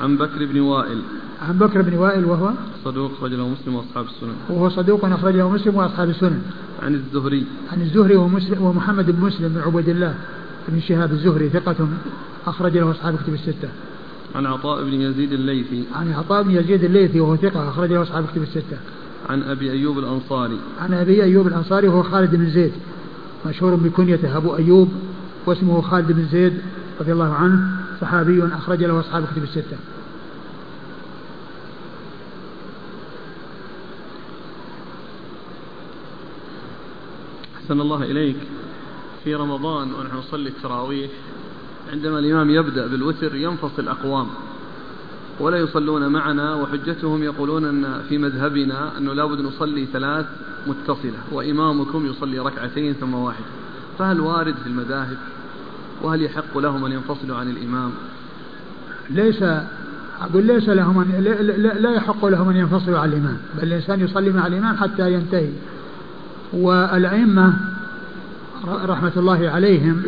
عن 0.00 0.16
بكر 0.16 0.46
بن 0.46 0.60
وائل. 0.60 1.02
عن 1.48 1.58
بكر 1.58 1.82
بن 1.82 1.94
وائل 1.94 2.24
وهو 2.24 2.50
صدوق 2.84 3.12
أخرج 3.12 3.34
له 3.34 3.48
مسلم 3.48 3.74
وأصحاب 3.74 4.04
السنن. 4.04 4.34
وهو 4.48 4.68
صدوق 4.68 5.04
أخرج 5.04 5.36
له 5.36 5.50
مسلم 5.50 5.74
وأصحاب 5.74 6.08
السنن. 6.08 6.42
عن 6.82 6.94
الزهري. 6.94 7.46
عن 7.72 7.82
الزهري 7.82 8.16
ومسلم 8.16 8.62
ومحمد 8.62 9.10
بن 9.10 9.20
مسلم 9.20 9.48
بن 9.48 9.60
عبيد 9.60 9.88
الله 9.88 10.14
بن 10.68 10.80
شهاب 10.80 11.12
الزهري 11.12 11.48
ثقة 11.48 11.88
أخرج 12.46 12.78
له 12.78 12.90
أصحاب 12.90 13.16
كتب 13.16 13.34
الستة. 13.34 13.68
عن 14.34 14.46
عطاء 14.46 14.84
بن 14.84 14.92
يزيد 14.92 15.32
الليثي. 15.32 15.84
عن 15.94 16.12
عطاء 16.12 16.42
بن 16.42 16.50
يزيد 16.50 16.84
الليثي 16.84 17.20
وهو 17.20 17.36
ثقة 17.36 17.68
أخرج 17.68 17.92
له 17.92 18.02
أصحاب 18.02 18.26
كتب 18.26 18.42
الستة. 18.42 18.78
عن 19.28 19.42
أبي 19.42 19.70
أيوب 19.70 19.98
الأنصاري. 19.98 20.58
عن 20.80 20.94
أبي 20.94 21.22
أيوب 21.22 21.46
الأنصاري 21.46 21.88
وهو 21.88 22.02
خالد 22.02 22.36
بن 22.36 22.50
زيد. 22.50 22.72
مشهور 23.46 23.74
بكنيته 23.74 24.36
أبو 24.36 24.56
أيوب 24.56 24.92
واسمه 25.46 25.80
خالد 25.80 26.12
بن 26.12 26.26
زيد 26.32 26.60
رضي 27.00 27.12
الله 27.12 27.34
عنه 27.34 27.60
صحابي 28.00 28.46
أخرج 28.46 28.84
له 28.84 29.00
أصحاب 29.00 29.24
كتب 29.32 29.42
الستة. 29.42 29.76
أحسن 37.56 37.80
الله 37.80 38.02
إليك. 38.02 38.36
في 39.24 39.34
رمضان 39.34 39.94
ونحن 39.94 40.16
نصلي 40.16 40.48
التراويح 40.48 41.10
عندما 41.92 42.18
الإمام 42.18 42.50
يبدأ 42.50 42.86
بالوتر 42.86 43.34
ينفصل 43.34 43.88
أقوام 43.88 44.26
ولا 45.40 45.56
يصلون 45.56 46.08
معنا 46.08 46.54
وحجتهم 46.54 47.22
يقولون 47.22 47.64
أن 47.64 48.02
في 48.08 48.18
مذهبنا 48.18 48.98
أنه 48.98 49.12
لابد 49.12 49.40
نصلي 49.40 49.86
ثلاث 49.92 50.26
متصلة 50.66 51.18
وإمامكم 51.32 52.06
يصلي 52.06 52.38
ركعتين 52.38 52.92
ثم 52.92 53.14
واحدة 53.14 53.46
فهل 53.98 54.20
وارد 54.20 54.54
في 54.54 54.66
المذاهب؟ 54.66 55.16
وهل 56.02 56.22
يحق 56.22 56.58
لهم 56.58 56.84
أن 56.84 56.92
ينفصلوا 56.92 57.36
عن 57.36 57.50
الإمام؟ 57.50 57.90
ليس 59.10 59.42
أقول 60.20 60.44
ليس 60.44 60.68
لهم 60.68 61.00
أن 61.00 61.24
لا 61.80 61.90
يحق 61.90 62.24
لهم 62.24 62.48
أن 62.48 62.56
ينفصلوا 62.56 62.98
عن 62.98 63.08
الإمام 63.08 63.36
بل 63.56 63.68
الإنسان 63.68 64.00
يصلي 64.00 64.30
مع 64.30 64.46
الإمام 64.46 64.76
حتى 64.76 65.12
ينتهي. 65.12 65.50
والأئمة 66.52 67.52
رحمة 68.66 69.12
الله 69.16 69.50
عليهم 69.50 70.02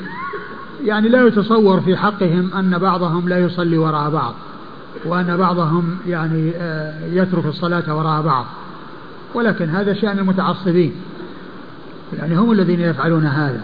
يعني 0.85 1.09
لا 1.09 1.27
يتصور 1.27 1.81
في 1.81 1.97
حقهم 1.97 2.55
أن 2.55 2.79
بعضهم 2.79 3.29
لا 3.29 3.39
يصلي 3.39 3.79
وراء 3.79 4.11
بعض. 4.11 4.35
وأن 5.05 5.37
بعضهم 5.37 5.99
يعني 6.07 6.53
آه، 6.57 6.95
يترك 7.13 7.47
الصلاة 7.47 7.97
وراء 7.97 8.23
بعض. 8.23 8.47
ولكن 9.35 9.69
هذا 9.69 9.95
شأن 9.95 10.19
المتعصبين. 10.19 10.93
يعني 12.19 12.37
هم 12.37 12.53
الذين 12.53 12.81
يفعلون 12.81 13.27
هذا. 13.27 13.61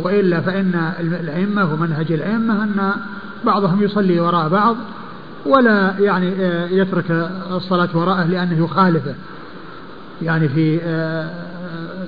وإلا 0.00 0.40
فإن 0.40 0.92
الأئمة 1.00 1.72
ومنهج 1.72 2.12
الأئمة 2.12 2.62
أن 2.62 2.92
بعضهم 3.44 3.82
يصلي 3.82 4.20
وراء 4.20 4.48
بعض 4.48 4.76
ولا 5.46 5.94
يعني 5.98 6.32
آه، 6.40 6.68
يترك 6.68 7.30
الصلاة 7.50 7.88
وراءه 7.94 8.24
لأنه 8.24 8.64
يخالفه. 8.64 9.14
يعني 10.22 10.48
في 10.48 10.80
آه، 10.82 11.30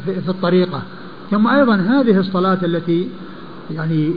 في 0.05 0.29
الطريقة. 0.29 0.83
ثم 1.31 1.47
أيضا 1.47 1.75
هذه 1.75 2.19
الصلاة 2.19 2.59
التي 2.63 3.09
يعني 3.71 4.13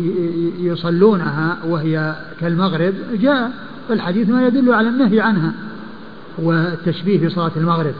يصلونها 0.60 1.58
وهي 1.68 2.16
كالمغرب 2.40 2.94
جاء 3.14 3.52
في 3.52 3.73
الحديث 3.90 4.30
ما 4.30 4.48
يدل 4.48 4.74
على 4.74 4.90
النهي 4.90 5.22
عنها 5.22 5.54
والتشبيه 6.38 7.20
في 7.20 7.30
صلاة 7.30 7.52
المغرب. 7.58 7.94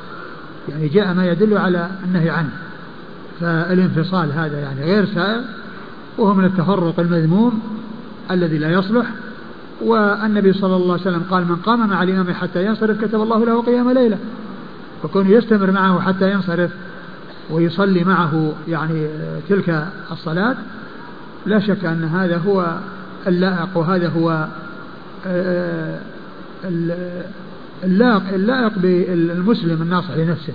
يعني 0.70 0.88
جاء 0.88 1.14
ما 1.14 1.26
يدل 1.26 1.58
على 1.58 1.90
النهي 2.04 2.30
عنه. 2.30 2.50
فالانفصال 3.40 4.32
هذا 4.32 4.60
يعني 4.60 4.82
غير 4.82 5.06
سائر 5.06 5.42
وهو 6.18 6.34
من 6.34 6.46
التفرق 6.46 7.00
المذموم 7.00 7.60
الذي 8.32 8.58
لا 8.58 8.72
يصلح. 8.72 9.06
والنبي 9.82 10.54
صلى 10.54 10.76
الله 10.76 10.94
عليه 10.94 11.02
وسلم 11.02 11.24
قال 11.30 11.46
من 11.46 11.56
قام 11.56 11.90
مع 11.90 12.04
الإمام 12.04 12.34
حتى 12.34 12.66
ينصرف 12.66 13.02
كتب 13.02 13.22
الله 13.22 13.46
له 13.46 13.62
قيام 13.62 13.92
ليلة. 13.92 14.18
وكونه 15.04 15.30
يستمر 15.30 15.72
معه 15.72 16.02
حتى 16.02 16.32
ينصرف 16.32 16.72
ويصلي 17.50 18.04
معه 18.04 18.54
يعني 18.68 19.08
تلك 19.50 19.88
الصلاة 20.12 20.56
لا 21.46 21.60
شك 21.60 21.86
أن 21.86 22.04
هذا 22.04 22.38
هو 22.38 22.78
اللائق 23.28 23.78
وهذا 23.78 24.10
هو 24.10 24.48
اللائق, 27.84 28.34
اللائق 28.34 28.74
بالمسلم 28.78 29.82
الناصح 29.82 30.18
لنفسه. 30.18 30.54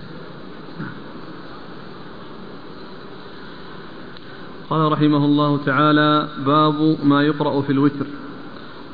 قال 4.70 4.92
رحمه 4.92 5.24
الله 5.24 5.58
تعالى 5.66 6.28
باب 6.46 6.96
ما 7.04 7.22
يقرأ 7.22 7.62
في 7.62 7.72
الوتر. 7.72 8.06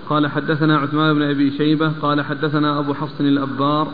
قال 0.09 0.27
حدثنا 0.27 0.79
عثمان 0.79 1.15
بن 1.15 1.23
أبي 1.23 1.51
شيبة 1.51 1.93
قال 2.03 2.23
حدثنا 2.23 2.79
أبو 2.79 2.95
حفص 2.95 3.21
الأبار 3.21 3.89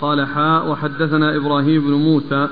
قال 0.00 0.26
حاء 0.26 0.70
وحدثنا 0.70 1.36
إبراهيم 1.36 1.82
بن 1.82 1.92
موسى 1.92 2.48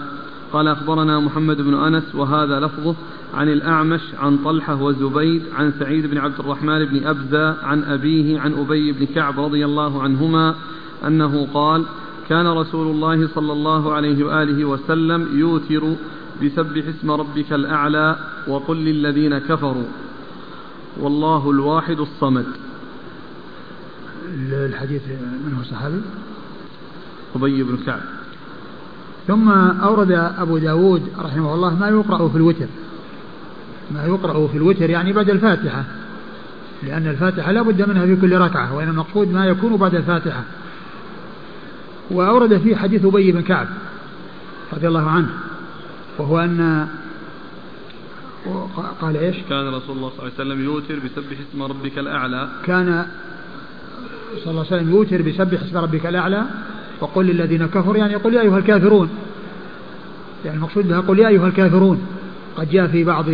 قال 0.53 0.69
أخبرنا 0.69 1.21
محمد 1.21 1.57
بن 1.57 1.75
أنس 1.75 2.15
وهذا 2.15 2.61
لفظه 2.61 2.95
عن 3.35 3.49
الأعمش 3.49 4.01
عن 4.19 4.39
طلحة 4.39 4.83
وزبيد 4.83 5.43
عن 5.55 5.73
سعيد 5.79 6.07
بن 6.07 6.19
عبد 6.19 6.41
الرحمن 6.41 6.85
بن 6.85 7.07
أبزة 7.07 7.65
عن 7.65 7.85
أبيه 7.85 8.41
عن 8.41 8.53
أبي 8.55 8.93
بن 8.93 9.07
كعب 9.07 9.41
رضي 9.41 9.65
الله 9.65 10.03
عنهما 10.03 10.55
أنه 11.07 11.49
قال 11.55 11.85
كان 12.29 12.47
رسول 12.47 12.87
الله 12.87 13.29
صلى 13.35 13.53
الله 13.53 13.93
عليه 13.93 14.25
وآله 14.25 14.65
وسلم 14.65 15.39
يوتر 15.39 15.95
بسبح 16.43 16.85
اسم 16.87 17.11
ربك 17.11 17.53
الأعلى 17.53 18.17
وقل 18.49 18.77
للذين 18.77 19.39
كفروا. 19.39 19.89
والله 21.01 21.51
الواحد 21.51 22.01
الصمد. 22.01 22.47
الحديث 24.53 25.03
من 25.47 25.55
هو 25.59 25.63
صحابي 25.63 26.01
أبي 27.37 27.63
بن 27.63 27.77
كعب. 27.87 28.20
ثم 29.27 29.49
أورد 29.83 30.13
أبو 30.39 30.59
داود 30.59 31.03
رحمه 31.19 31.55
الله 31.55 31.75
ما 31.75 31.89
يقرأ 31.89 32.29
في 32.29 32.37
الوتر. 32.37 32.67
ما 33.91 34.05
يقرأ 34.05 34.47
في 34.47 34.57
الوتر 34.57 34.91
يعني 34.91 35.13
بعد 35.13 35.31
الفاتحة. 35.31 35.85
لأن 36.83 37.07
الفاتحة 37.07 37.53
لا 37.53 37.63
بد 37.63 37.89
منها 37.89 38.07
في 38.07 38.17
كل 38.17 38.39
ركعة 38.39 38.75
وإن 38.77 38.89
المقصود 38.89 39.33
ما 39.33 39.47
يكون 39.47 39.77
بعد 39.77 39.95
الفاتحة. 39.95 40.43
وأورد 42.11 42.59
فيه 42.59 42.77
حديث 42.77 43.05
أبي 43.05 43.33
بن 43.33 43.43
كعب 43.43 43.67
رضي 44.73 44.89
الله 44.89 45.11
عنه 45.11 45.29
وهو 46.19 46.39
أن 46.41 46.89
قال 49.01 49.17
إيش؟ 49.17 49.37
كان 49.49 49.69
رسول 49.69 49.97
الله 49.97 50.11
صلى 50.11 50.19
الله 50.19 50.33
عليه 50.35 50.35
وسلم 50.35 50.65
يوتر 50.65 50.95
بسبح 50.95 51.37
اسم 51.51 51.63
ربك 51.63 51.99
الأعلى. 51.99 52.49
كان 52.65 53.07
صلى 54.45 54.51
الله 54.51 54.67
عليه 54.67 54.77
وسلم 54.77 54.91
يوتر 54.91 55.23
بسبح 55.23 55.63
اسم 55.63 55.79
ربك 55.79 56.07
الأعلى. 56.07 56.45
وقل 57.01 57.25
للذين 57.27 57.67
كفروا 57.67 57.97
يعني 57.97 58.15
قل 58.15 58.35
يا 58.35 58.41
أيها 58.41 58.59
الكافرون. 58.59 59.11
يعني 60.45 60.57
المقصود 60.57 60.89
بها 60.89 61.01
قل 61.01 61.19
يا 61.19 61.29
أيها 61.29 61.47
الكافرون. 61.47 62.07
قد 62.57 62.71
جاء 62.71 62.87
في 62.87 63.05
بعض 63.05 63.25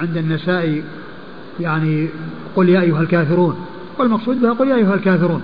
عند 0.00 0.16
النساء 0.16 0.82
يعني 1.60 2.08
قل 2.56 2.68
يا 2.68 2.80
أيها 2.80 3.00
الكافرون. 3.00 3.56
والمقصود 3.98 4.40
بها 4.40 4.52
قل 4.52 4.68
يا 4.68 4.76
أيها 4.76 4.94
الكافرون. 4.94 5.42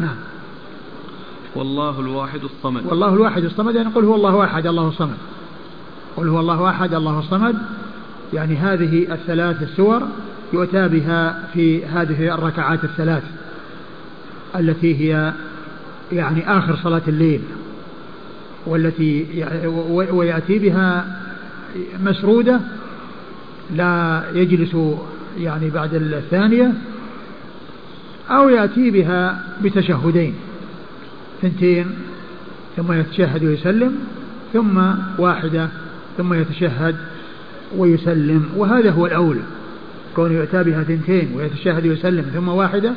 نعم. 0.00 0.16
والله 1.54 2.00
الواحد 2.00 2.40
الصمد. 2.44 2.86
والله 2.86 3.14
الواحد 3.14 3.44
الصمد 3.44 3.74
يعني 3.74 3.88
قل 3.88 4.04
هو 4.04 4.14
الله 4.14 4.44
أحد 4.44 4.66
الله 4.66 4.88
الصمد 4.88 5.16
قل 6.16 6.28
هو 6.28 6.40
الله 6.40 6.70
أحد 6.70 6.94
الله 6.94 7.18
الصمد 7.18 7.56
يعني 8.32 8.56
هذه 8.56 9.12
الثلاث 9.12 9.62
السور 9.62 10.02
يؤتى 10.52 10.88
بها 10.88 11.48
في 11.52 11.86
هذه 11.86 12.34
الركعات 12.34 12.84
الثلاث 12.84 13.22
التي 14.56 15.00
هي 15.00 15.32
يعني 16.12 16.58
آخر 16.58 16.76
صلاة 16.76 17.02
الليل 17.08 17.40
والتي 18.66 19.26
ويأتي 20.10 20.58
بها 20.58 21.18
مسرودة 22.04 22.60
لا 23.76 24.22
يجلس 24.34 24.76
يعني 25.38 25.70
بعد 25.70 25.94
الثانية 25.94 26.72
أو 28.30 28.48
يأتي 28.48 28.90
بها 28.90 29.44
بتشهدين 29.62 30.34
ثنتين 31.42 31.86
ثم 32.76 32.92
يتشهد 32.92 33.44
ويسلم 33.44 33.98
ثم 34.52 34.80
واحدة 35.18 35.68
ثم 36.18 36.34
يتشهد 36.34 36.96
ويسلم 37.76 38.48
وهذا 38.56 38.90
هو 38.90 39.06
الأولى 39.06 39.42
كون 40.16 40.32
يؤتى 40.32 40.62
بها 40.62 40.82
ثنتين 40.82 41.28
ويتشهد 41.36 41.86
ويسلم 41.86 42.22
ثم 42.34 42.48
واحدة 42.48 42.92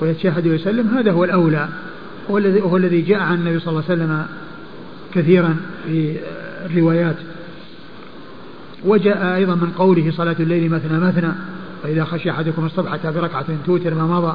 ويتشهد 0.00 0.46
ويسلم 0.46 0.88
هذا 0.88 1.12
هو 1.12 1.24
الأولى. 1.24 1.68
وهو 2.28 2.76
الذي 2.76 3.00
جاء 3.00 3.18
عن 3.18 3.34
النبي 3.34 3.58
صلى 3.58 3.68
الله 3.68 3.84
عليه 3.88 3.94
وسلم 3.94 4.26
كثيرا 5.14 5.56
في 5.86 6.18
الروايات. 6.66 7.16
وجاء 8.84 9.36
أيضا 9.36 9.54
من 9.54 9.70
قوله 9.78 10.10
صلاة 10.10 10.36
الليل 10.40 10.70
مثنى 10.70 10.98
مثنى 10.98 11.32
فإذا 11.82 12.04
خشي 12.04 12.30
أحدكم 12.30 12.66
الصبح 12.66 13.06
بركعة 13.06 13.46
توتر 13.66 13.94
ما 13.94 14.06
مضى. 14.06 14.34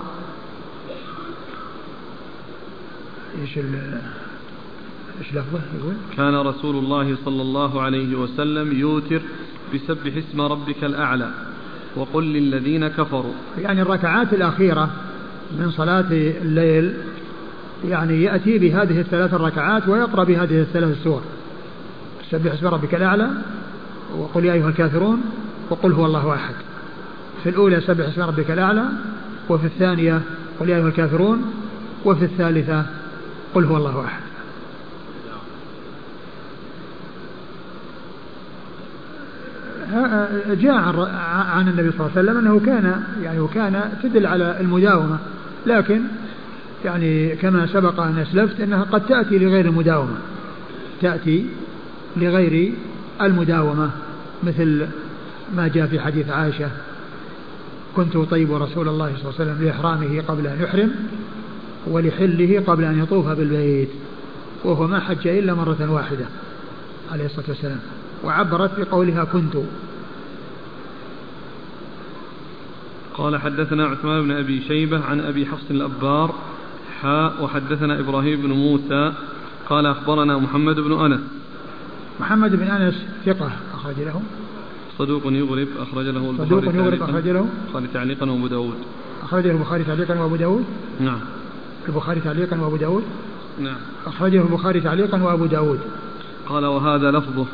إيش 3.42 3.58
إيش 3.58 5.34
لفظه 5.34 5.62
يقول؟ 5.80 5.94
كان 6.18 6.36
رسول 6.36 6.76
الله 6.76 7.18
صلى 7.26 7.42
الله 7.42 7.82
عليه 7.82 8.16
وسلم 8.16 8.80
يوتر 8.80 9.22
بسبح 9.74 10.18
اسم 10.18 10.42
ربك 10.42 10.84
الأعلى 10.84 11.30
وقل 11.96 12.24
للذين 12.24 12.88
كفروا. 12.88 13.34
يعني 13.58 13.82
الركعات 13.82 14.34
الأخيرة 14.34 14.89
من 15.60 15.72
صلاة 15.72 16.06
الليل 16.12 16.94
يعني 17.90 18.24
يأتي 18.24 18.58
بهذه 18.58 19.00
الثلاث 19.00 19.34
الركعات 19.34 19.88
ويقرأ 19.88 20.24
بهذه 20.24 20.62
الثلاث 20.62 20.98
السور. 20.98 21.22
سبح 22.32 22.52
اسم 22.52 22.68
ربك 22.68 22.96
الأعلى 22.96 23.30
وقل 24.18 24.46
يا 24.46 24.54
أيها 24.54 24.70
الكافرون 24.70 25.22
وقل 25.70 25.92
هو 25.92 26.06
الله 26.06 26.34
أحد. 26.34 26.54
في 27.44 27.50
الأولى 27.50 27.82
سبح 27.82 28.06
اسم 28.06 28.22
ربك 28.22 28.52
الأعلى 28.52 28.86
وفي 29.50 29.66
الثانية 29.66 30.22
قل 30.60 30.70
يا 30.70 30.78
أيها 30.78 30.88
الكافرون 30.88 31.54
وفي 32.06 32.26
الثالثة 32.26 32.86
قل 33.54 33.66
هو 33.66 33.78
الله 33.78 34.06
أحد. 34.06 34.22
جاء 40.62 40.74
عن 41.56 41.68
النبي 41.68 41.92
صلى 41.92 42.00
الله 42.00 42.12
عليه 42.18 42.22
وسلم 42.22 42.38
أنه 42.38 42.60
كان 42.60 43.04
يعني 43.24 43.40
وكان 43.40 43.92
تدل 44.04 44.26
على 44.26 44.58
المداومة 44.60 45.18
لكن 45.66 46.02
يعني 46.86 47.36
كما 47.36 47.68
سبق 47.68 48.00
أن 48.00 48.18
أسلفت 48.20 48.62
أنها 48.62 48.84
قد 48.84 49.06
تأتي 49.06 49.38
لغير 49.38 49.66
المداومة. 49.66 50.18
تأتي 51.02 51.46
لغير 52.18 52.74
المداومة 53.22 53.90
مثل 54.44 54.88
ما 55.56 55.68
جاء 55.68 55.88
في 55.88 56.00
حديث 56.00 56.30
عائشة 56.30 56.70
كنت 57.96 58.16
أطيب 58.16 58.54
رسول 58.54 58.88
الله 58.88 59.12
صلى 59.18 59.30
الله 59.30 59.34
عليه 59.40 59.52
وسلم 59.52 59.66
لإحرامه 59.66 60.22
قبل 60.28 60.48
أن 60.48 60.62
يحرم 60.62 60.92
ولحله 61.88 62.64
قبل 62.68 62.84
أن 62.84 63.04
يطوف 63.04 63.28
بالبيت 63.28 63.90
وهو 64.64 64.88
ما 64.88 65.00
حج 65.00 65.28
إلا 65.28 65.54
مرة 65.54 65.92
واحدة 65.92 66.26
عليه 67.12 67.26
الصلاة 67.26 67.46
والسلام. 67.48 67.80
وعبرت 68.24 68.80
بقولها 68.80 69.24
كنت 69.24 69.56
قال 73.14 73.38
حدثنا 73.38 73.86
عثمان 73.86 74.22
بن 74.22 74.32
أبي 74.32 74.62
شيبة 74.68 75.06
عن 75.06 75.20
أبي 75.20 75.46
حفص 75.46 75.72
الأبار 75.72 76.36
حاء 77.02 77.43
وحدثنا 77.43 77.99
إبراهيم 77.99 78.41
بن 78.41 78.49
موسى 78.49 79.14
قال 79.70 79.86
أخبرنا 79.86 80.38
محمد 80.38 80.80
بن 80.80 81.06
أنس. 81.06 81.22
محمد 82.20 82.56
بن 82.56 82.68
أنس 82.68 83.06
ثقة 83.26 83.52
أخرج 83.74 83.95
له. 83.99 84.22
صدوق 84.97 85.22
يغرب 85.26 85.68
أخرج 85.80 86.06
له 86.06 86.30
البخاري 86.30 86.49
صدوق 86.49 86.76
يغرب 86.76 87.04
أخرج 87.04 87.28
له. 87.28 87.47
البخاري 87.68 87.88
تعليقا 87.93 88.30
وأبو 88.32 88.47
داود. 88.47 88.78
أخرجه 89.24 89.52
البخاري 89.52 89.84
تعليقا 89.84 90.20
وأبو 90.20 90.36
داود. 90.36 90.66
نعم. 90.99 91.20
البخاري 91.89 92.20
تعليقا 92.20 92.62
وأبو 92.62 92.76
داود. 92.76 93.04
نعم. 93.60 93.80
أخرجه 94.06 94.41
البخاري 94.41 94.82
تعليقا 94.82 95.24
وأبو 95.24 95.45
داود. 95.45 95.80
قال 96.49 96.66
وهذا 96.66 97.12
لفظه. 97.12 97.45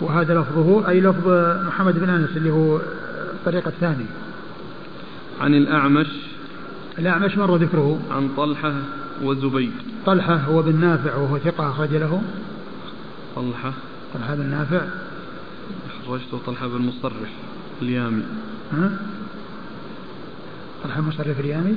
وهذا 0.00 0.40
لفظه 0.40 0.88
أي 0.88 1.00
لفظ 1.00 1.28
محمد 1.66 1.98
بن 1.98 2.10
أنس 2.10 2.36
اللي 2.36 2.50
هو 2.50 2.80
الطريق 3.34 3.66
الثاني 3.66 4.04
عن 5.40 5.54
الأعمش 5.54 6.06
الأعمش 6.98 7.36
مر 7.36 7.56
ذكره؟ 7.56 8.00
عن 8.10 8.28
طلحة 8.36 8.74
وزبيد 9.22 9.72
طلحة 10.06 10.36
هو 10.36 10.62
بن 10.62 10.80
نافع 10.80 11.14
وهو 11.14 11.38
ثقة 11.38 11.70
أخرج 11.70 11.94
له. 11.94 12.22
طلحة. 13.36 13.72
طلحة 14.14 14.34
بن 14.34 14.46
نافع. 14.46 14.80
أخرجته 16.04 16.38
طلحة 16.46 16.66
بن 16.66 16.78
مصرف 16.78 17.30
اليامي. 17.82 18.22
ها؟ 18.72 18.98
طلحة 20.84 21.00
مصرف 21.00 21.40
اليامي؟ 21.40 21.74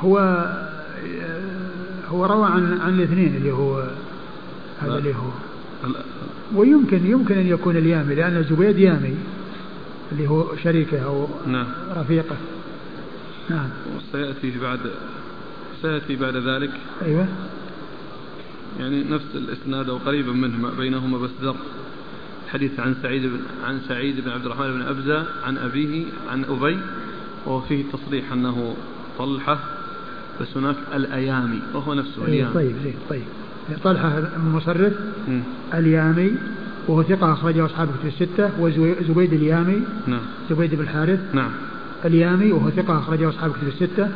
هو 0.00 0.18
هو 2.08 2.26
روى 2.26 2.46
عن 2.46 2.80
عن 2.80 2.94
الاثنين 2.94 3.36
اللي 3.36 3.52
هو 3.52 3.90
هذا 4.80 4.98
اللي 4.98 5.14
هو. 5.14 5.30
ويمكن 6.54 7.06
يمكن 7.06 7.38
أن 7.38 7.46
يكون 7.46 7.76
اليامي 7.76 8.14
لأن 8.14 8.44
زبيد 8.50 8.78
يامي. 8.78 9.14
اللي 10.12 10.28
هو 10.28 10.56
شريكه 10.56 11.04
أو 11.04 11.28
نعم. 11.46 11.66
رفيقه. 11.96 12.36
نعم. 13.50 13.68
وسيأتي 13.96 14.58
بعد 14.58 14.80
سيأتي 15.82 16.16
بعد 16.16 16.36
ذلك. 16.36 16.70
أيوه. 17.06 17.26
يعني 18.80 19.04
نفس 19.04 19.24
الإسناد 19.34 19.88
أو 19.88 19.96
قريبا 19.96 20.32
منه 20.32 20.70
بينهما 20.78 21.18
بس 21.18 21.30
در 21.42 21.54
حديث 22.48 22.80
عن 22.80 22.94
سعيد 23.02 23.22
بن 23.22 23.40
عن 23.64 23.80
سعيد 23.88 24.20
بن 24.20 24.30
عبد 24.30 24.46
الرحمن 24.46 24.72
بن 24.72 24.82
أبزة 24.82 25.26
عن 25.44 25.58
أبيه 25.58 26.04
عن 26.30 26.44
أبي 26.44 26.78
وهو 27.46 27.60
فيه 27.60 27.84
تصريح 27.92 28.32
أنه 28.32 28.76
طلحة 29.18 29.58
بس 30.40 30.56
هناك 30.56 30.76
الأيامي 30.94 31.60
وهو 31.74 31.94
نفسه 31.94 32.26
أيوة 32.26 32.28
اليامي. 32.28 32.54
طيب 32.54 32.76
زين 32.82 32.94
طيب. 33.10 33.22
طلحة 33.84 34.18
المصرف 34.18 34.92
اليامي 35.74 36.32
وهو 36.88 37.02
ثقة 37.02 37.32
أخرجه 37.32 37.66
أصحاب 37.66 37.88
الكتب 37.88 38.06
الستة 38.06 38.50
وزبيد 38.60 39.32
اليامي 39.32 39.82
نعم. 40.06 40.20
زبيد 40.50 40.74
بن 40.74 40.80
الحارث 40.80 41.20
نعم. 41.32 41.50
اليامي 42.04 42.52
وهو 42.52 42.70
ثقة 42.70 42.98
أخرجه 42.98 43.28
أصحاب 43.28 43.50
الكتب 43.50 43.68
الستة. 43.68 44.08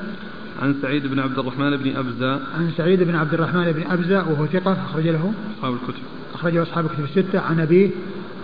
عن 0.62 0.74
سعيد 0.82 1.06
بن 1.06 1.18
عبد 1.18 1.38
الرحمن 1.38 1.76
بن 1.76 1.96
أبزة. 1.96 2.32
عن 2.34 2.70
سعيد 2.76 3.02
بن 3.02 3.14
عبد 3.14 3.34
الرحمن 3.34 3.72
بن 3.72 3.82
أبزة 3.90 4.30
وهو 4.30 4.46
ثقة 4.46 4.72
أخرج 4.72 5.08
له 5.08 5.32
أصحاب 5.58 5.74
الكتب. 5.74 6.02
أخرجه 6.34 6.62
أصحاب 6.62 6.84
الكتب 6.84 7.04
الستة. 7.04 7.40
عن 7.40 7.60
أبيه 7.60 7.90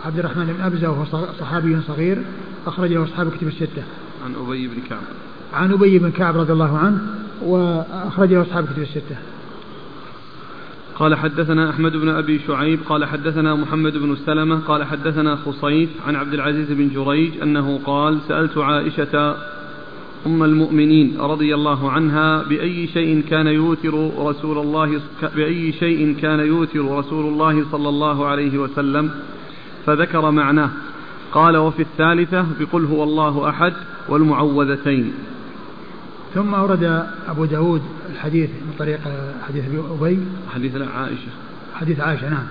عبد 0.05 0.19
الرحمن 0.19 0.47
بن 0.47 0.61
أبزة 0.61 0.91
وهو 0.91 1.05
صحابي 1.41 1.81
صغير 1.81 2.23
أخرج 2.67 2.93
له 2.93 3.05
أصحاب 3.05 3.29
الكتب 3.29 3.49
الستة. 3.49 3.83
عن 4.25 4.35
أبي 4.47 4.69
بن 4.69 4.81
كعب. 4.89 5.03
عن 5.53 5.73
أبي 5.73 5.99
بن 5.99 6.11
كعب 6.11 6.37
رضي 6.37 6.53
الله 6.53 6.79
عنه 6.79 7.01
وأخرج 7.43 8.33
له 8.33 8.43
أصحاب 8.43 8.65
الكتب 8.65 8.83
الستة. 8.83 9.17
قال 10.99 11.15
حدثنا 11.15 11.71
أحمد 11.71 11.93
بن 11.97 12.09
أبي 12.09 12.41
شعيب 12.47 12.81
قال 12.89 13.05
حدثنا 13.05 13.55
محمد 13.55 13.97
بن 13.97 14.17
سلمة 14.17 14.59
قال 14.59 14.85
حدثنا 14.85 15.37
خصيف 15.37 15.91
عن 16.07 16.17
عبد 16.17 16.35
العزيز 16.35 16.73
بن 16.73 16.89
جريج 16.89 17.43
أنه 17.43 17.81
قال 17.85 18.19
سألت 18.29 18.59
عائشة 18.59 19.37
أم 20.27 20.43
المؤمنين 20.43 21.21
رضي 21.21 21.55
الله 21.55 21.91
عنها 21.91 22.43
بأي 22.43 22.87
شيء 22.87 23.25
كان 23.31 23.47
يوتر 23.47 24.11
رسول 24.19 24.59
الله 24.59 25.01
بأي 25.37 25.73
شيء 25.73 26.17
كان 26.23 26.41
يوتر 26.41 26.99
رسول 26.99 27.27
الله 27.33 27.65
صلى 27.73 27.89
الله 27.89 28.27
عليه 28.27 28.59
وسلم؟ 28.59 29.11
فذكر 29.87 30.31
معناه. 30.31 30.71
قال 31.33 31.57
وفي 31.57 31.83
الثالثة 31.83 32.47
بقل 32.61 32.85
هو 32.85 33.03
الله 33.03 33.49
أحد 33.49 33.73
والمعوذتين. 34.09 35.13
ثم 36.35 36.55
أورد 36.55 37.07
أبو 37.29 37.45
داود 37.45 37.83
الحديث 38.19 38.51
من 38.51 38.75
طريق 38.79 39.01
حديث 39.49 39.65
أبي 40.01 40.19
حديث 40.55 40.77
عائشة. 40.77 41.31
حديث 41.75 42.01
عائشة 42.01 42.29
نعم. 42.29 42.47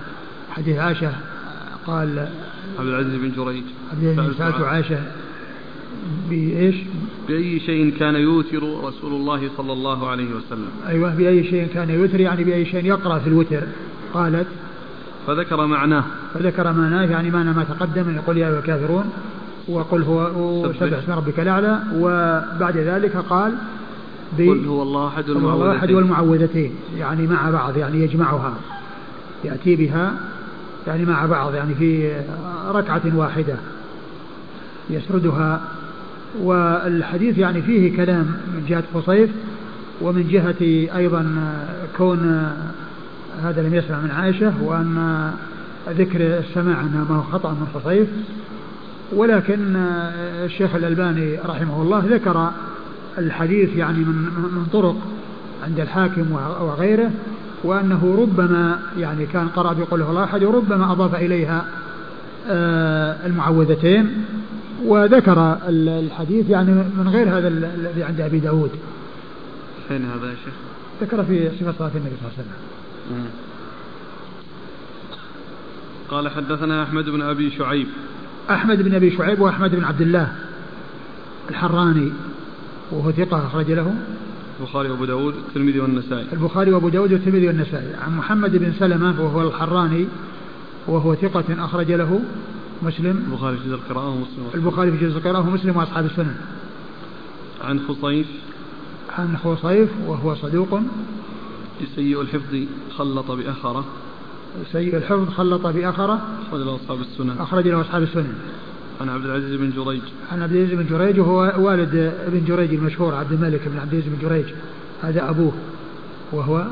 حديث 0.50 0.78
عائشة 0.78 1.12
قال 1.86 2.28
عبد 2.78 2.88
العزيز 2.88 3.14
بن 3.14 3.32
جريج. 3.36 3.64
عبد 3.92 4.04
العزيز 4.04 4.36
سألت 4.36 4.60
عائشة 4.60 4.98
بإيش؟ 6.30 6.74
بأي 7.28 7.60
شيء 7.60 7.94
كان 7.98 8.14
يوتر 8.14 8.62
رسول 8.84 9.12
الله 9.12 9.50
صلى 9.56 9.72
الله 9.72 10.08
عليه 10.08 10.28
وسلم؟ 10.34 10.68
أيوه 10.88 11.14
بأي 11.14 11.44
شيء 11.44 11.68
كان 11.74 11.90
يوتر 11.90 12.20
يعني 12.20 12.44
بأي 12.44 12.64
شيء 12.64 12.84
يقرأ 12.84 13.18
في 13.18 13.26
الوتر. 13.26 13.62
قالت 14.14 14.46
فذكر 15.26 15.66
معناه. 15.66 16.04
فذكر 16.34 16.72
معناه 16.72 17.04
يعني 17.04 17.30
معنى 17.30 17.52
ما 17.52 17.64
تقدم 17.64 18.16
يقول 18.16 18.38
يا 18.38 18.48
أيها 18.48 18.58
الكافرون 18.58 19.10
وقل 19.68 20.02
هو 20.02 20.72
سبح. 20.80 20.98
اسم 20.98 21.12
ربك 21.12 21.40
الأعلى 21.40 21.82
وبعد 21.94 22.76
ذلك 22.76 23.16
قال 23.16 23.54
قل 24.38 24.66
هو 24.66 24.82
الله 24.82 25.08
أحد 25.08 25.30
والمعوذتين 25.30 25.96
والمعوذتين. 25.96 26.72
يعني 26.98 27.26
مع 27.26 27.50
بعض 27.50 27.76
يعني 27.76 28.02
يجمعها. 28.02 28.54
يأتي 29.44 29.76
بها 29.76 30.14
يعني 30.86 31.04
مع 31.04 31.26
بعض 31.26 31.54
يعني 31.54 31.74
في 31.74 32.16
ركعة 32.68 33.02
واحدة 33.14 33.56
يسردها. 34.90 35.60
والحديث 36.42 37.38
يعني 37.38 37.62
فيه 37.62 37.96
كلام 37.96 38.24
من 38.24 38.64
جهة 38.68 38.84
قصيف 38.94 39.30
ومن 40.00 40.28
جهة 40.28 40.88
أيضا 40.98 41.26
كون 41.96 42.52
هذا 43.42 43.62
لم 43.62 43.74
يسمع 43.74 44.00
من 44.00 44.10
عائشة 44.10 44.52
وأن 44.62 45.30
ذكر 45.88 46.20
السماع 46.20 46.80
أنه 46.80 47.06
ما 47.10 47.16
هو 47.16 47.22
خطأ 47.22 47.50
من 47.50 47.66
قصيف. 47.74 48.08
ولكن 49.12 49.76
الشيخ 50.44 50.74
الألباني 50.74 51.38
رحمه 51.46 51.82
الله 51.82 52.04
ذكر 52.10 52.50
الحديث 53.18 53.76
يعني 53.76 53.98
من 53.98 54.14
من 54.54 54.66
طرق 54.72 54.96
عند 55.64 55.80
الحاكم 55.80 56.32
وغيره 56.60 57.10
وأنه 57.64 58.16
ربما 58.18 58.78
يعني 58.98 59.26
كان 59.26 59.48
قرأ 59.48 59.72
بقول 59.72 60.02
الله 60.02 60.24
أحد 60.24 60.44
وربما 60.44 60.92
أضاف 60.92 61.14
إليها 61.14 61.64
آه، 62.48 63.26
المعوذتين 63.26 64.24
وذكر 64.84 65.58
الحديث 65.68 66.50
يعني 66.50 66.70
من 66.72 67.08
غير 67.08 67.38
هذا 67.38 67.48
الذي 67.48 68.02
عند 68.02 68.20
أبي 68.20 68.40
داود. 68.40 68.70
فين 69.88 70.04
هذا 70.04 70.30
يا 70.30 70.36
شيخ؟ 70.44 70.54
ذكر 71.02 71.24
في 71.24 71.50
صفة 71.60 71.74
صلاة 71.78 71.90
النبي 71.94 72.16
صلى 72.20 72.28
الله 72.28 72.32
عليه 72.38 72.44
وسلم. 72.44 73.30
قال 76.10 76.28
حدثنا 76.28 76.82
أحمد 76.82 77.04
بن 77.04 77.22
أبي 77.22 77.50
شعيب. 77.50 77.86
أحمد 78.50 78.82
بن 78.82 78.94
أبي 78.94 79.16
شعيب 79.16 79.40
وأحمد 79.40 79.74
بن 79.74 79.84
عبد 79.84 80.00
الله 80.00 80.32
الحراني. 81.50 82.12
وهو 82.92 83.12
ثقة 83.12 83.46
أخرج 83.46 83.70
له. 83.70 83.94
البخاري 84.60 84.90
وأبو 84.90 85.04
داود 85.04 85.34
والترمذي 85.34 85.80
والنسائي. 85.80 86.26
البخاري 86.32 86.72
وأبو 86.72 86.88
داود 86.88 87.12
والترمذي 87.12 87.46
والنسائي. 87.46 87.94
عن 87.94 88.16
محمد 88.16 88.56
بن 88.56 88.72
سلمة 88.78 89.20
وهو 89.20 89.48
الحراني 89.48 90.06
وهو 90.86 91.14
ثقة 91.14 91.64
أخرج 91.64 91.92
له. 91.92 92.20
مسلم. 92.82 93.24
البخاري 93.28 93.56
في 93.56 93.64
جزء 93.64 93.74
القراءة 93.74 94.08
ومسلم. 94.08 94.50
البخاري 94.54 94.92
في 94.92 95.06
جزء 95.06 95.18
القراءة 95.18 95.48
ومسلم 95.48 95.76
وأصحاب 95.76 96.04
السنن 96.04 96.34
عن 97.64 97.80
خصيف. 97.80 98.26
عن 99.18 99.36
خصيف 99.36 99.88
وهو 100.06 100.34
صدوق. 100.34 100.80
سيء 101.96 102.20
الحفظ 102.20 102.56
خلط 102.96 103.30
بأخره. 103.30 103.84
سيء 104.72 104.96
الحفظ 104.96 105.28
خلط 105.28 105.66
بأخره. 105.66 106.20
أخرج 106.48 106.60
له 106.60 106.74
أصحاب 106.74 107.00
السنن 107.00 107.36
أخرج 107.40 107.68
له 107.68 107.80
أصحاب 107.80 108.02
السنن 108.02 108.34
عن 109.00 109.08
عبد 109.08 109.24
العزيز 109.24 109.54
بن 109.54 109.70
جريج. 109.70 110.02
عن 110.32 110.42
عبد 110.42 110.52
العزيز 110.52 110.78
بن 110.78 110.86
جريج 110.86 111.20
وهو 111.20 111.66
والد 111.66 111.94
ابن 112.26 112.44
جريج 112.44 112.74
المشهور 112.74 113.14
عبد 113.14 113.32
الملك 113.32 113.60
بن 113.68 113.78
عبد 113.78 113.94
العزيز 113.94 114.12
بن 114.12 114.28
جريج. 114.28 114.46
هذا 115.02 115.30
أبوه 115.30 115.52
وهو 116.32 116.66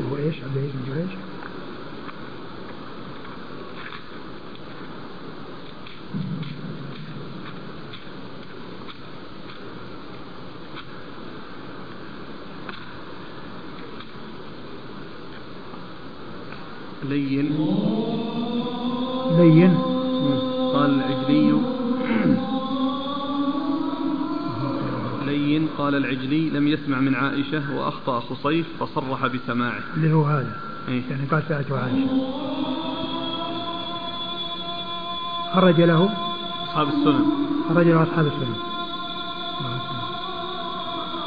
وهو 0.00 0.16
إيش؟ 0.16 0.34
عبد 0.34 0.56
العزيز 0.56 0.72
بن 0.74 0.94
جريج؟ 0.94 1.08
لين. 17.04 17.46
لين. 19.38 19.78
قال 20.74 20.90
العجلي. 20.90 21.54
لين 25.26 25.68
قال 25.78 25.94
العجلي 25.94 26.50
لم 26.50 26.68
يسمع 26.68 27.00
من 27.00 27.14
عائشة 27.14 27.62
وأخطأ 27.76 28.20
خصيف 28.20 28.66
فصرح 28.80 29.26
بسماعه. 29.26 29.80
اللي 29.96 30.12
هو 30.12 30.24
هذا. 30.24 30.60
إيه؟ 30.88 31.02
يعني 31.10 31.26
قال 31.30 31.42
سألت 31.48 31.72
عائشة. 31.72 32.06
خرج 35.54 35.80
له. 35.80 36.10
أصحاب 36.64 36.88
السنن. 36.88 37.24
خرج 37.68 37.86
له 37.86 38.02
أصحاب 38.02 38.26
السنن. 38.26 38.54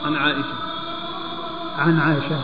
عن 0.06 0.16
عائشة. 0.16 0.56
عن 1.78 2.00
عائشة. 2.00 2.40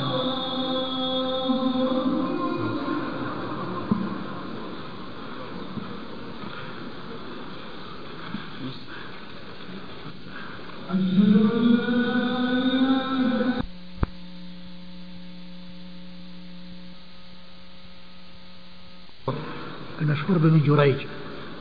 المشهور 20.02 20.38
بن 20.38 20.62
جريج 20.66 20.96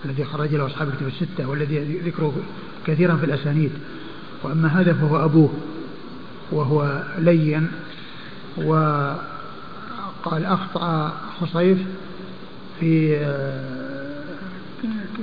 الذي 0.05 0.25
خرج 0.25 0.55
له 0.55 0.67
أصحاب 0.67 0.89
الكتب 0.89 1.07
الستة 1.07 1.49
والذي 1.49 1.99
ذكره 1.99 2.37
كثيرا 2.87 3.17
في 3.17 3.25
الأسانيد. 3.25 3.71
وأما 4.43 4.69
هذا 4.69 4.93
فهو 4.93 5.25
أبوه 5.25 5.51
وهو 6.53 7.03
لين 7.19 7.71
وقال 8.57 9.15
أخطأ 10.45 11.21
خصيف 11.41 11.79
في 12.81 13.17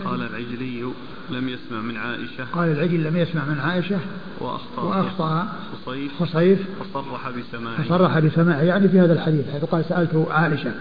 قال 0.06 0.22
العجلي 0.22 0.84
لم 1.30 1.50
يسمع 1.50 1.82
من 1.82 1.98
عائشة. 1.98 2.46
قال 2.54 2.72
العجل 2.72 3.04
لم 3.04 3.18
يسمع 3.18 3.46
من 3.46 3.60
عائشة. 3.60 4.00
وأخطأ 4.40 4.82
وأخطأ 4.82 5.48
خصيف 5.86 6.12
خصيف 6.20 6.60
فصرح 6.80 7.30
بسماعه. 7.30 7.84
فصرح 7.84 8.20
بسماعه 8.20 8.62
يعني 8.62 8.90
في 8.90 9.00
هذا 9.00 9.14
الحديث 9.14 9.52
حيث 9.52 9.66
قال 9.66 9.86
سألته 9.86 10.28
عائشة. 10.32 10.72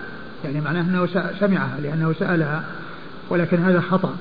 يعني 0.44 0.60
معناه 0.60 0.80
أنه 0.80 1.06
سمعها 1.40 1.80
لأنه 1.82 2.12
سألها 2.12 2.64
ولكن 3.30 3.62
هذا 3.62 3.80
خطأ. 3.80 4.16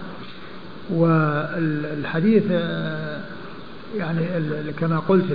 والحديث 0.89 2.43
آه، 2.52 3.20
يعني 3.98 4.26
كما 4.80 5.00
قلت 5.00 5.26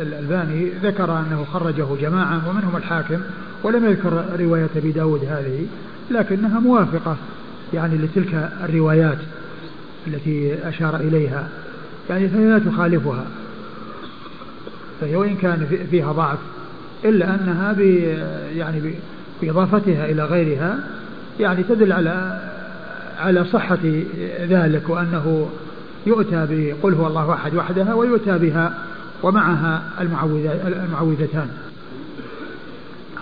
الألباني 0.00 0.70
ذكر 0.82 1.18
أنه 1.18 1.46
خرجه 1.52 1.86
جماعة 2.00 2.48
ومنهم 2.48 2.76
الحاكم 2.76 3.20
ولم 3.62 3.84
يذكر 3.84 4.24
رواية 4.40 4.68
أبي 4.76 4.92
داود 4.92 5.24
هذه 5.24 5.66
لكنها 6.10 6.60
موافقة. 6.60 7.16
يعني 7.74 7.96
لتلك 7.98 8.50
الروايات 8.64 9.18
التي 10.06 10.68
أشار 10.68 10.96
إليها 10.96 11.48
يعني 12.10 12.28
فهي 12.28 12.44
لا 12.44 12.58
تخالفها 12.58 13.24
فهي 15.00 15.16
وإن 15.16 15.36
كان 15.36 15.66
فيها 15.90 16.12
ضعف 16.12 16.38
إلا 17.04 17.34
أنها 17.34 17.72
ب 17.72 17.80
يعني 18.56 18.94
بإضافتها 19.42 20.10
إلى 20.10 20.24
غيرها 20.24 20.78
يعني 21.40 21.62
تدل 21.62 21.92
على 21.92 22.40
على 23.18 23.44
صحة 23.44 23.78
ذلك 24.40 24.88
وأنه 24.88 25.48
يؤتى 26.06 26.46
بقل 26.50 26.94
هو 26.94 27.06
الله 27.06 27.32
أحد 27.32 27.54
وحدها 27.54 27.94
ويؤتى 27.94 28.38
بها 28.38 28.74
ومعها 29.22 29.82
المعوذتان. 30.00 31.48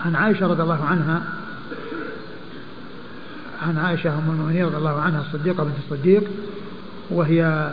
عن 0.05 0.15
عائشة 0.15 0.47
رضي 0.47 0.63
الله 0.63 0.85
عنها 0.85 1.21
عن 3.61 3.77
عائشة 3.77 4.13
أم 4.13 4.31
المؤمنين 4.31 4.65
رضي 4.65 4.77
الله 4.77 5.01
عنها 5.01 5.21
الصديقة 5.21 5.63
بنت 5.63 5.75
الصديق 5.85 6.23
وهي 7.09 7.71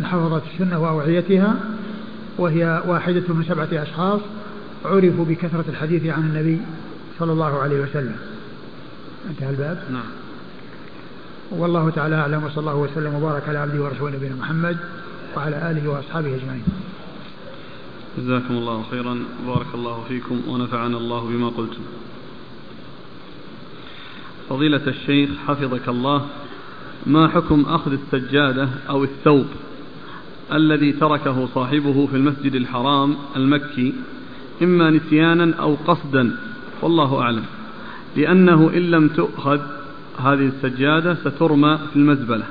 من 0.00 0.06
حفظة 0.06 0.42
السنة 0.52 0.82
وأوعيتها 0.82 1.54
وهي 2.38 2.82
واحدة 2.86 3.22
من 3.28 3.44
سبعة 3.48 3.82
أشخاص 3.82 4.20
عرفوا 4.84 5.24
بكثرة 5.24 5.64
الحديث 5.68 6.06
عن 6.06 6.22
النبي 6.22 6.60
صلى 7.18 7.32
الله 7.32 7.58
عليه 7.58 7.80
وسلم. 7.80 8.16
انتهى 9.30 9.50
الباب. 9.50 9.82
نعم. 9.92 10.02
والله 11.50 11.90
تعالى 11.90 12.16
أعلم 12.16 12.44
وصلى 12.44 12.58
الله 12.58 12.76
وسلم 12.76 13.14
وبارك 13.14 13.48
على 13.48 13.58
عبده 13.58 13.82
ورسوله 13.82 14.16
نبينا 14.16 14.34
محمد 14.34 14.76
وعلى 15.36 15.70
آله 15.70 15.90
وأصحابه 15.90 16.36
أجمعين. 16.36 16.64
جزاكم 18.18 18.54
الله 18.54 18.82
خيرا. 18.90 19.18
بارك 19.46 19.74
الله 19.74 20.04
فيكم 20.08 20.40
ونفعنا 20.48 20.96
الله 20.96 21.20
بما 21.20 21.48
قلتم. 21.48 21.82
فضيلة 24.48 24.80
الشيخ 24.86 25.30
حفظك 25.48 25.88
الله 25.88 26.26
ما 27.06 27.28
حكم 27.28 27.64
أخذ 27.68 27.92
السجادة 27.92 28.68
أو 28.88 29.04
الثوب 29.04 29.46
الذي 30.52 30.92
تركه 30.92 31.46
صاحبه 31.46 32.06
في 32.06 32.16
المسجد 32.16 32.54
الحرام 32.54 33.16
المكي 33.36 33.94
إما 34.62 34.90
نسيانا 34.90 35.54
أو 35.54 35.74
قصدا؟ 35.86 36.36
والله 36.82 37.20
أعلم. 37.20 37.44
لأنه 38.16 38.70
إن 38.74 38.90
لم 38.90 39.08
تؤخذ 39.08 39.60
هذه 40.18 40.52
السجادة 40.56 41.14
سترمى 41.14 41.78
في 41.92 41.96
المزبلة. 41.96 42.44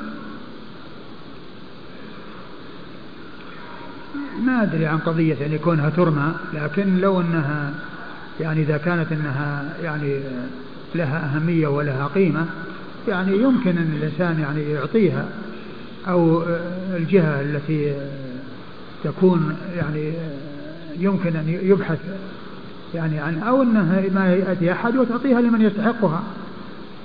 ما 4.45 4.64
أدري 4.64 4.86
عن 4.86 4.98
قضية 4.98 5.36
يعني 5.36 5.58
كونها 5.58 5.89
ترمى 5.89 6.34
لكن 6.54 6.98
لو 6.98 7.22
أنها 7.22 7.74
يعني 8.39 8.62
إذا 8.62 8.78
كانت 8.78 9.12
أنها 9.12 9.74
يعني 9.84 10.20
لها 10.98 11.36
أهمية 11.36 11.68
ولها 11.68 12.10
قيمة. 12.16 12.45
يعني 13.08 13.38
يمكن 13.38 13.70
أن 13.70 13.98
الإنسان 13.98 14.39
يعني 14.39 14.72
يعطيها 14.72 15.26
أو 16.08 16.43
الجهة 16.95 17.41
التي 17.41 17.93
تكون 19.04 19.56
يعني 19.76 20.14
يمكن 21.00 21.36
أن 21.36 21.60
يبحث 21.64 22.00
يعني 22.95 23.20
عن 23.20 23.39
أو 23.39 23.64
أنها 23.64 24.04
ما 24.16 24.34
يأتي 24.34 24.72
أحد 24.72 24.98
وتعطيها 24.98 25.41
لمن 25.41 25.62
يستحقها. 25.62 26.24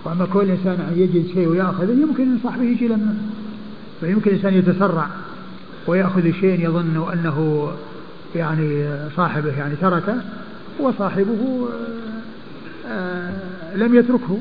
وأما 0.05 0.27
كل 0.33 0.51
إنسان 0.51 0.93
يجد 0.97 1.27
شيء 1.35 1.49
ويأخذه 1.49 1.93
يمكن 1.93 2.23
أن 2.23 2.39
صاحبه 2.43 2.63
يجي 2.63 2.89
لما 2.89 3.15
فيمكن 4.01 4.31
الإنسان 4.31 4.55
يتسرع 4.55 5.07
ويأخذ 5.87 6.33
شيء 6.33 6.65
يظن 6.65 7.13
أنه 7.13 7.69
يعني 8.37 8.87
صاحبه 9.17 9.59
يعني 9.59 9.75
تركه 9.77 10.17
وصاحبه 10.81 11.69
لم 13.75 13.95
يتركه. 13.95 14.39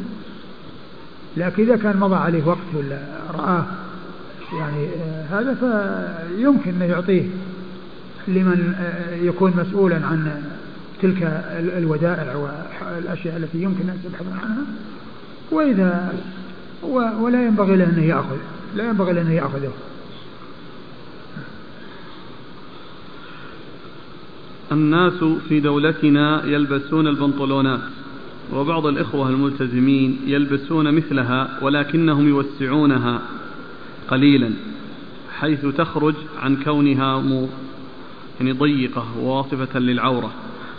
لكن 1.38 1.64
إذا 1.64 1.76
كان 1.78 1.98
مضى 1.98 2.16
عليه 2.16 2.48
وقت 2.48 2.76
ولا 2.76 3.00
رآه 3.34 3.66
يعني 4.60 4.88
آه، 4.88 5.26
هذا 5.32 5.54
فيمكن 5.54 6.82
أن 6.82 6.90
يعطيه 6.90 7.24
لمن 8.28 8.74
آه، 8.80 9.16
يكون 9.16 9.54
مسؤولا 9.58 9.96
عن 9.96 10.44
تلك 11.02 11.44
الودائع 11.58 12.36
والأشياء 12.36 13.38
التي 13.38 13.64
يمكن 13.64 13.90
أن 13.90 13.98
تبحثون 14.04 14.34
عنها. 14.44 14.64
وإذا 15.52 16.14
ولا 17.20 17.46
ينبغي 17.46 17.76
له 17.76 17.86
أنه 17.86 18.04
يأخذ 18.04 18.38
لا 18.76 18.90
ينبغي 18.90 19.14
له 19.14 19.22
أنه 19.22 19.34
يأخذه. 19.34 19.72
الناس 24.72 25.24
في 25.50 25.60
دولتنا 25.60 26.46
يلبسون 26.46 27.08
البنطلونات. 27.08 27.80
وبعض 28.54 28.86
الإخوة 28.86 29.30
الملتزمين 29.30 30.20
يلبسون 30.26 30.94
مثلها 30.94 31.60
ولكنهم 31.62 32.28
يوسعونها 32.28 33.22
قليلا 34.08 34.50
حيث 35.40 35.66
تخرج 35.66 36.16
عن 36.42 36.56
كونها 36.56 37.24
يعني 38.40 38.52
ضيقة 38.52 39.18
واصفة 39.20 39.80
للعورة. 39.80 40.32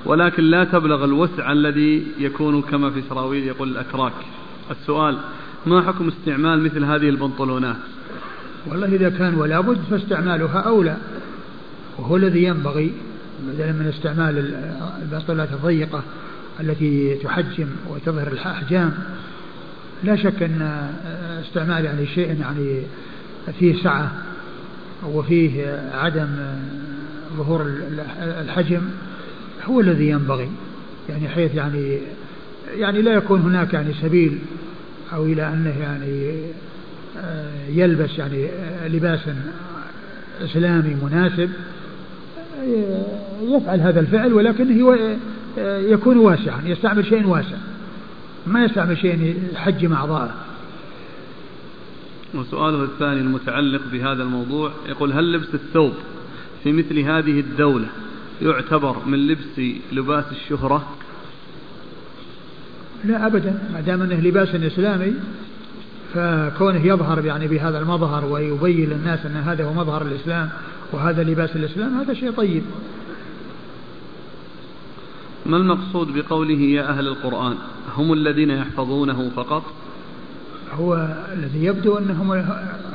ولكن 0.05 0.43
لا 0.43 0.65
تبلغ 0.65 1.05
الوسع 1.05 1.53
الذي 1.53 2.07
يكون 2.19 2.63
كما 2.63 2.91
في 2.91 3.03
سراويل 3.09 3.45
يقول 3.45 3.69
الأتراك. 3.69 4.13
السؤال 4.71 5.19
ما 5.67 5.83
حكم 5.83 6.09
استعمال 6.09 6.63
مثل 6.63 6.85
هذه 6.85 7.09
البنطلونات؟ 7.09 7.77
والله 8.71 8.87
إذا 8.87 9.09
كان 9.11 9.35
ولا 9.35 9.61
بد 9.61 9.79
فاستعمالها 9.91 10.59
أولى. 10.61 10.97
وهو 11.99 12.17
الذي 12.17 12.45
ينبغي 12.45 12.93
بدلا 13.47 13.73
من 13.73 13.87
استعمال 13.87 14.55
البنطلونات 15.03 15.53
الضيقة. 15.53 16.03
التي 16.61 17.15
تحجم 17.15 17.69
وتظهر 17.89 18.29
الأحجام 18.29 18.93
لا 20.05 20.17
شك 20.17 20.43
أن 20.43 20.91
استعمال 21.41 21.85
يعني 21.85 22.07
شيء 22.07 22.41
يعني 22.41 22.83
فيه 23.59 23.83
سعة 23.83 24.13
وفيه 25.05 25.81
عدم 25.95 26.29
ظهور 27.37 27.67
الحجم 28.23 28.81
هو 29.65 29.81
الذي 29.81 30.09
ينبغي. 30.09 30.49
يعني 31.09 31.29
حيث 31.29 31.55
يعني 31.55 31.99
يعني 32.75 33.03
لا 33.03 33.13
يكون 33.13 33.41
هناك 33.41 33.75
يعني 33.75 33.95
سبيل 34.03 34.39
أو 35.13 35.25
إلى 35.25 35.49
أنه 35.49 35.75
يعني 35.81 36.41
آه، 37.19 37.69
يلبس 37.69 38.19
يعني 38.19 38.49
لباسا 38.87 39.37
إسلامي 40.45 40.97
مناسب 41.03 41.51
آه، 42.61 43.03
يفعل 43.43 43.81
هذا 43.81 44.01
الفعل 44.01 44.33
ولكنه 44.33 44.97
يكون 45.59 46.17
واسعا 46.17 46.63
يستعمل 46.65 47.07
شيء 47.07 47.27
واسع. 47.27 47.57
ما 48.47 48.65
يستعمل 48.65 48.99
شيء 48.99 49.43
يحجم 49.53 49.93
أعضاءه 49.93 50.35
وسؤاله 52.35 52.85
الثاني 52.85 53.21
المتعلق 53.21 53.83
بهذا 53.93 54.23
الموضوع 54.23 54.73
يقول 54.89 55.13
هل 55.13 55.33
لبس 55.33 55.55
الثوب 55.55 55.93
في 56.65 56.73
مثل 56.73 56.99
هذه 56.99 57.41
الدولة 57.41 57.87
يعتبر 58.43 58.97
من 59.07 59.27
لبس 59.27 59.61
لباس 59.93 60.25
الشهرة؟ 60.33 60.87
لا 63.05 63.27
أبدا. 63.27 63.59
ما 63.73 63.81
دام 63.81 64.03
أنه 64.03 64.21
لباس 64.21 64.55
إسلامي 64.55 65.15
فكونه 66.15 66.87
يظهر 66.87 67.25
يعني 67.25 67.49
بهذا 67.49 67.79
المظهر 67.79 68.25
ويبين 68.25 68.91
للناس 68.91 69.27
أن 69.27 69.37
هذا 69.37 69.65
هو 69.65 69.73
مظهر 69.73 70.03
الإسلام 70.03 70.51
وهذا 70.93 71.23
لباس 71.23 71.57
الإسلام 71.57 71.99
هذا 71.99 72.15
شيء 72.15 72.31
طيب. 72.31 72.63
ما 75.47 75.57
المقصود 75.57 76.09
بقوله 76.15 76.61
يا 76.61 76.89
أهل 76.89 77.09
القرآن؟ 77.09 77.57
هم 77.97 78.13
الذين 78.13 78.51
يحفظونه 78.51 79.31
فقط؟ 79.37 79.63
هو 80.73 81.17
الذي 81.33 81.65
يبدو 81.65 81.99
أنهم 81.99 82.45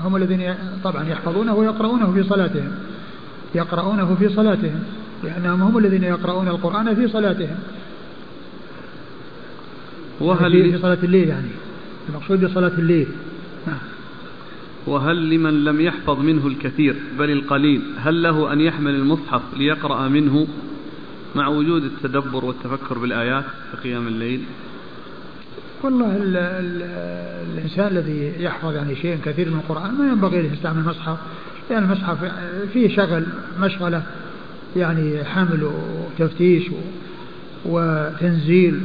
هم 0.04 0.16
الذين 0.16 0.56
طبعا 0.84 1.04
يحفظونه 1.04 1.56
ويقرؤونه 1.56 2.14
في 2.14 2.24
صلاتهم. 2.24 2.72
يقرؤونه 3.56 4.16
في 4.16 4.30
صلاتهم 4.30 4.84
لأنهم 5.24 5.62
هم 5.62 5.78
الذين 5.78 6.04
يقرؤون 6.04 6.48
القرآن 6.48 6.96
في 6.96 7.08
صلاتهم. 7.08 7.58
وهل 10.20 10.72
في 10.72 10.78
صلاة 10.78 10.98
الليل 11.04 11.28
يعني. 11.28 11.48
المقصود 12.10 12.46
بصلاة 12.46 12.72
الليل. 12.78 13.08
نعم. 13.68 13.78
وهل 14.88 15.30
لمن 15.30 15.64
لم 15.64 15.82
يحفظ 15.82 16.20
منه 16.20 16.48
الكثير 16.48 16.96
بل 17.20 17.32
القليل 17.32 17.82
هل 17.98 18.24
له 18.24 18.54
أن 18.54 18.62
يحمل 18.62 18.96
المصحف 18.96 19.42
ليقرأ 19.58 20.08
منه؟ 20.08 20.48
مع 21.36 21.48
وجود 21.48 21.84
التدبر 21.84 22.46
والتفكر 22.46 22.98
بالآيات 22.98 23.44
في 23.72 23.90
قيام 23.90 24.08
الليل. 24.08 24.44
والله 25.84 26.16
ال 26.16 26.38
ال 26.38 26.82
الإنسان 27.54 27.88
الذي 27.88 28.34
يحفظ 28.40 28.76
يعني 28.76 28.96
شيء 28.96 29.18
كثير 29.26 29.50
من 29.50 29.58
القرآن 29.58 29.94
ما 29.94 30.08
ينبغي 30.08 30.42
له 30.42 30.54
يستعمل 30.54 30.80
المصحف 30.80 31.18
لأن 31.70 31.84
يعني 31.84 31.86
المصحف 31.86 32.18
فيه 32.74 32.96
شغل 32.96 33.24
مشغلة 33.60 34.04
يعني 34.76 35.24
حمل 35.24 35.70
وتفتيش 36.20 36.64
وتنزيل 37.66 38.82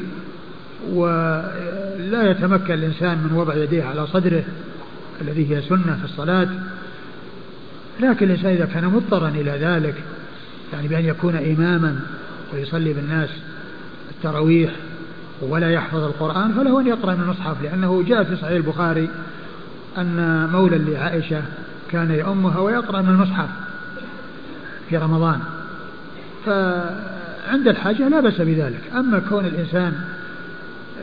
ولا 0.92 2.30
يتمكن 2.30 2.74
الإنسان 2.74 3.18
من 3.18 3.36
وضع 3.36 3.54
يديه 3.54 3.84
على 3.84 4.06
صدره 4.06 4.44
الذي 5.20 5.56
هي 5.56 5.62
سنة 5.62 5.98
في 5.98 6.04
الصلاة. 6.04 6.48
لكن 8.00 8.26
الإنسان 8.26 8.52
إذا 8.52 8.64
كان 8.64 8.84
مضطرا 8.84 9.28
إلى 9.28 9.50
ذلك 9.50 9.94
يعني 10.72 10.88
بأن 10.88 11.04
يكون 11.04 11.36
إماما 11.36 12.00
ويصلي 12.54 12.92
بالناس 12.92 13.30
التراويح 14.10 14.70
ولا 15.42 15.70
يحفظ 15.70 16.04
القرآن 16.04 16.52
فله 16.52 16.80
أن 16.80 16.86
يقرأ 16.86 17.14
من 17.14 17.22
المصحف 17.22 17.62
لأنه 17.62 18.04
جاء 18.08 18.24
في 18.24 18.36
صحيح 18.36 18.50
البخاري 18.50 19.08
أن 19.98 20.48
مولى 20.52 20.78
لعائشة 20.78 21.42
كان 21.90 22.10
يؤمها 22.10 22.58
ويقرأ 22.58 23.02
من 23.02 23.08
المصحف 23.08 23.48
في 24.90 24.96
رمضان. 24.96 25.40
فعند 26.46 27.68
الحاجة 27.68 28.08
لا 28.08 28.20
بأس 28.20 28.40
بذلك. 28.40 28.80
أما 28.94 29.18
كون 29.28 29.46
الإنسان 29.46 29.94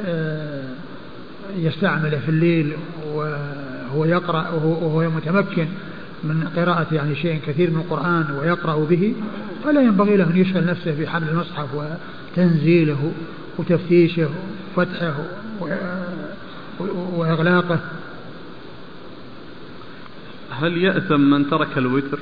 آه، 0.06 0.64
يستعمله 1.56 2.20
في 2.26 2.30
الليل 2.30 2.74
وهو 3.14 4.06
يقرأ 4.06 4.50
وهو 4.50 5.10
متمكن 5.10 5.68
من 6.24 6.48
قراءة 6.56 6.88
يعني 6.92 7.16
شيء 7.16 7.40
كثير 7.48 7.72
من 7.72 7.78
القرآن 7.78 8.26
ويقرأ 8.40 8.86
به 8.86 9.14
فلا 9.64 9.82
ينبغي 9.82 10.18
له 10.18 10.30
أن 10.30 10.38
يشغل 10.38 10.66
نفسه 10.66 11.02
بحمل 11.02 11.30
المصحف 11.30 11.68
وتنزيله 11.76 13.12
وتفتيشه 13.58 14.30
وفتحه 14.78 15.16
وإغلاقه. 17.16 17.80
هل 20.50 20.78
يأثم 20.78 21.22
من 21.22 21.50
ترك 21.50 21.78
الوتر؟ 21.78 22.20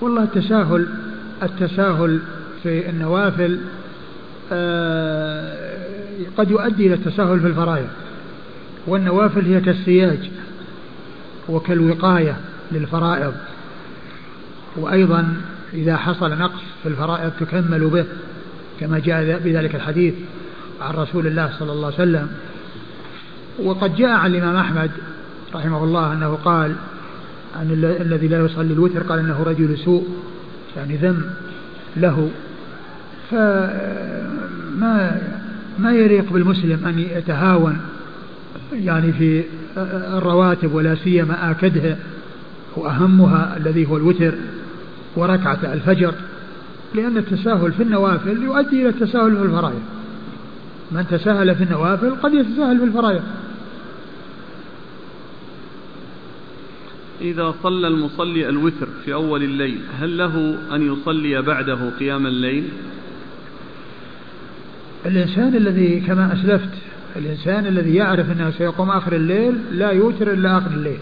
والله 0.00 0.22
التساهل 0.22 0.88
التساهل 1.42 2.20
في 2.62 2.90
النوافل 2.90 3.60
آه، 4.52 5.74
قد 6.36 6.50
يؤدي 6.50 6.86
إلى 6.86 6.94
التساهل 6.94 7.40
في 7.40 7.46
الفرائض 7.46 7.88
والنوافل 8.86 9.44
هي 9.44 9.60
كالسياج. 9.60 10.30
وكالوقاية 11.48 12.36
للفرائض. 12.72 13.34
وأيضا 14.76 15.36
إذا 15.74 15.96
حصل 15.96 16.38
نقص 16.38 16.62
في 16.82 16.88
الفرائض 16.88 17.32
تكمل 17.40 17.86
به 17.86 18.04
كما 18.80 18.98
جاء 18.98 19.40
بذلك 19.44 19.74
الحديث 19.74 20.14
عن 20.80 20.94
رسول 20.94 21.26
الله 21.26 21.50
صلى 21.58 21.72
الله 21.72 21.86
عليه 21.86 21.96
وسلم. 21.96 22.28
وقد 23.62 23.96
جاء 23.96 24.10
عن 24.10 24.34
الإمام 24.34 24.56
أحمد 24.56 24.90
رحمه 25.54 25.84
الله 25.84 26.12
أنه 26.12 26.38
قال 26.44 26.74
عن 27.56 27.70
الذي 28.00 28.28
لا 28.28 28.44
يصلي 28.44 28.72
الوتر 28.72 29.02
قال 29.02 29.18
إنه 29.18 29.42
رجل 29.42 29.78
سوء 29.78 30.08
يعني 30.76 30.96
ذم 30.96 31.24
له. 31.96 32.30
فما 33.30 35.20
ما 35.78 35.92
يليق 35.92 36.32
بالمسلم 36.32 36.86
أن 36.86 36.98
يتهاون 36.98 37.80
يعني 38.72 39.12
في 39.12 39.44
الرواتب 39.76 40.74
ولا 40.74 40.94
سيما 40.94 41.50
آكدها 41.50 41.96
وأهمها 42.76 43.56
الذي 43.56 43.86
هو 43.86 43.96
الوتر 43.96 44.34
وركعة 45.16 45.58
الفجر 45.72 46.14
لأن 46.94 47.16
التساهل 47.16 47.72
في 47.72 47.82
النوافل 47.82 48.42
يؤدي 48.42 48.80
إلى 48.80 48.88
التساهل 48.88 49.36
في 49.36 49.42
الفرائض. 49.42 49.82
من 50.92 51.06
تساهل 51.10 51.54
في 51.54 51.64
النوافل 51.64 52.14
قد 52.14 52.34
يتساهل 52.34 52.78
في 52.78 52.84
الفرائض. 52.84 53.22
إذا 57.20 57.54
صلى 57.62 57.88
المصلي 57.88 58.48
الوتر 58.48 58.88
في 59.04 59.14
أول 59.14 59.42
الليل 59.42 59.80
هل 60.00 60.18
له 60.18 60.56
أن 60.74 60.92
يصلي 60.92 61.42
بعده 61.42 61.90
قيام 61.98 62.26
الليل؟ 62.26 62.68
الإنسان 65.06 65.54
الذي 65.56 66.00
كما 66.00 66.32
أسلفت 66.32 66.70
الإنسان 67.16 67.66
الذي 67.66 67.94
يعرف 67.94 68.30
أنه 68.30 68.50
سيقوم 68.50 68.90
آخر 68.90 69.12
الليل 69.12 69.58
لا 69.72 69.90
يوتر 69.90 70.32
إلا 70.32 70.58
آخر 70.58 70.70
الليل. 70.70 70.98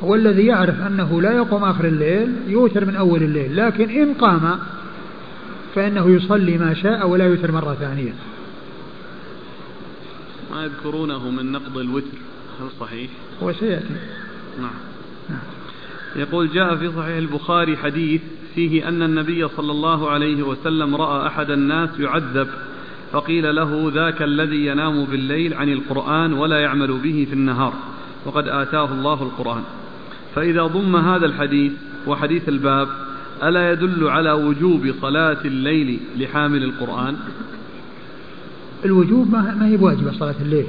والذي 0.00 0.46
يعرف 0.46 0.80
أنه 0.86 1.22
لا 1.22 1.32
يقوم 1.32 1.64
آخر 1.64 1.84
الليل 1.84 2.32
يوتر 2.46 2.84
من 2.84 2.96
أول 2.96 3.22
الليل. 3.22 3.56
لكن 3.56 3.90
إن 3.90 4.14
قام 4.14 4.58
فإنه 5.74 6.10
يصلي 6.10 6.58
ما 6.58 6.74
شاء 6.74 7.08
ولا 7.08 7.24
يوتر 7.24 7.52
مرة 7.52 7.74
ثانية. 7.74 8.12
ما 10.54 10.64
يذكرونه 10.64 11.30
من 11.30 11.52
نقض 11.52 11.78
الوتر؟ 11.78 12.18
هل 12.60 12.68
صحيح؟ 12.80 13.10
هو 13.42 13.52
سيأتي. 13.52 13.94
نعم. 14.60 14.70
يقول 16.16 16.48
جاء 16.48 16.76
في 16.76 16.92
صحيح 16.92 17.16
البخاري 17.16 17.76
حديث 17.76 18.20
فيه 18.54 18.88
أن 18.88 19.02
النبي 19.02 19.48
صلى 19.48 19.72
الله 19.72 20.10
عليه 20.10 20.42
وسلم 20.42 20.96
رأى 20.96 21.26
أحد 21.26 21.50
الناس 21.50 21.90
يعذب. 22.00 22.48
فقيل 23.12 23.54
له 23.54 23.92
ذاك 23.94 24.22
الذي 24.22 24.66
ينام 24.66 25.04
بالليل 25.04 25.54
عن 25.54 25.68
القرآن 25.68 26.32
ولا 26.32 26.60
يعمل 26.60 26.98
به 26.98 27.26
في 27.28 27.32
النهار 27.32 27.74
وقد 28.24 28.48
آتاه 28.48 28.92
الله 28.92 29.22
القرآن. 29.22 29.62
فإذا 30.34 30.62
ضم 30.62 30.96
هذا 30.96 31.26
الحديث 31.26 31.72
وحديث 32.06 32.48
الباب 32.48 32.88
ألا 33.42 33.72
يدل 33.72 34.08
على 34.08 34.32
وجوب 34.32 34.94
صلاة 35.00 35.36
الليل 35.44 36.00
لحامل 36.16 36.62
القرآن؟ 36.62 37.16
الوجوب 38.84 39.32
ما 39.32 39.66
هي 39.66 39.76
بواجبة 39.76 40.12
صلاة 40.12 40.34
الليل. 40.40 40.66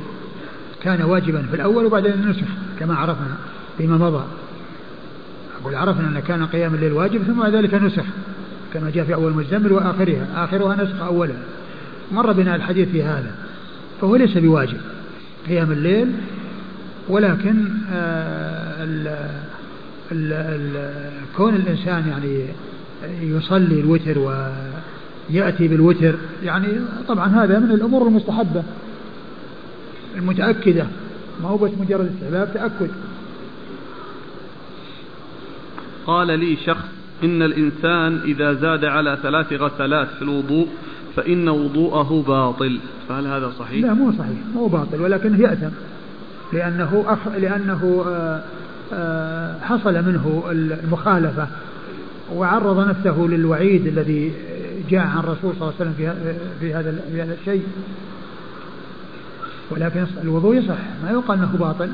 كان 0.81 1.01
واجبا 1.01 1.41
في 1.41 1.55
الأول 1.55 1.85
وبعدين 1.85 2.29
نسخ 2.29 2.47
كما 2.79 2.95
عرفنا 2.95 3.35
فيما 3.77 3.97
مضى. 3.97 4.23
أقول 5.61 5.75
عرفنا 5.75 6.07
أن 6.07 6.19
كان 6.19 6.45
قيام 6.45 6.75
الليل 6.75 6.91
واجب 6.91 7.23
ثم 7.23 7.39
بعد 7.39 7.55
ذلك 7.55 7.73
نسخ 7.73 8.05
كما 8.73 8.89
جاء 8.89 9.05
في 9.05 9.13
أول 9.13 9.31
مزمل 9.31 9.71
وآخرها. 9.71 10.27
آخرها 10.35 10.83
نسخ 10.83 11.01
أولها 11.01 11.41
مر 12.11 12.31
بنا 12.31 12.55
الحديث 12.55 12.89
في 12.89 13.03
هذا 13.03 13.35
فهو 14.01 14.15
ليس 14.15 14.37
بواجب 14.37 14.77
قيام 15.47 15.71
الليل 15.71 16.11
ولكن 17.09 17.65
آه، 17.91 18.83
ال 18.83 19.17
ال 20.11 21.11
كون 21.37 21.55
الإنسان 21.55 22.07
يعني 22.07 22.45
يصلي 23.21 23.79
الوتر 23.79 24.19
ويأتي 25.29 25.67
بالوتر 25.67 26.15
يعني 26.43 26.67
طبعا 27.07 27.27
هذا 27.27 27.59
من 27.59 27.71
الأمور 27.71 28.07
المستحبة 28.07 28.63
المتأكدة 30.15 30.87
ما 31.43 31.49
هو 31.49 31.57
بس 31.57 31.71
مجرد 31.79 32.11
استحباب 32.15 32.53
تأكد. 32.53 32.89
قال 36.05 36.39
لي 36.39 36.57
شخص 36.65 36.85
إن 37.23 37.41
الإنسان 37.41 38.21
إذا 38.25 38.53
زاد 38.53 38.85
على 38.85 39.17
ثلاث 39.23 39.53
غسلات 39.53 40.07
في 40.07 40.21
الوضوء 40.21 40.67
فإن 41.15 41.49
وضوءه 41.49 42.23
باطل. 42.27 42.79
فهل 43.09 43.27
هذا 43.27 43.51
صحيح؟ 43.59 43.85
لا 43.85 43.93
مو 43.93 44.11
صحيح. 44.11 44.37
مو 44.55 44.67
باطل 44.67 45.01
ولكنه 45.01 45.39
يأثم 45.39 45.69
لأنه 46.53 47.03
أخ... 47.07 47.27
لأنه 47.27 48.05
آآ 48.07 48.11
آه، 48.11 48.43
آآ 48.93 49.55
آه، 49.55 49.59
حصل 49.59 49.93
منه 49.93 50.43
المخالفة 50.51 51.47
وعرض 52.35 52.87
نفسه 52.87 53.19
للوعيد 53.19 53.87
الذي 53.87 54.33
جاء 54.89 55.07
عن 55.07 55.19
الرسول 55.19 55.53
صلى 55.59 55.61
الله 55.61 55.73
عليه 55.79 55.91
وسلم 55.91 55.93
في 56.59 56.73
هذا 56.73 56.99
في 57.11 57.21
هذا 57.21 57.33
الشيء. 57.41 57.63
ولكن 59.71 60.05
الوضوء 60.23 60.55
يصح. 60.55 60.77
ما 61.03 61.11
يقال 61.11 61.37
إنه 61.37 61.57
باطل. 61.59 61.89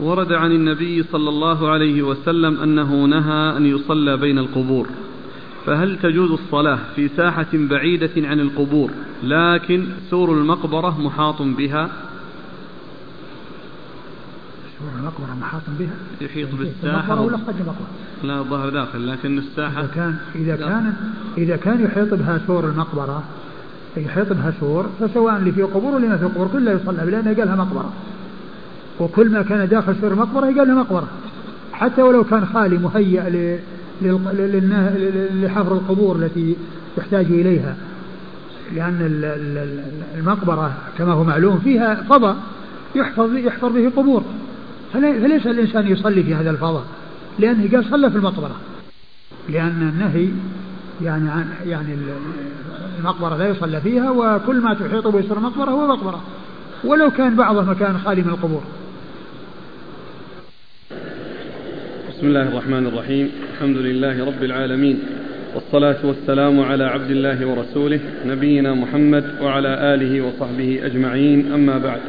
ورد 0.00 0.32
عن 0.32 0.52
النبي 0.52 1.02
صلى 1.02 1.28
الله 1.28 1.70
عليه 1.70 2.02
وسلم 2.02 2.60
أنه 2.60 3.04
نهى 3.04 3.56
أن 3.56 3.66
يصلى 3.66 4.16
بين 4.16 4.38
القبور. 4.38 4.88
فهل 5.66 5.98
تجوز 5.98 6.30
الصلاة 6.30 6.78
في 6.96 7.08
ساحة 7.08 7.46
بعيدة 7.52 8.28
عن 8.28 8.40
القبور 8.40 8.90
لكن 9.22 9.86
سور 10.10 10.32
المقبرة 10.32 11.00
محاط 11.00 11.42
بها؟ 11.42 11.90
سور 14.78 14.88
المقبرة 14.98 15.36
محاط 15.40 15.62
بها؟ 15.78 15.94
يحيط 16.20 16.48
بالساحة 16.54 17.20
ولا 17.20 17.36
المقبرة؟ 17.36 17.86
لا 18.22 18.38
الظهر 18.38 18.68
داخل 18.68 19.08
لكن 19.08 19.38
الساحة 19.38 19.80
إذا 19.80 19.90
كان 19.94 20.16
إذا 20.34 20.56
كان 20.56 20.94
إذا 21.38 21.56
كان 21.56 21.84
يحيط 21.84 22.14
بها 22.14 22.40
سور 22.46 22.64
المقبرة 22.64 23.24
يحيط 23.96 24.32
بها 24.32 24.52
سور 24.60 24.86
فسواء 25.00 25.36
اللي 25.36 25.52
في 25.52 25.62
قبور 25.62 25.94
ولا 25.94 26.08
ما 26.08 26.16
في 26.16 26.24
قبور 26.24 26.48
كلها 26.52 26.74
يصلى 26.74 27.10
لأنه 27.10 27.34
قالها 27.34 27.56
مقبرة. 27.56 27.92
وكل 29.00 29.30
ما 29.30 29.42
كان 29.42 29.68
داخل 29.68 29.96
سور 30.00 30.12
المقبرة 30.12 30.46
يقال 30.46 30.68
له 30.68 30.74
مقبرة. 30.74 31.08
حتى 31.72 32.02
ولو 32.02 32.24
كان 32.24 32.46
خالي 32.46 32.78
مهيأ 32.78 33.28
لحفر 34.02 35.72
القبور 35.72 36.16
التي 36.16 36.56
يحتاج 36.98 37.26
إليها. 37.26 37.76
لأن 38.74 38.98
المقبرة 40.18 40.72
كما 40.98 41.12
هو 41.12 41.24
معلوم 41.24 41.58
فيها 41.58 41.94
فضاء 41.94 42.36
يحفظ 42.94 43.34
يحفر 43.34 43.68
به 43.68 43.92
قبور 43.96 44.24
فليس 44.92 45.46
الإنسان 45.46 45.86
يصلي 45.86 46.22
في 46.22 46.34
هذا 46.34 46.50
الفضاء 46.50 46.84
لأنه 47.38 47.70
قال 47.72 47.84
صلى 47.90 48.10
في 48.10 48.16
المقبرة. 48.16 48.56
لأن 49.48 49.92
النهي 49.94 50.28
يعني 51.02 51.30
عن 51.30 51.46
يعني 51.66 51.96
المقبرة 52.98 53.36
لا 53.36 53.48
يصلى 53.48 53.80
فيها 53.80 54.10
وكل 54.10 54.60
ما 54.60 54.74
تحيط 54.74 55.06
به 55.06 55.24
المقبرة 55.30 55.70
هو 55.70 55.86
مقبرة. 55.86 56.20
ولو 56.84 57.10
كان 57.10 57.36
بعضه 57.36 57.62
مكان 57.62 57.98
خالي 57.98 58.22
من 58.22 58.28
القبور. 58.28 58.62
بسم 62.24 62.36
الله 62.36 62.48
الرحمن 62.48 62.86
الرحيم. 62.86 63.30
الحمد 63.54 63.76
لله 63.76 64.24
رب 64.24 64.44
العالمين. 64.44 64.98
والصلاة 65.54 65.96
والسلام 66.04 66.60
على 66.60 66.84
عبد 66.84 67.10
الله 67.10 67.46
ورسوله 67.46 68.00
نبينا 68.26 68.74
محمد 68.74 69.24
وعلى 69.42 69.94
آله 69.94 70.20
وصحبه 70.20 70.80
أجمعين. 70.84 71.52
أما 71.54 71.78
بعد. 71.78 72.00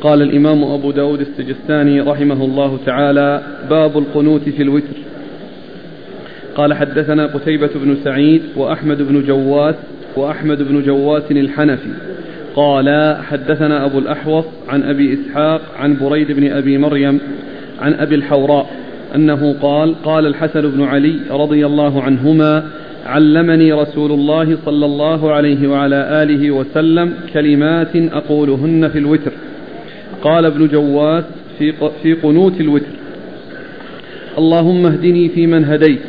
قال 0.00 0.22
الإمام 0.22 0.64
أبو 0.64 0.90
داود 0.90 1.20
السجستاني 1.20 2.00
رحمه 2.00 2.44
الله 2.44 2.78
تعالى 2.86 3.42
باب 3.70 3.98
القنوت 3.98 4.48
في 4.48 4.62
الوتر. 4.62 4.96
قال 6.54 6.74
حدثنا 6.74 7.26
قتيبة 7.26 7.70
بن 7.74 7.96
سعيد 8.04 8.42
وأحمد 8.56 9.02
بن 9.02 9.24
جواس 9.26 9.74
وأحمد 10.16 10.62
بن 10.62 10.82
جواس 10.82 11.30
الحنفي. 11.30 11.90
قال 12.56 13.16
حدثنا 13.22 13.84
أبو 13.84 13.98
الأحوص 13.98 14.44
عن 14.68 14.82
أبي 14.82 15.14
إسحاق 15.14 15.60
عن 15.78 15.96
بريد 16.00 16.32
بن 16.32 16.52
أبي 16.52 16.78
مريم 16.78 17.20
عن 17.80 17.94
أبي 17.94 18.14
الحوراء 18.14 18.70
أنه 19.14 19.56
قال 19.62 20.02
قال 20.02 20.26
الحسن 20.26 20.70
بن 20.70 20.82
علي 20.82 21.16
رضي 21.30 21.66
الله 21.66 22.02
عنهما 22.02 22.64
علمني 23.06 23.72
رسول 23.72 24.12
الله 24.12 24.56
صلى 24.64 24.86
الله 24.86 25.32
عليه 25.32 25.68
وعلى 25.68 26.22
آله 26.22 26.50
وسلم 26.50 27.14
كلمات 27.34 27.96
أقولهن 27.96 28.88
في 28.88 28.98
الوتر. 28.98 29.32
قال 30.22 30.44
ابن 30.44 30.66
جواس 30.66 31.24
في, 31.58 31.72
في 32.02 32.12
قنوت 32.12 32.60
الوتر 32.60 32.96
اللهم 34.38 34.86
اهدني 34.86 35.28
فيمن 35.28 35.64
هديت 35.64 36.00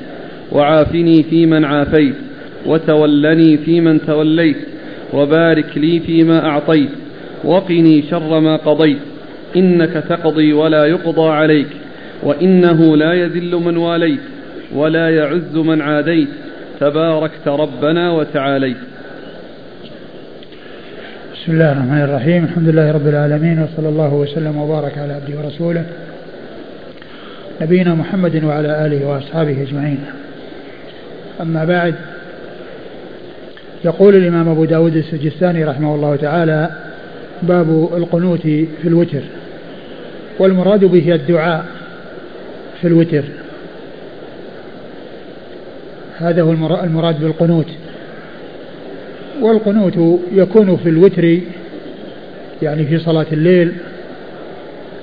وعافني 0.51 1.23
فيمن 1.23 1.65
عافيت 1.65 2.15
وتولني 2.65 3.57
فيمن 3.57 4.05
توليت 4.05 4.57
وبارك 5.13 5.77
لي 5.77 5.99
فيما 5.99 6.45
أعطيت 6.45 6.89
وقني 7.43 8.03
شر 8.09 8.39
ما 8.39 8.55
قضيت. 8.55 8.97
إنك 9.55 10.03
تقضي 10.09 10.53
ولا 10.53 10.85
يقضى 10.85 11.29
عليك 11.29 11.67
وإنه 12.23 12.97
لا 12.97 13.13
يذل 13.13 13.55
من 13.55 13.77
واليت 13.77 14.19
ولا 14.75 15.09
يعز 15.09 15.55
من 15.55 15.81
عاديت. 15.81 16.27
تباركت 16.79 17.47
ربنا 17.47 18.11
وتعاليت. 18.11 18.77
بسم 21.33 21.51
الله 21.51 21.71
الرحمن 21.71 22.01
الرحيم. 22.01 22.43
الحمد 22.43 22.69
لله 22.69 22.91
رب 22.91 23.07
العالمين 23.07 23.63
وصلى 23.63 23.89
الله 23.89 24.13
وسلم 24.13 24.57
وبارك 24.57 24.97
على 24.97 25.13
عبده 25.13 25.39
ورسوله 25.39 25.85
نبينا 27.61 27.95
محمد 27.95 28.43
وعلى 28.43 28.85
آله 28.85 29.05
وأصحابه 29.05 29.61
أجمعين. 29.61 29.99
أما 31.41 31.65
بعد 31.65 31.95
يقول 33.85 34.15
الإمام 34.15 34.49
أبو 34.49 34.65
داود 34.65 34.95
السجستاني 34.95 35.63
رحمه 35.63 35.95
الله 35.95 36.15
تعالى 36.15 36.69
باب 37.43 37.89
القنوت 37.97 38.41
في 38.41 38.85
الوتر. 38.85 39.21
والمراد 40.39 40.85
به 40.85 41.15
الدعاء 41.15 41.65
في 42.81 42.87
الوتر. 42.87 43.23
هذا 46.17 46.41
هو 46.41 46.51
المراد 46.83 47.19
بالقنوت. 47.21 47.67
والقنوت 49.41 50.19
يكون 50.31 50.77
في 50.77 50.89
الوتر 50.89 51.39
يعني 52.61 52.85
في 52.85 52.97
صلاة 52.97 53.25
الليل 53.31 53.71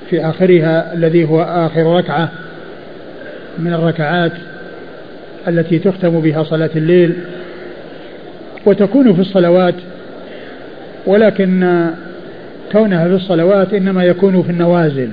في 0.09 0.25
آخرها 0.25 0.93
الذي 0.93 1.25
هو 1.25 1.41
آخر 1.41 1.97
ركعة 1.97 2.31
من 3.59 3.73
الركعات 3.73 4.31
التي 5.47 5.79
تختم 5.79 6.19
بها 6.19 6.43
صلاة 6.43 6.69
الليل. 6.75 7.13
وتكون 8.65 9.13
في 9.13 9.21
الصلوات 9.21 9.75
ولكن 11.05 11.85
كونها 12.71 13.07
في 13.07 13.13
الصلوات 13.13 13.73
إنما 13.73 14.03
يكون 14.03 14.43
في 14.43 14.49
النوازل 14.49 15.09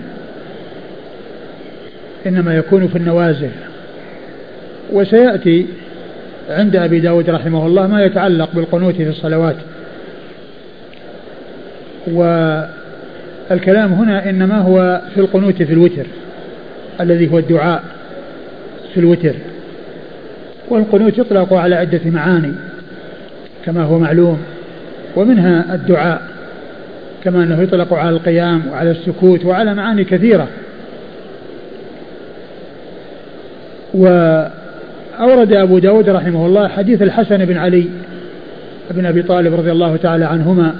إنما 2.26 2.56
يكون 2.56 2.88
في 2.88 2.96
النوازل. 2.96 3.50
وسيأتي 4.92 5.66
عند 6.50 6.76
أبي 6.76 7.00
داود 7.00 7.30
رحمه 7.30 7.66
الله 7.66 7.86
ما 7.86 8.04
يتعلق 8.04 8.48
بالقنوت 8.54 8.94
في 8.94 9.08
الصلوات. 9.08 9.56
والكلام 13.50 13.92
هنا 13.92 14.30
إنما 14.30 14.58
هو 14.58 15.00
في 15.14 15.20
القنوت 15.20 15.62
في 15.62 15.72
الوتر 15.72 16.06
الذي 17.00 17.32
هو 17.32 17.38
الدعاء 17.38 17.82
في 18.94 19.00
الوتر. 19.00 19.34
والقنوت 20.68 21.18
يطلق 21.18 21.52
على 21.52 21.74
عدة 21.74 22.00
معاني. 22.04 22.52
كما 23.66 23.82
هو 23.82 23.98
معلوم 23.98 24.38
ومنها 25.16 25.74
الدعاء 25.74 26.22
كما 27.24 27.42
أنه 27.42 27.62
يطلق 27.62 27.94
على 27.94 28.10
القيام 28.10 28.62
وعلى 28.70 28.90
السكوت 28.90 29.44
وعلى 29.44 29.74
معاني 29.74 30.04
كثيرة. 30.04 30.48
وأورد 33.94 35.52
أبو 35.52 35.78
داود 35.78 36.08
رحمه 36.08 36.46
الله 36.46 36.68
حديث 36.68 37.02
الحسن 37.02 37.44
بن 37.44 37.56
علي 37.56 37.84
بن 38.90 39.06
أبي 39.06 39.22
طالب 39.22 39.54
رضي 39.54 39.72
الله 39.72 39.96
تعالى 39.96 40.24
عنهما 40.24 40.74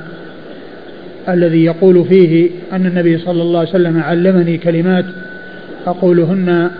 الذي 1.29 1.65
يقول 1.65 2.05
فيه 2.05 2.51
أن 2.73 2.87
النبي 2.87 3.19
صلى 3.19 3.43
الله 3.43 3.59
عليه 3.59 3.71
وسلم 3.71 4.03
علمني 4.03 4.59
كلمات 4.59 5.05
أقولهن 5.87 6.71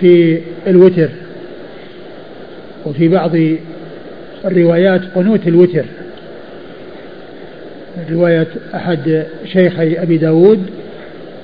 في 0.00 0.40
الوتر 0.66 1.08
وفي 2.86 3.08
بعض 3.08 3.36
الروايات 4.44 5.00
قنوت 5.14 5.48
الوتر. 5.48 5.84
رواية 8.10 8.46
أحد 8.74 9.24
شيخي 9.52 10.02
أبي 10.02 10.16
داود 10.16 10.62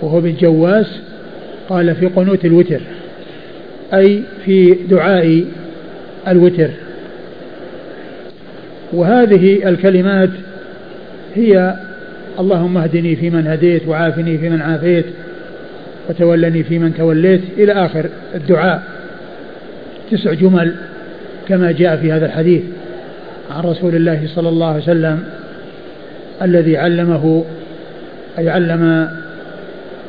وهو 0.00 0.18
ابن 0.18 0.34
جواس 0.40 1.00
قال 1.68 1.94
في 1.94 2.06
قنوت 2.06 2.44
الوتر 2.44 2.80
أي 3.94 4.22
في 4.44 4.76
دعاء 4.90 5.44
الوتر. 6.28 6.70
وهذه 8.92 9.68
الكلمات 9.68 10.30
هي 11.34 11.74
اللهم 12.40 12.78
اهدني 12.78 13.16
فيمن 13.16 13.46
هديت 13.46 13.88
وعافني 13.88 14.38
فيمن 14.38 14.62
عافيت 14.62 15.04
وتولني 16.08 16.62
فيمن 16.62 16.94
توليت 16.94 17.40
إلى 17.58 17.72
آخر 17.72 18.06
الدعاء. 18.34 18.82
تسع 20.10 20.32
جمل 20.32 20.74
كما 21.48 21.72
جاء 21.72 21.96
في 21.96 22.12
هذا 22.12 22.26
الحديث. 22.26 22.62
عن 23.50 23.64
رسول 23.64 23.94
الله 23.96 24.28
صلى 24.34 24.48
الله 24.48 24.66
عليه 24.66 24.82
وسلم 24.82 25.24
الذي 26.42 26.76
علمه 26.76 27.44
أي 28.38 28.48
علم 28.48 29.08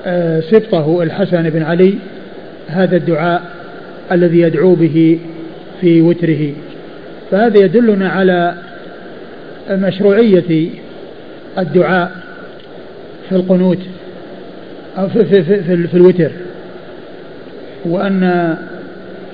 آه، 0.06 0.40
سبطه 0.40 1.04
الحسن 1.04 1.50
بن 1.50 1.64
علي 1.64 1.94
هذا 2.68 2.98
الدعاء 2.98 3.42
الذي 4.12 4.40
يدعو 4.40 4.76
به 4.76 5.20
في 5.82 6.02
وتره. 6.02 6.54
فهذا 7.32 7.60
يدلنا 7.60 8.10
على 8.10 8.54
مشروعية 9.70 10.70
الدعاء 11.58 12.12
في 13.30 13.36
القنوت 13.36 13.80
أو 14.98 15.10
في, 15.10 15.26
في, 15.26 15.44
في, 15.44 15.64
في, 15.64 15.88
في 15.88 15.98
الوتر 15.98 16.32
وأن 17.86 18.56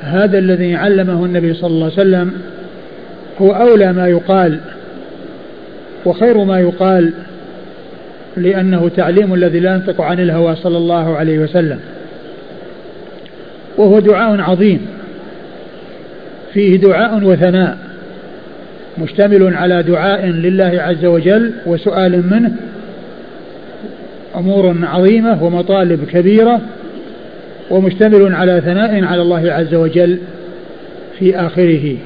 هذا 0.01 0.38
الذي 0.38 0.75
علمه 0.75 1.25
النبي 1.25 1.53
صلى 1.53 1.67
الله 1.69 1.84
عليه 1.84 1.93
وسلم 1.93 2.34
هو 3.41 3.51
أولى 3.51 3.93
ما 3.93 4.07
يقال 4.07 4.59
وخير 6.05 6.43
ما 6.43 6.59
يقال 6.59 7.14
لأنه 8.38 8.89
تعليم 8.89 9.34
الذي 9.34 9.59
لا 9.59 9.73
ينطق 9.73 10.01
عن 10.01 10.19
الهوى 10.19 10.55
صلى 10.55 10.77
الله 10.77 11.18
عليه 11.18 11.39
وسلم 11.39 11.80
وهو 13.77 13.99
دعاء 13.99 14.41
عظيم 14.41 14.80
فيه 16.53 16.77
دعاء 16.77 17.23
وثناء 17.23 17.77
مشتمل 18.97 19.55
على 19.55 19.84
دعاء 19.84 20.26
لله 20.26 20.81
عز 20.81 21.05
وجل 21.05 21.53
وسؤال 21.65 22.23
منه 22.30 22.51
أمور 24.35 24.76
عظيمة 24.84 25.43
ومطالب 25.43 26.05
كبيرة 26.05 26.61
ومشتمل 27.69 28.35
على 28.35 28.61
ثناء 28.65 29.03
على 29.03 29.22
الله 29.22 29.51
عز 29.51 29.76
وجل 29.76 30.19
في 31.19 31.39
آخره. 31.39 31.97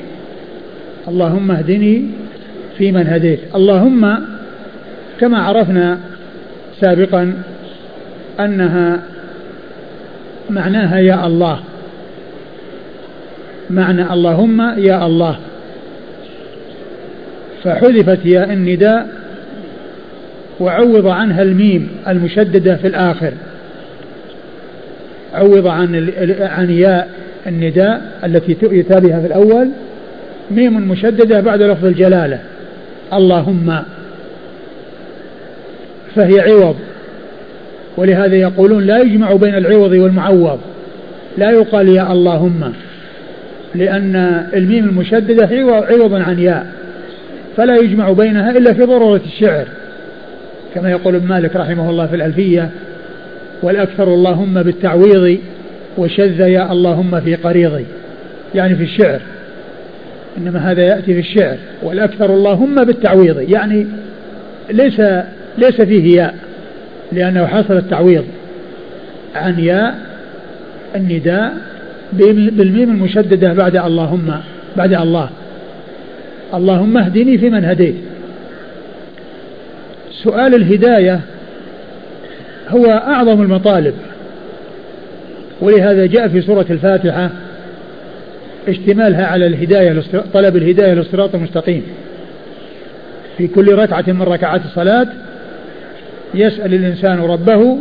اللهم 1.08 1.52
اهدني 1.52 2.06
فيمن 2.78 3.08
هديت. 3.08 3.40
اللهم 3.56 4.18
كما 5.20 5.40
عرفنا 5.40 6.00
سابقا 6.82 7.34
أنها 8.40 9.02
معناها 10.50 11.00
يا 11.00 11.28
الله. 11.28 11.60
معنى 13.70 14.14
اللهم 14.14 14.62
يا 14.80 15.06
الله. 15.06 15.40
فحذفت 17.64 18.26
ياء 18.26 18.54
النداء 18.54 19.08
وعوض 20.60 21.08
عنها 21.08 21.42
الميم 21.42 21.90
المشددة 22.08 22.76
في 22.76 22.88
الآخر. 22.88 23.34
عوض 25.34 25.68
عن 25.68 26.12
عن 26.40 26.70
ياء 26.70 27.10
النداء 27.48 28.20
التي 28.24 28.58
يؤتى 28.62 29.00
بها 29.00 29.20
في 29.20 29.28
الأول 29.28 29.70
ميم 30.52 30.90
مشددة 30.90 31.42
بعد 31.42 31.62
لفظ 31.62 31.86
الجلالة. 31.86 32.40
اللهم. 33.14 33.80
فهي 36.16 36.40
عوض. 36.40 36.76
ولهذا 37.98 38.36
يقولون 38.36 38.84
لا 38.84 39.02
يجمع 39.02 39.34
بين 39.34 39.56
العوض 39.56 39.92
والمعوض. 39.92 40.60
لا 41.38 41.52
يقال 41.52 41.90
يا 41.90 42.12
اللهم. 42.12 42.74
لأن 43.76 44.16
الميم 44.54 44.84
المشددة 44.84 45.50
عوض 45.66 46.14
عن 46.14 46.40
ياء. 46.40 46.68
فلا 47.58 47.76
يجمع 47.76 48.12
بينها 48.12 48.52
إلا 48.52 48.74
في 48.74 48.84
ضرورة 48.84 49.22
الشعر. 49.26 49.66
كما 50.76 50.92
يقول 50.92 51.16
ابن 51.16 51.28
مالك 51.28 51.56
رحمه 51.56 51.90
الله 51.90 52.08
في 52.08 52.16
الألفية. 52.16 52.70
والأكثر 53.64 54.14
اللهم 54.14 54.64
بالتعويض 54.64 55.38
وشذ 55.98 56.40
يا 56.40 56.72
اللهم 56.72 57.22
في 57.22 57.36
قريضي. 57.36 57.86
يعني 58.56 58.76
في 58.76 58.84
الشعر. 58.84 59.20
إنما 60.38 60.72
هذا 60.72 60.82
يأتي 60.82 61.14
في 61.14 61.20
الشعر 61.20 61.58
والأكثر 61.84 62.34
اللهم 62.34 62.76
بالتعويض 62.76 63.50
يعني 63.50 63.88
ليس 64.70 65.02
ليس 65.58 65.82
فيه 65.82 66.18
ياء 66.18 66.36
لأنه 67.12 67.46
حصل 67.46 67.78
التعويض 67.78 68.24
عن 69.36 69.60
ياء 69.60 69.96
النداء 70.96 71.54
بالميم 72.14 72.90
المشددة 72.90 73.54
بعد 73.54 73.76
اللهم 73.76 74.34
بعد 74.78 74.94
الله. 74.94 75.30
اللهم 76.54 76.98
اهدني 76.98 77.38
فيمن 77.38 77.66
هديت. 77.66 77.96
سؤال 80.24 80.56
الهداية 80.56 81.20
هو 82.70 82.86
أعظم 82.86 83.42
المطالب 83.42 83.94
ولهذا 85.62 86.06
جاء 86.06 86.28
في 86.28 86.42
سورة 86.42 86.66
الفاتحة 86.70 87.30
اشتمالها 88.68 89.26
على 89.26 89.48
الهداية 89.48 90.04
طلب 90.34 90.56
الهداية 90.56 90.94
للصراط 90.94 91.36
المستقيم. 91.36 91.84
في 93.38 93.48
كل 93.48 93.76
ركعة 93.76 94.04
من 94.08 94.22
ركعات 94.22 94.62
الصلاة 94.66 95.08
يسأل 96.34 96.74
الإنسان 96.74 97.20
ربه 97.20 97.78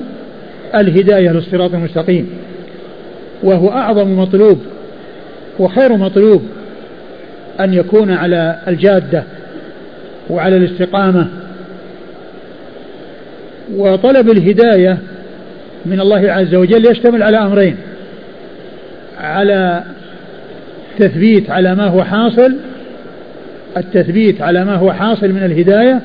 الهداية 0.75 1.31
للصراط 1.31 1.75
المستقيم. 1.75 2.31
وهو 3.43 3.69
أعظم 3.69 4.19
مطلوب 4.19 4.59
وخير 5.59 5.97
مطلوب 5.97 6.43
أن 7.61 7.75
يكون 7.75 8.11
على 8.11 8.59
الجادة 8.69 9.25
وعلى 10.31 10.57
الاستقامة. 10.57 11.29
وطلب 13.77 14.31
الهداية 14.31 14.99
من 15.87 16.01
الله 16.01 16.33
عز 16.33 16.55
وجل 16.55 16.91
يشتمل 16.91 17.23
على 17.23 17.39
أمرين 17.39 17.77
على 19.21 19.83
التثبيت 21.01 21.51
على 21.51 21.75
ما 21.75 21.87
هو 21.87 22.05
حاصل 22.05 22.57
التثبيت 23.77 24.43
على 24.43 24.65
ما 24.65 24.75
هو 24.75 24.93
حاصل 24.93 25.29
من 25.29 25.43
الهداية 25.45 26.01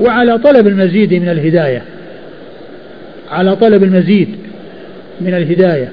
وعلى 0.00 0.38
طلب 0.38 0.66
المزيد 0.66 1.14
من 1.14 1.28
الهداية 1.28 1.82
على 3.30 3.56
طلب 3.56 3.82
المزيد 3.82 4.28
من 5.20 5.34
الهداية. 5.34 5.92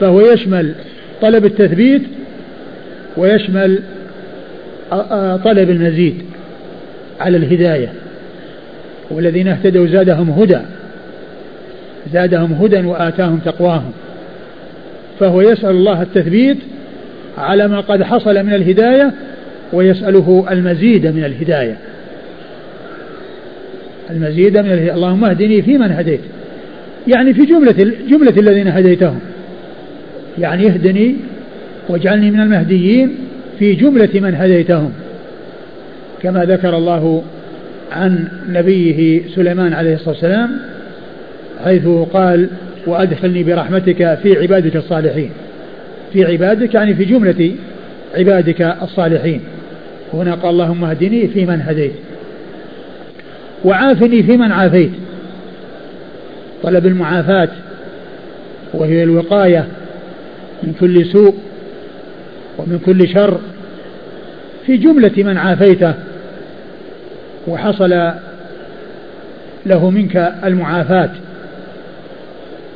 فهو 0.00 0.20
يشمل 0.20 0.74
طلب 1.22 1.44
التثبيت 1.44 2.02
ويشمل 3.16 3.82
طلب 5.44 5.70
المزيد 5.70 6.22
على 7.20 7.36
الهداية. 7.36 7.92
والذين 9.10 9.48
اهتدوا 9.48 9.86
زادهم 9.86 10.30
هدى 10.30 10.58
زادهم 12.12 12.52
هدى 12.52 12.86
وآتاهم 12.86 13.38
تقواهم. 13.44 13.92
فهو 15.20 15.40
يسأل 15.40 15.70
الله 15.70 16.02
التثبيت 16.02 16.58
على 17.38 17.68
ما 17.68 17.80
قد 17.80 18.02
حصل 18.02 18.42
من 18.42 18.54
الهداية 18.54 19.12
ويسأله 19.72 20.46
المزيد 20.50 21.06
من 21.06 21.24
الهداية. 21.24 21.76
المزيد 24.10 24.58
من 24.58 24.72
الهداية. 24.72 24.94
اللهم 24.94 25.24
اهدني 25.24 25.62
فيمن 25.62 25.92
هديت. 25.92 26.20
يعني 27.08 27.34
في 27.34 27.44
جملة 27.44 27.94
جملة 28.08 28.34
الذين 28.38 28.68
هديتهم. 28.68 29.20
يعني 30.38 30.66
اهدني 30.66 31.16
واجعلني 31.88 32.30
من 32.30 32.40
المهديين 32.40 33.14
في 33.58 33.72
جملة 33.72 34.10
من 34.14 34.34
هديتهم. 34.34 34.92
كما 36.22 36.44
ذكر 36.44 36.76
الله 36.76 37.22
عن 37.92 38.28
نبيه 38.48 39.22
سليمان 39.34 39.72
عليه 39.72 39.94
الصلاة 39.94 40.10
والسلام 40.10 40.50
حيث 41.64 41.86
قال 42.12 42.48
وأدخلني 42.86 43.42
برحمتك 43.42 44.18
في 44.22 44.38
عبادك 44.38 44.76
الصالحين. 44.76 45.30
في 46.12 46.24
عبادك 46.24 46.74
يعني 46.74 46.94
في 46.94 47.04
جملة 47.04 47.54
عبادك 48.14 48.60
الصالحين. 48.82 49.40
هنا 50.14 50.34
قال 50.34 50.50
اللهم 50.50 50.84
اهدني 50.84 51.28
فيمن 51.28 51.60
هديت 51.60 51.92
وعافني 53.64 54.22
فيمن 54.22 54.52
عافيت. 54.52 54.90
طلب 56.62 56.86
المعافاة 56.86 57.48
وهي 58.74 59.02
الوقاية 59.02 59.66
من 60.62 60.74
كل 60.80 61.06
سوء 61.06 61.34
ومن 62.58 62.78
كل 62.86 63.08
شر. 63.08 63.40
في 64.66 64.76
جملة 64.76 65.12
من 65.16 65.36
عافيته 65.36 65.94
وحصل 67.46 67.90
له 69.66 69.90
منك 69.90 70.34
المعافاة. 70.44 71.10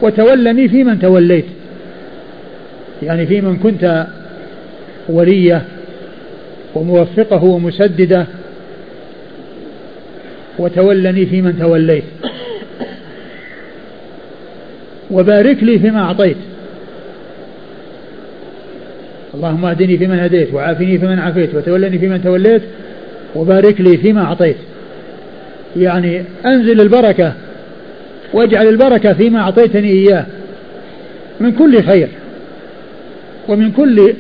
وتولني 0.03 0.69
في 0.69 0.85
من 0.85 0.99
توليت. 0.99 1.47
يعني 3.03 3.27
في 3.27 3.41
من 3.41 3.57
كنت 3.57 4.07
ولية 5.09 5.63
وموفقة 6.75 7.45
ومسددة 7.45 8.27
وتولني 10.59 11.27
في 11.27 11.43
من 11.43 11.59
توليت. 11.59 12.05
وبارك 15.11 15.63
لي 15.63 15.79
فيما 15.79 16.01
أعطيت. 16.01 16.37
اللهم 19.35 19.65
اهدني 19.65 19.99
فيمن 19.99 20.19
هديت 20.19 20.55
وعافني 20.55 20.99
فيمن 20.99 21.19
عافيت 21.19 21.55
وتولني 21.55 21.99
فيمن 21.99 22.25
توليت 22.25 22.63
وبارك 23.35 23.81
لي 23.81 23.97
فيما 23.97 24.23
أعطيت. 24.23 24.57
يعني 25.77 26.23
أنزل 26.47 26.81
البركة 26.81 27.33
واجعل 28.33 28.69
البركة 28.69 29.13
فيما 29.13 29.41
أعطيتني 29.41 29.91
إياه 29.91 30.27
من 31.41 31.53
كل 31.53 31.83
خير. 31.83 32.09
ومن 33.49 33.73
كل 33.73 34.15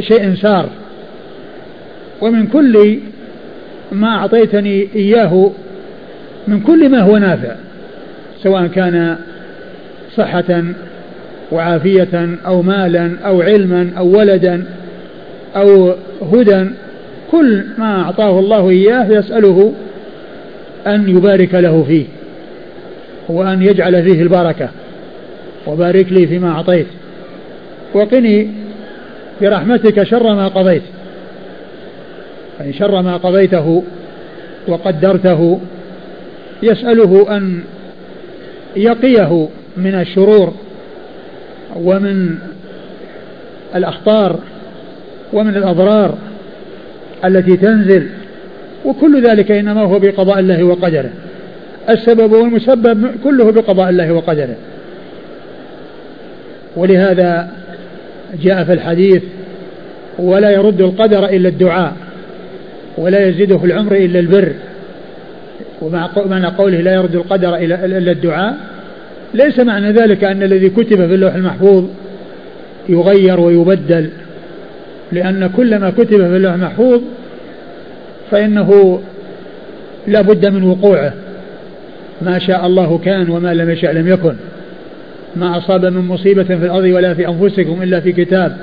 شيء 0.00 0.34
سار. 0.34 0.68
ومن 2.20 2.46
كل 2.46 2.98
ما 3.92 4.08
أعطيتني 4.08 4.88
إياه 4.94 5.50
من 6.48 6.60
كل 6.60 6.88
ما 6.88 7.00
هو 7.00 7.16
نافع 7.16 7.54
سواء 8.42 8.66
كان 8.66 9.16
صحة 10.16 10.62
وعافية 11.52 12.28
أو 12.46 12.62
مالا 12.62 13.10
أو 13.24 13.42
علما 13.42 13.90
أو 13.98 14.18
ولدا 14.18 14.64
أو 15.56 15.94
هدى 16.32 16.66
كل 17.30 17.64
ما 17.78 18.02
أعطاه 18.02 18.38
الله 18.38 18.70
إياه 18.70 19.18
يسأله 19.18 19.72
أن 20.86 21.08
يبارك 21.08 21.54
له 21.54 21.84
فيه 21.88 22.04
وأن 23.28 23.62
يجعل 23.62 24.02
فيه 24.02 24.22
البركة 24.22 24.68
وبارك 25.66 26.12
لي 26.12 26.26
فيما 26.26 26.50
أعطيت. 26.50 26.86
وقني 27.94 28.50
برحمتك 29.40 30.02
شر 30.02 30.34
ما 30.34 30.48
قضيت. 30.48 30.82
يعني 32.60 32.72
شر 32.72 33.02
ما 33.02 33.16
قضيته 33.16 33.82
وقدرته. 34.68 35.60
يسأله 36.62 37.36
أن 37.36 37.60
يقيه 38.76 39.48
من 39.76 39.94
الشرور 39.94 40.54
ومن 41.76 42.38
الأخطار 43.74 44.38
ومن 45.32 45.56
الأضرار 45.56 46.18
التي 47.24 47.56
تنزل. 47.56 48.08
وكل 48.84 49.22
ذلك 49.22 49.50
إنما 49.50 49.82
هو 49.82 49.98
بقضاء 49.98 50.38
الله 50.38 50.64
وقدره. 50.64 51.10
السبب 51.90 52.32
والمسبب 52.32 53.10
كله 53.24 53.52
بقضاء 53.52 53.90
الله 53.90 54.12
وقدره. 54.12 54.56
ولهذا 56.76 57.61
جاء 58.42 58.64
في 58.64 58.72
الحديث 58.72 59.22
ولا 60.18 60.50
يرد 60.50 60.80
القدر 60.80 61.24
إلا 61.24 61.48
الدعاء 61.48 61.96
ولا 62.98 63.28
يزيده 63.28 63.58
في 63.58 63.66
العمر 63.66 63.96
إلا 63.96 64.18
البر. 64.18 64.52
ومع 65.82 66.10
معنى 66.16 66.46
قوله 66.46 66.80
لا 66.80 66.94
يرد 66.94 67.14
القدر 67.14 67.56
إلا 67.56 68.12
الدعاء 68.12 68.56
ليس 69.34 69.60
معنى 69.60 69.90
ذلك 69.90 70.24
أن 70.24 70.42
الذي 70.42 70.68
كتب 70.68 70.96
في 70.96 71.14
اللوح 71.14 71.34
المحفوظ 71.34 71.84
يغير 72.88 73.40
ويبدل 73.40 74.10
لأن 75.12 75.50
كل 75.56 75.78
ما 75.78 75.90
كتب 75.90 76.16
في 76.16 76.36
اللوح 76.36 76.52
المحفوظ 76.52 77.00
فإنه 78.30 79.00
لا 80.06 80.20
بد 80.20 80.46
من 80.46 80.62
وقوعه. 80.62 81.12
ما 82.22 82.38
شاء 82.38 82.66
الله 82.66 82.98
كان 82.98 83.30
وما 83.30 83.54
لم 83.54 83.70
يشاء 83.70 83.92
لم 83.92 84.08
يكن. 84.08 84.34
ما 85.36 85.58
أصاب 85.58 85.84
من 85.84 86.08
مصيبة 86.08 86.42
في 86.42 86.54
الأرض 86.54 86.84
ولا 86.84 87.14
في 87.14 87.28
أنفسكم 87.28 87.82
إلا 87.82 88.00
في 88.00 88.12
كتاب 88.12 88.56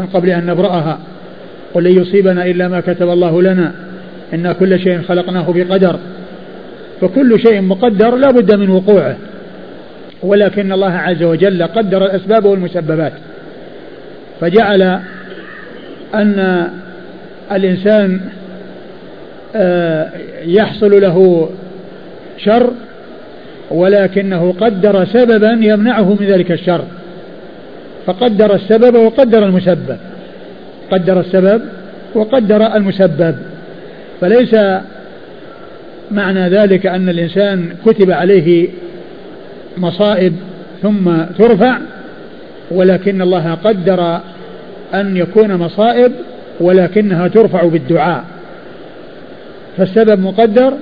من 0.00 0.06
قبل 0.06 0.30
أن 0.30 0.46
نبرأها. 0.46 0.98
قل 1.74 1.84
لن 1.84 2.02
يصيبنا 2.02 2.46
إلا 2.46 2.68
ما 2.68 2.80
كتب 2.80 3.08
الله 3.08 3.42
لنا. 3.42 3.72
إن 4.34 4.52
كل 4.52 4.80
شيء 4.80 5.02
خلقناه 5.02 5.52
بقدر. 5.52 5.98
فكل 7.00 7.40
شيء 7.40 7.60
مقدر 7.60 8.16
لا 8.16 8.30
بد 8.30 8.54
من 8.54 8.70
وقوعه. 8.70 9.16
ولكن 10.22 10.72
الله 10.72 10.92
عز 10.92 11.22
وجل 11.22 11.62
قدر 11.62 12.04
الأسباب 12.04 12.44
والمسببات. 12.44 13.12
فجعل 14.40 15.00
أن 16.14 16.70
الإنسان 17.52 18.20
آه، 19.56 20.10
يحصل 20.44 21.00
له 21.00 21.48
شر 22.38 22.70
ولكنه 23.70 24.54
قدر 24.60 25.04
سببا 25.04 25.58
يمنعه 25.60 26.16
من 26.20 26.26
ذلك 26.26 26.52
الشر. 26.52 26.84
فقدر 28.06 28.54
السبب 28.54 28.94
وقدر 28.94 29.44
المسبب. 29.44 29.96
قدر 30.90 31.20
السبب 31.20 31.62
وقدر 32.14 32.76
المسبب. 32.76 33.36
فليس 34.20 34.56
معنى 36.10 36.48
ذلك 36.48 36.86
أن 36.86 37.08
الإنسان 37.08 37.68
كتب 37.86 38.10
عليه 38.10 38.68
مصائب 39.76 40.32
ثم 40.82 41.10
ترفع 41.38 41.78
ولكن 42.70 43.22
الله 43.22 43.54
قدر 43.54 44.20
أن 44.94 45.16
يكون 45.16 45.56
مصائب 45.56 46.12
ولكنها 46.60 47.28
ترفع 47.28 47.62
بالدعاء. 47.62 48.24
فالسبب 49.76 50.20
مقدر 50.20 50.72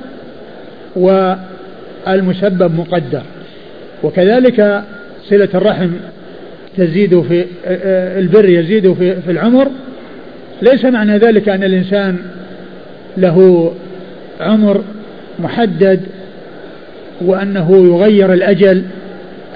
والمسبب 2.07 2.75
مقدر. 2.75 3.23
وكذلك 4.03 4.83
صلة 5.23 5.49
الرحم 5.55 5.91
تزيد 6.77 7.21
في 7.21 7.45
البر 8.19 8.49
يزيد 8.49 8.93
في, 8.93 9.23
في 9.23 9.31
العمر. 9.31 9.69
ليس 10.63 10.85
معنى 10.85 11.19
ذلك 11.19 11.49
أن 11.49 11.65
الإنسان 11.65 12.17
له 13.17 13.73
عمر 14.41 14.83
محدد 15.39 16.01
وأنه 17.21 17.87
يغير 17.87 18.33
الأجل 18.33 18.83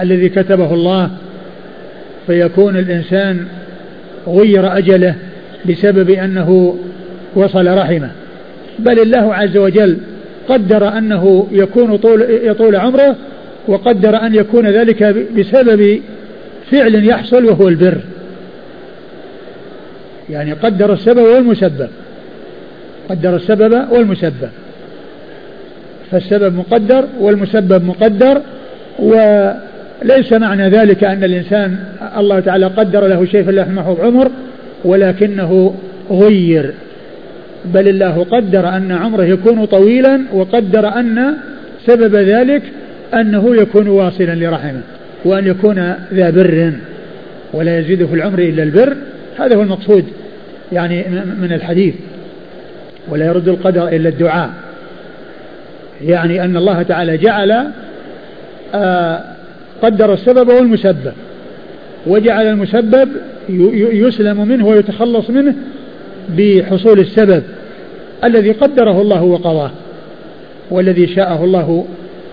الذي 0.00 0.28
كتبه 0.28 0.74
الله 0.74 1.10
فيكون 2.26 2.76
الإنسان 2.76 3.46
غير 4.26 4.78
أجله 4.78 5.14
بسبب 5.68 6.10
أنه 6.10 6.76
وصل 7.34 7.78
رحمه. 7.78 8.10
بل 8.78 8.98
الله 8.98 9.34
عز 9.34 9.56
وجل 9.56 9.98
قدر 10.48 10.98
أنه 10.98 11.46
يكون 11.52 11.96
طول 11.96 12.22
يطول 12.42 12.76
عمره 12.76 13.16
وقدر 13.68 14.16
أن 14.16 14.34
يكون 14.34 14.66
ذلك 14.66 15.02
بسبب 15.38 16.00
فعل 16.70 17.08
يحصل 17.08 17.44
وهو 17.44 17.68
البر. 17.68 17.98
يعني 20.30 20.52
قدر 20.52 20.92
السبب 20.92 21.22
والمسبب. 21.22 21.88
قدر 23.10 23.36
السبب 23.36 23.86
والمسبب. 23.90 24.50
فالسبب 26.10 26.54
مقدر 26.54 27.04
والمسبب 27.20 27.84
مقدر 27.84 28.40
وليس 28.98 30.32
معنى 30.32 30.68
ذلك 30.68 31.04
أن 31.04 31.24
الإنسان 31.24 31.76
الله 32.16 32.40
تعالى 32.40 32.66
قدر 32.66 33.06
له 33.06 33.24
شيء 33.24 33.42
في 33.42 33.50
اللوح 33.50 33.66
المحفوظ 33.66 34.00
عمر 34.00 34.30
ولكنه 34.84 35.74
غير. 36.10 36.74
بل 37.64 37.88
الله 37.88 38.24
قدر 38.24 38.68
أن 38.68 38.92
عمره 38.92 39.24
يكون 39.24 39.64
طويلا 39.64 40.20
وقدر 40.32 40.88
أن 40.88 41.34
سبب 41.86 42.16
ذلك 42.16 42.62
أنه 43.14 43.56
يكون 43.56 43.88
واصلا 43.88 44.34
لرحمه 44.34 44.80
وأن 45.24 45.46
يكون 45.46 45.94
ذا 46.12 46.30
بر 46.30 46.72
ولا 47.52 47.78
يزيد 47.78 48.06
في 48.06 48.14
العمر 48.14 48.38
إلا 48.38 48.62
البر. 48.62 48.96
هذا 49.38 49.56
هو 49.56 49.62
المقصود 49.62 50.04
يعني 50.72 51.04
من 51.40 51.52
الحديث. 51.52 51.94
ولا 53.08 53.26
يرد 53.26 53.48
القدر 53.48 53.88
إلا 53.88 54.08
الدعاء. 54.08 54.50
يعني 56.04 56.44
أن 56.44 56.56
الله 56.56 56.82
تعالى 56.82 57.16
جعل 57.16 57.66
آه، 58.74 59.20
قدر 59.82 60.12
السبب 60.12 60.48
والمسبب. 60.48 61.12
وجعل 62.06 62.46
المسبب 62.46 63.08
يسلم 63.92 64.48
منه 64.48 64.66
ويتخلص 64.66 65.30
منه 65.30 65.54
بحصول 66.28 67.00
السبب 67.00 67.42
الذي 68.24 68.52
قدره 68.52 69.00
الله 69.02 69.22
وقضاه 69.22 69.70
والذي 70.70 71.06
شاءه 71.06 71.44
الله 71.44 71.86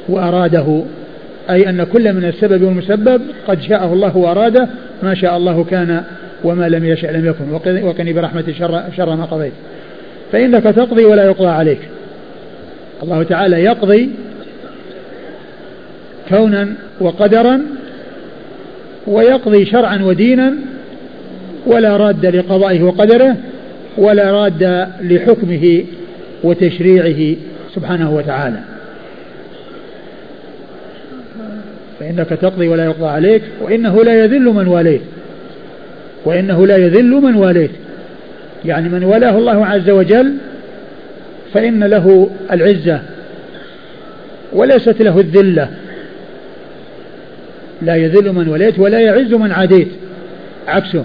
وأراده. 0.09 0.81
أي 1.49 1.69
أن 1.69 1.83
كل 1.83 2.13
من 2.13 2.25
السبب 2.25 2.63
والمسبب 2.63 3.21
قد 3.47 3.61
شاءه 3.61 3.93
الله 3.93 4.17
وأراده 4.17 4.67
ما 5.03 5.15
شاء 5.15 5.37
الله 5.37 5.63
كان 5.63 6.03
وما 6.43 6.69
لم 6.69 6.85
يشأ 6.85 7.07
لم 7.07 7.25
يكن. 7.25 7.51
وقني 7.83 8.13
برحمة 8.13 8.43
شر, 8.59 8.83
شر 8.97 9.15
ما 9.15 9.25
قضيت. 9.25 9.53
فإنك 10.31 10.63
تقضي 10.63 11.05
ولا 11.05 11.25
يقضى 11.25 11.47
عليك. 11.47 11.79
الله 13.03 13.23
تعالى 13.23 13.63
يقضي 13.63 14.09
كونا 16.29 16.67
وقدرا 17.01 17.61
ويقضي 19.07 19.65
شرعا 19.65 20.03
ودينا 20.03 20.53
ولا 21.65 21.97
راد 21.97 22.25
لقضائه 22.25 22.83
وقدره. 22.83 23.35
ولا 23.97 24.31
راد 24.31 24.87
لحكمه 25.01 25.83
وتشريعه 26.43 27.35
سبحانه 27.75 28.15
وتعالى. 28.15 28.59
فإنك 31.99 32.29
تقضي 32.29 32.67
ولا 32.67 32.85
يقضى 32.85 33.07
عليك 33.07 33.41
وإنه 33.61 34.03
لا 34.03 34.23
يذل 34.23 34.45
من 34.45 34.67
واليت. 34.67 35.01
وإنه 36.25 36.67
لا 36.67 36.77
يذل 36.77 37.11
من 37.11 37.35
واليت. 37.35 37.71
يعني 38.65 38.89
من 38.89 39.03
ولاه 39.03 39.37
الله 39.37 39.65
عز 39.65 39.89
وجل 39.89 40.33
فإن 41.53 41.83
له 41.83 42.29
العزة 42.51 43.01
وليست 44.53 45.01
له 45.01 45.19
الذلة. 45.19 45.69
لا 47.81 47.95
يذل 47.95 48.33
من 48.33 48.47
وليت 48.47 48.79
ولا 48.79 48.99
يعز 48.99 49.33
من 49.33 49.51
عاديت. 49.51 49.87
عكسه. 50.67 51.03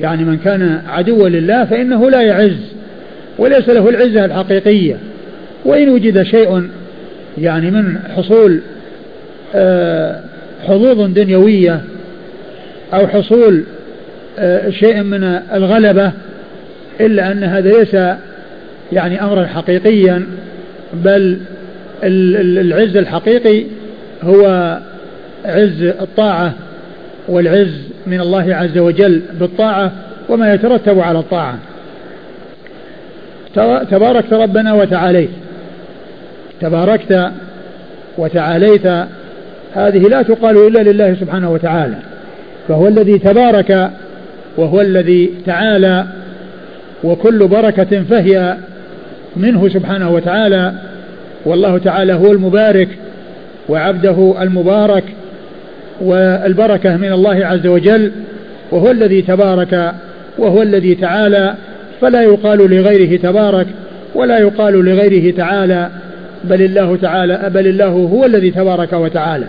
يعني 0.00 0.24
من 0.24 0.38
كان 0.38 0.82
عدوا 0.88 1.28
لله 1.28 1.64
فإنه 1.64 2.10
لا 2.10 2.22
يعز 2.22 2.56
وليس 3.38 3.68
له 3.68 3.88
العزة 3.88 4.24
الحقيقية. 4.24 4.96
وإن 5.64 5.88
وجد 5.88 6.22
شيء 6.22 6.68
يعني 7.38 7.70
من 7.70 7.98
حصول 8.16 8.60
آه، 9.54 10.20
حظوظ 10.66 11.00
دنيوية 11.00 11.80
أو 12.94 13.06
حصول 13.08 13.64
آه، 14.38 14.70
شيء 14.70 15.02
من 15.02 15.24
الغلبة 15.54 16.12
إلا 17.00 17.32
أن 17.32 17.44
هذا 17.44 17.78
ليس 17.78 17.96
يعني 18.92 19.22
أمرا 19.22 19.46
حقيقيا 19.46 20.26
بل 20.94 21.38
العز 22.04 22.96
الحقيقي 22.96 23.64
هو 24.22 24.78
عز 25.44 25.82
الطاعة 25.82 26.54
والعز 27.28 27.91
من 28.06 28.20
الله 28.20 28.54
عز 28.54 28.78
وجل 28.78 29.22
بالطاعة 29.40 29.92
وما 30.28 30.54
يترتب 30.54 31.00
على 31.00 31.18
الطاعة. 31.18 31.58
تباركت 33.90 34.32
ربنا 34.32 34.72
وتعاليت. 34.72 35.30
تباركت 36.60 37.30
وتعاليت. 38.18 38.86
هذه 39.74 40.08
لا 40.08 40.22
تقال 40.22 40.66
إلا 40.66 40.90
لله 40.90 41.14
سبحانه 41.14 41.50
وتعالى. 41.50 41.96
فهو 42.68 42.88
الذي 42.88 43.18
تبارك 43.18 43.90
وهو 44.56 44.80
الذي 44.80 45.30
تعالى 45.46 46.06
وكل 47.04 47.48
بركة 47.48 48.02
فهي 48.02 48.56
منه 49.36 49.68
سبحانه 49.68 50.10
وتعالى. 50.10 50.72
والله 51.44 51.78
تعالى 51.78 52.12
هو 52.12 52.32
المبارك 52.32 52.88
وعبده 53.68 54.34
المبارك 54.42 55.04
والبركة 56.00 56.96
من 56.96 57.12
الله 57.12 57.46
عز 57.46 57.66
وجل 57.66 58.12
وهو 58.70 58.90
الذي 58.90 59.22
تبارك 59.22 59.92
وهو 60.38 60.62
الذي 60.62 60.94
تعالى 60.94 61.54
فلا 62.00 62.22
يقال 62.22 62.58
لغيره 62.58 63.16
تبارك 63.16 63.66
ولا 64.14 64.38
يقال 64.38 64.84
لغيره 64.84 65.36
تعالى 65.36 65.90
بل 66.44 66.62
الله 66.62 66.96
تعالى 66.96 67.50
بل 67.54 67.66
الله 67.66 67.88
هو 67.88 68.24
الذي 68.24 68.50
تبارك 68.50 68.92
وتعالى. 68.92 69.46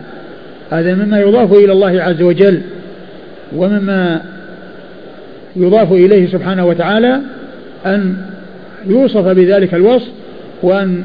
هذا 0.72 0.96
مما 0.96 1.20
يضاف 1.20 1.54
إلى 1.54 1.72
الله 1.72 2.02
عز 2.02 2.22
وجل 2.22 2.62
ومما 3.56 4.22
يضاف 5.56 5.92
إليه 5.92 6.28
سبحانه 6.28 6.66
وتعالى 6.66 7.20
أن 7.86 8.16
يوصف 8.88 9.28
بذلك 9.28 9.74
الوصف 9.74 10.08
وأن 10.64 11.04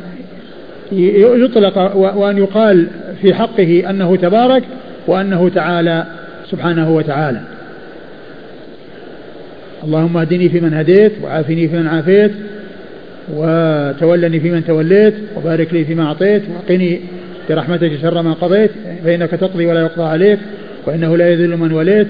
يطلق 0.93 1.97
وأن 1.97 2.39
يقال 2.39 2.87
في 3.23 3.35
حقه 3.35 3.91
أنه 3.91 4.17
تبارك 4.17 4.63
وأنه 5.09 5.49
تعالى 5.49 6.07
سبحانه 6.51 6.91
وتعالى. 6.91 7.41
اللهم 9.85 10.17
اهدني 10.17 10.49
فيمن 10.49 10.75
هديت 10.75 11.13
وعافني 11.23 11.69
فيمن 11.69 11.87
عافيت 11.87 12.33
وتولني 13.35 14.41
فيمن 14.41 14.65
توليت 14.65 15.15
وبارك 15.37 15.75
لي 15.75 15.85
فيما 15.85 16.05
أعطيت 16.05 16.43
وقني 16.57 17.01
برحمتك 17.49 17.93
شر 18.03 18.23
ما 18.23 18.33
قضيت 18.33 18.71
فإنك 19.05 19.31
تقضي 19.31 19.67
ولا 19.67 19.81
يقضى 19.81 20.03
عليك 20.03 20.39
وإنه 20.87 21.17
لا 21.17 21.29
يذل 21.29 21.57
من 21.57 21.73
وليت 21.73 22.09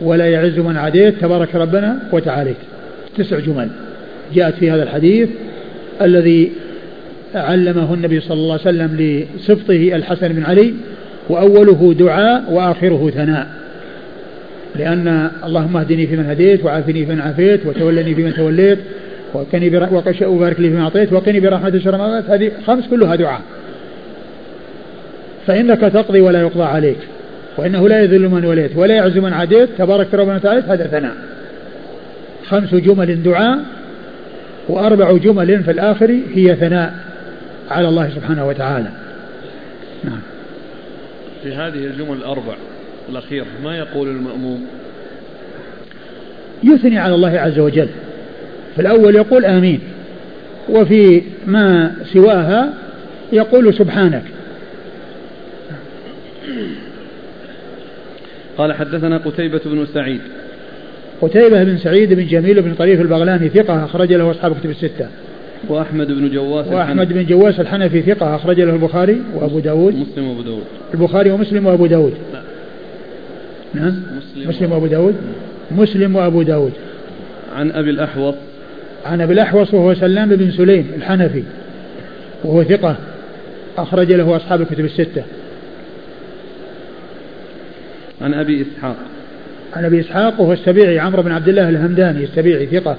ولا 0.00 0.26
يعز 0.26 0.58
من 0.58 0.76
عاديت. 0.76 1.20
تبارك 1.20 1.54
ربنا 1.54 1.98
وتعاليت. 2.12 2.56
تسع 3.18 3.38
جمل 3.38 3.68
جاءت 4.34 4.54
في 4.54 4.70
هذا 4.70 4.82
الحديث 4.82 5.28
الذي 6.02 6.52
علمه 7.34 7.94
النبي 7.94 8.20
صلى 8.20 8.36
الله 8.36 8.52
عليه 8.52 8.62
وسلم 8.62 8.96
لسبطه 8.96 9.96
الحسن 9.96 10.28
بن 10.28 10.42
علي 10.42 10.74
وأوله 11.28 11.94
دعاء 11.98 12.44
وآخره 12.50 13.10
ثناء. 13.14 13.46
لأن 14.76 15.30
اللهم 15.44 15.76
اهدني 15.76 16.06
فيمن 16.06 16.26
هديت 16.26 16.64
وعافني 16.64 17.06
فيمن 17.06 17.20
عافيت 17.20 17.66
وتولني 17.66 18.14
فيمن 18.14 18.34
توليت 18.34 18.78
وقني 19.34 19.76
وبارك 20.22 20.60
لي 20.60 20.70
فيما 20.70 20.82
أعطيت 20.82 21.12
وقني 21.12 21.40
برحمتك 21.40 21.78
شر 21.78 21.96
ما 21.96 22.22
هذه 22.28 22.50
خمس 22.66 22.84
كلها 22.90 23.14
دعاء. 23.14 23.40
فإنك 25.46 25.80
تقضي 25.80 26.20
ولا 26.20 26.40
يقضى 26.40 26.62
عليك. 26.62 26.98
وإنه 27.56 27.88
لا 27.88 28.02
يذل 28.02 28.28
من 28.28 28.44
وليت 28.44 28.76
ولا 28.76 28.94
يعز 28.94 29.18
من 29.18 29.32
عاديت. 29.32 29.68
تبارك 29.78 30.14
ربنا 30.14 30.34
وتعالى 30.34 30.62
هذا 30.68 30.86
ثناء. 30.86 31.14
خمس 32.46 32.74
جمل 32.74 33.22
دعاء 33.22 33.58
وأربع 34.68 35.12
جمل 35.12 35.62
في 35.62 35.70
الآخر 35.70 36.18
هي 36.34 36.56
ثناء 36.56 36.94
على 37.70 37.88
الله 37.88 38.10
سبحانه 38.10 38.48
وتعالى. 38.48 38.88
نعم. 40.04 40.20
في 41.44 41.54
هذه 41.54 41.86
الجمل 41.86 42.16
الأربع 42.16 42.54
الأخيرة 43.08 43.46
ما 43.64 43.78
يقول 43.78 44.08
المأموم؟ 44.08 44.66
يثني 46.62 46.98
على 46.98 47.14
الله 47.14 47.38
عز 47.38 47.58
وجل. 47.58 47.88
في 48.74 48.82
الأول 48.82 49.16
يقول 49.16 49.44
آمين 49.44 49.80
وفي 50.68 51.22
ما 51.46 51.94
سواها 52.12 52.74
يقول 53.32 53.74
سبحانك. 53.74 54.22
قال 58.58 58.72
حدثنا 58.72 59.18
قتيبة 59.18 59.60
بن 59.64 59.86
سعيد. 59.94 60.20
قتيبة 61.20 61.64
بن 61.64 61.78
سعيد 61.78 62.12
بن 62.12 62.26
جميل 62.26 62.62
بن 62.62 62.74
طريف 62.74 63.00
البغلاني 63.00 63.48
ثقة 63.48 63.84
أخرج 63.84 64.12
له 64.12 64.30
أصحاب 64.30 64.56
كتب 64.60 64.70
الستة. 64.70 65.08
وأحمد 65.68 66.06
بن 66.06 66.30
جواس 66.30 66.66
وأحمد 66.66 67.12
بن 67.12 67.26
جواس 67.26 67.60
الحنفي 67.60 68.02
ثقة 68.02 68.36
أخرج 68.36 68.60
له 68.60 68.72
البخاري 68.72 69.22
وأبو 69.34 69.58
داود. 69.58 69.94
مسلم 69.94 70.28
وأبو 70.28 70.42
داود. 70.42 70.64
البخاري 70.94 71.30
ومسلم 71.30 71.66
وأبو 71.66 71.86
داود. 71.86 72.14
لا. 72.32 72.42
نعم. 73.74 74.02
مسلم, 74.16 74.48
مسلم 74.48 74.72
وأبو 74.72 74.86
داود. 74.86 75.14
مسلم 75.70 76.16
وأبو 76.16 76.42
داود. 76.42 76.72
عن 77.56 77.70
أبي 77.70 77.90
الأحوص. 77.90 78.34
عن 79.06 79.20
أبي 79.20 79.32
الأحوص 79.32 79.74
وهو 79.74 79.94
سلام 79.94 80.36
بن 80.36 80.50
سليم 80.50 80.92
الحنفي. 80.96 81.42
وهو 82.44 82.64
ثقة. 82.64 82.96
أخرج 83.78 84.12
له 84.12 84.36
أصحاب 84.36 84.60
الكتب 84.60 84.84
الستة. 84.84 85.22
عن 88.22 88.34
أبي 88.34 88.62
إسحاق. 88.62 88.96
عن 89.76 89.84
أبي 89.84 90.00
إسحاق 90.00 90.40
وهو 90.40 90.52
السبيعي 90.52 90.98
عمرو 90.98 91.22
بن 91.22 91.32
عبد 91.32 91.48
الله 91.48 91.68
الهمداني 91.68 92.24
السبيعي 92.24 92.66
ثقة 92.66 92.96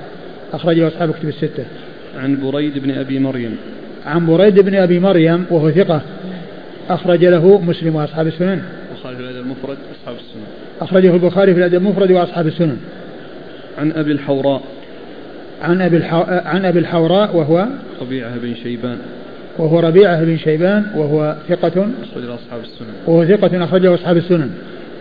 أخرجه 0.54 0.88
أصحاب 0.88 1.10
الكتب 1.10 1.28
الستة. 1.28 1.66
عن 2.18 2.38
بريد 2.44 2.80
بن 2.80 2.92
أبي 2.92 3.20
مريم. 3.20 3.58
عن 4.06 4.26
بريد 4.26 4.60
بن 4.60 4.76
أبي 4.76 5.00
مريم 5.00 5.46
وهو 5.50 5.72
ثقة. 5.72 6.02
أخرج 6.90 7.26
له 7.26 7.62
مسلم 7.62 7.96
وأصحاب 7.96 8.28
السنن. 8.28 8.62
البخاري 8.92 9.16
في 9.16 9.22
الأدب 9.22 9.46
المفرد 9.46 9.78
وأصحاب 9.90 10.16
السنن. 10.16 10.46
أخرجه 10.82 11.14
البخاري 11.14 11.54
في 11.54 11.60
الأدب 11.60 11.76
المفرد 11.76 12.12
وأصحاب 12.12 12.48
السنن. 12.48 12.78
عن 13.78 13.92
أبي 13.92 14.12
الحوراء. 14.12 14.62
عن 15.62 15.82
أبي 15.82 15.98
الحو... 15.98 16.24
عن 16.28 16.66
أبي 16.66 16.80
الحوراء 16.80 17.36
وهو 17.36 17.68
ربيعة 18.02 18.38
بن 18.38 18.56
شيبان. 18.64 18.98
وهو 19.58 19.80
ربيعة 19.80 20.24
بن 20.24 20.38
شيبان 20.38 20.86
وهو 20.96 21.36
ثقة. 21.50 21.88
أخرج 22.04 22.24
أصحاب 22.24 22.62
السنن. 22.64 22.94
وهو 23.08 23.26
ثقة 23.26 23.64
أخرجه 23.64 23.94
أصحاب 23.94 24.18
السنن. 24.18 24.50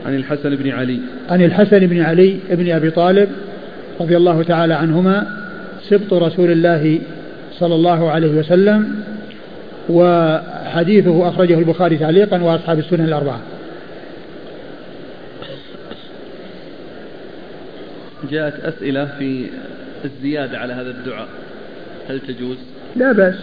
عن 0.06 0.14
الحسن 0.14 0.56
بن 0.56 0.70
علي. 0.70 0.98
عن 1.30 1.42
الحسن 1.42 1.86
بن 1.86 2.00
علي 2.00 2.38
بن 2.50 2.70
أبي 2.70 2.90
طالب 2.90 3.28
رضي 4.00 4.16
الله 4.16 4.42
تعالى 4.42 4.74
عنهما 4.74 5.43
سبط 5.88 6.12
رسول 6.12 6.50
الله 6.50 6.98
صلى 7.52 7.74
الله 7.74 8.10
عليه 8.10 8.28
وسلم 8.28 9.02
وحديثه 9.88 11.28
أخرجه 11.28 11.58
البخاري 11.58 11.96
تعليقا 11.96 12.42
وأصحاب 12.42 12.78
السنن 12.78 13.04
الأربعة. 13.04 13.40
جاءت 18.30 18.54
أسئلة 18.64 19.08
في 19.18 19.46
الزيادة 20.04 20.58
على 20.58 20.72
هذا 20.72 20.90
الدعاء. 20.90 21.28
هل 22.08 22.20
تجوز؟ 22.20 22.56
لا 22.96 23.12
بأس. 23.12 23.34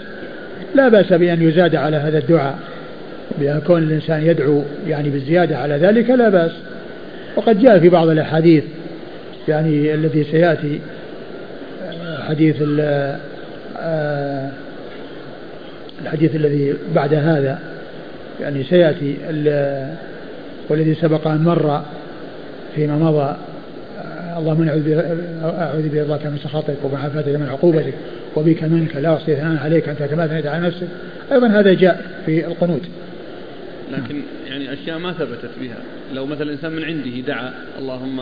لا 0.76 0.90
بأس 0.90 1.14
بأن 1.14 1.42
يزاد 1.42 1.76
على 1.76 1.98
هذا 1.98 2.18
الدعاء. 2.18 2.60
بأن 3.40 3.62
كون 3.68 3.84
الإنسان 3.84 4.26
يدعو 4.26 4.64
يعني 4.88 5.10
بالزيادة 5.10 5.58
على 5.58 5.76
ذلك 5.76 6.10
لا 6.10 6.30
بأس. 6.30 6.52
وقد 7.36 7.60
جاء 7.60 7.80
في 7.80 7.90
بعض 7.90 8.10
الأحاديث 8.10 8.64
يعني 9.48 9.94
الذي 9.94 10.24
سيأتي 10.24 10.80
حديث 12.22 12.56
الحديث 16.02 16.36
الذي 16.36 16.74
بعد 16.96 17.14
هذا 17.14 17.60
يعني 18.42 18.64
سيأتي 18.64 19.18
والذي 20.70 20.96
سبق 20.96 21.28
أن 21.28 21.44
مر 21.44 21.82
فيما 22.76 22.96
مضى. 22.96 23.36
اللهم 24.38 24.70
أعوذ 25.44 25.90
برضاك 25.90 26.26
من 26.26 26.38
سخطك 26.44 26.76
ومعافاتك 26.84 27.36
من 27.36 27.48
عقوبتك 27.50 27.94
وبك 28.36 28.64
منك 28.64 28.96
لا 28.96 29.16
أحصي 29.16 29.36
ثناء 29.36 29.64
عليك 29.64 29.90
أنت 29.90 30.04
كما 30.04 30.26
أثنيت 30.26 30.46
على 30.46 30.68
نفسك. 30.68 30.88
أيضا 31.32 31.48
هذا 31.48 31.74
جاء 31.74 32.06
في 32.26 32.46
القنوت. 32.46 32.82
لكن 33.92 34.22
يعني 34.48 34.74
أشياء 34.74 34.98
ما 34.98 35.14
ثبتت 35.14 35.52
بها. 35.62 35.78
لو 36.14 36.26
مثلا 36.26 36.44
الإنسان 36.44 36.72
من 36.72 36.84
عنده 36.84 37.20
دعا 37.28 37.52
اللهم 37.80 38.22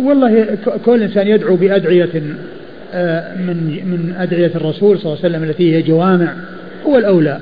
والله 0.00 0.58
كل 0.84 1.02
إنسان 1.02 1.28
يدعو 1.28 1.56
بأدعية 1.56 2.04
آه، 2.04 2.22
من 3.38 3.56
من 3.84 4.14
أدعية 4.18 4.50
الرسول 4.54 4.98
صلى 4.98 5.12
الله 5.12 5.24
عليه 5.24 5.34
وسلم 5.36 5.50
التي 5.50 5.74
هي 5.74 5.82
جوامع 5.82 6.34
هو 6.86 6.98
الأولى 6.98 7.40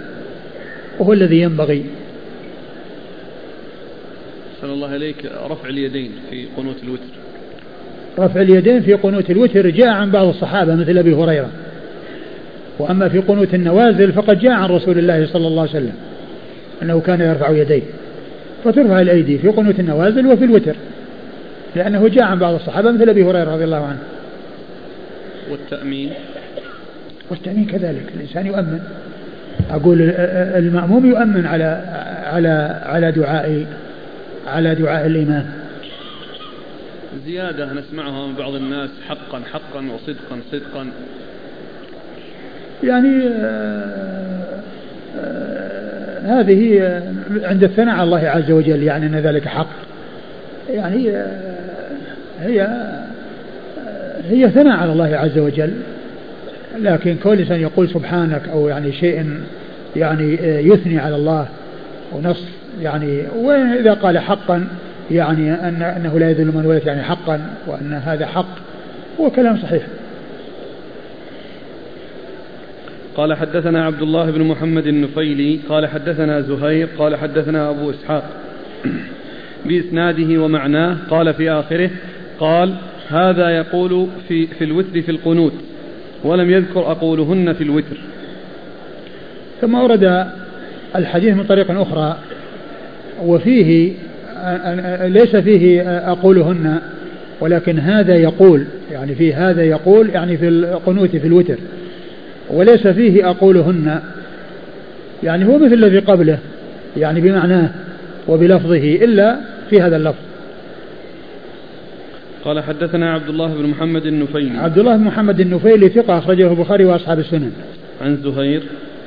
وهو 0.98 1.12
الذي 1.12 1.40
ينبغي. 1.40 1.84
صلى 4.62 4.72
الله 4.72 4.88
عليك 4.88 5.16
رفع 5.50 5.68
اليدين 5.68 6.10
في 6.30 6.46
قنوت 6.56 6.76
الوتر. 6.82 7.02
رفع 8.18 8.40
اليدين 8.40 8.82
في 8.82 8.94
قنوت 8.94 9.30
الوتر 9.30 9.70
جاء 9.70 9.88
عن 9.88 10.10
بعض 10.10 10.26
الصحابة 10.26 10.74
مثل 10.74 10.98
أبي 10.98 11.14
هريرة. 11.14 11.48
وأما 12.78 13.08
في 13.08 13.18
قنوت 13.18 13.54
النوازل 13.54 14.12
فقد 14.12 14.38
جاء 14.38 14.52
عن 14.52 14.68
رسول 14.68 14.98
الله 14.98 15.26
صلى 15.26 15.46
الله 15.46 15.60
عليه 15.60 15.70
وسلم 15.70 15.94
أنه 16.82 17.00
كان 17.00 17.20
يرفع 17.20 17.50
يديه. 17.50 17.82
فترفع 18.64 19.00
الأيدي 19.00 19.38
في 19.38 19.48
قنوت 19.48 19.80
النوازل 19.80 20.26
وفي 20.26 20.44
الوتر 20.44 20.76
لأنه 21.76 22.08
جاء 22.08 22.24
عن 22.24 22.38
بعض 22.38 22.54
الصحابة 22.54 22.90
مثل 22.90 23.08
أبي 23.08 23.24
هريرة 23.24 23.54
رضي 23.54 23.64
الله 23.64 23.84
عنه. 23.84 23.98
والتأمين؟ 25.52 26.12
والتأمين 27.30 27.66
كذلك. 27.66 28.12
الإنسان 28.14 28.46
يؤمن. 28.46 28.80
أقول 29.70 30.00
المأموم 30.56 31.06
يؤمن 31.06 31.46
على 31.46 31.84
على 32.24 32.80
على 32.82 33.12
دعاء 33.12 33.66
على 34.46 34.74
دعاء 34.74 35.06
الإمام. 35.06 35.46
زيادة 37.26 37.72
نسمعها 37.72 38.26
من 38.26 38.34
بعض 38.34 38.54
الناس 38.54 38.90
حقا 39.08 39.42
حقا 39.52 39.86
وصدقا 39.94 40.40
صدقا. 40.52 40.86
يعني 42.84 43.26
آه، 43.26 44.62
آه، 45.16 46.40
هذه 46.40 47.02
عند 47.42 47.64
الثناء 47.64 47.94
على 47.94 48.02
الله 48.02 48.28
عز 48.28 48.50
وجل 48.50 48.82
يعني 48.82 49.06
أن 49.06 49.16
ذلك 49.16 49.48
حق. 49.48 49.68
يعني 50.70 51.10
آه، 51.10 51.52
هي 52.40 52.68
هي 54.31 54.51
ثناء 54.51 54.77
على 54.77 54.93
الله 54.93 55.16
عز 55.16 55.39
وجل. 55.39 55.73
لكن 56.78 57.16
كل 57.23 57.39
إنسان 57.39 57.61
يقول 57.61 57.89
سبحانك 57.89 58.49
أو 58.49 58.69
يعني 58.69 58.93
شيء 58.93 59.40
يعني 59.97 60.35
يثني 60.43 60.99
على 60.99 61.16
الله 61.16 61.47
ونص 62.12 62.44
يعني 62.81 63.23
وإذا 63.36 63.94
قال 63.94 64.19
حقا 64.19 64.66
يعني 65.11 65.55
أن 65.55 65.82
أنه 65.82 66.19
لا 66.19 66.31
يذل 66.31 66.47
من 66.47 66.66
ولد 66.66 66.86
يعني 66.86 67.03
حقا 67.03 67.40
وأن 67.66 67.93
هذا 67.93 68.27
حق 68.27 68.59
هو 69.20 69.31
كلام 69.31 69.59
صحيح. 69.62 69.82
قال 73.16 73.35
حدثنا 73.35 73.85
عبد 73.85 74.03
الله 74.03 74.31
بن 74.31 74.43
محمد 74.43 74.86
النفيلي 74.86 75.59
قال 75.69 75.86
حدثنا 75.86 76.40
زهير 76.40 76.89
قال 76.99 77.16
حدثنا 77.16 77.70
أبو 77.70 77.90
إسحاق 77.90 78.24
بإسناده 79.66 80.43
ومعناه 80.43 80.97
قال 81.11 81.35
في 81.35 81.51
آخره 81.51 81.90
قال 82.40 82.74
هذا 83.12 83.51
يقول 83.51 84.09
في, 84.28 84.47
في 84.47 84.64
الوتر 84.64 85.02
في 85.02 85.10
القنوت 85.10 85.52
ولم 86.24 86.51
يذكر 86.51 86.80
أقولهن 86.80 87.52
في 87.52 87.64
الوتر. 87.64 87.97
ثم 89.60 89.74
ورد 89.74 90.26
الحديث 90.97 91.34
من 91.34 91.44
طريق 91.44 91.70
أخرى 91.70 92.18
وفيه 93.22 93.93
ليس 95.01 95.36
فيه 95.36 95.82
أقولهن 96.12 96.78
ولكن 97.40 97.78
هذا 97.78 98.14
يقول 98.14 98.64
يعني 98.90 99.14
في 99.14 99.34
هذا 99.34 99.62
يقول 99.62 100.10
يعني 100.10 100.36
في 100.36 100.48
القنوت 100.48 101.16
في 101.16 101.26
الوتر 101.26 101.56
وليس 102.51 102.86
فيه 102.86 103.30
أقولهن. 103.30 104.01
يعني 105.22 105.44
هو 105.44 105.59
مثل 105.59 105.74
الذي 105.74 105.98
قبله 105.98 106.39
يعني 106.97 107.20
بمعناه 107.20 107.70
وبلفظه 108.28 109.05
إلا 109.05 109.36
في 109.70 109.80
هذا 109.80 109.97
اللفظ. 109.97 110.31
قال 112.44 112.60
حدثنا 112.60 113.12
عبد 113.12 113.28
الله 113.28 113.55
بن 113.55 113.66
محمد 113.66 114.06
النفيلي 114.06 114.59
عبد 114.59 114.78
الله 114.78 114.97
بن 114.97 115.05
محمد 115.05 115.40
النفيلي 115.40 115.89
ثقة 115.89 116.19
أخرجه 116.19 116.51
البخاري 116.51 116.85
وأصحاب 116.85 117.19
السنن 117.19 117.52
عن 118.02 118.16
زهير 118.16 118.62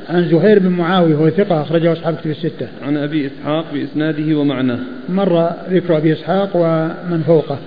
عن 0.10 0.30
زهير 0.30 0.60
بن 0.60 0.70
معاوية 0.70 1.16
وهو 1.16 1.30
ثقة 1.30 1.62
أخرجه 1.62 1.92
أصحاب 1.92 2.16
كتب 2.16 2.30
الستة. 2.32 2.68
عن 2.84 2.98
أبي 2.98 3.28
إسحاق 3.28 3.66
بإسناده 3.74 4.38
ومعناه. 4.38 4.80
مر 5.10 5.50
ذكر 5.70 5.98
أبي 5.98 6.14
إسحاق 6.14 6.50
ومن 6.56 7.24
فوقه. 7.28 7.58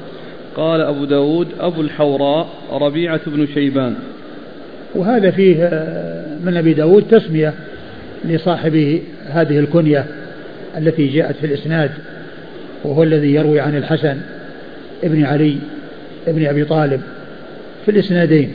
قال 0.56 0.80
أبو 0.80 1.04
داود 1.04 1.48
أبو 1.60 1.80
الحوراء 1.80 2.48
ربيعة 2.72 3.20
بن 3.26 3.46
شيبان. 3.54 3.94
وهذا 4.94 5.30
فيه 5.30 5.56
من 6.44 6.56
أبي 6.56 6.74
داود 6.74 7.02
تسمية 7.02 7.54
لصاحب 8.24 9.00
هذه 9.26 9.58
الكنية 9.58 10.04
التي 10.78 11.06
جاءت 11.06 11.36
في 11.36 11.46
الإسناد 11.46 11.90
وهو 12.84 13.02
الذي 13.02 13.34
يروي 13.34 13.60
عن 13.60 13.76
الحسن 13.76 14.16
ابن 15.04 15.24
علي 15.24 15.56
ابن 16.28 16.46
أبي 16.46 16.64
طالب 16.64 17.00
في 17.84 17.90
الإسنادين. 17.90 18.52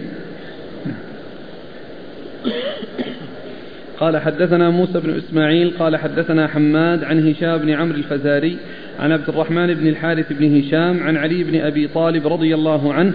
قال 3.99 4.17
حدثنا 4.17 4.69
موسى 4.69 4.99
بن 4.99 5.17
إسماعيل 5.17 5.73
قال 5.79 5.97
حدثنا 5.97 6.47
حماد 6.47 7.03
عن 7.03 7.29
هشام 7.29 7.57
بن 7.57 7.69
عمرو 7.69 7.95
الفزاري 7.95 8.57
عن 8.99 9.11
عبد 9.11 9.29
الرحمن 9.29 9.73
بن 9.73 9.87
الحارث 9.87 10.33
بن 10.33 10.59
هشام 10.59 11.03
عن 11.03 11.17
علي 11.17 11.43
بن 11.43 11.61
أبي 11.61 11.87
طالب 11.87 12.27
رضي 12.27 12.55
الله 12.55 12.93
عنه 12.93 13.13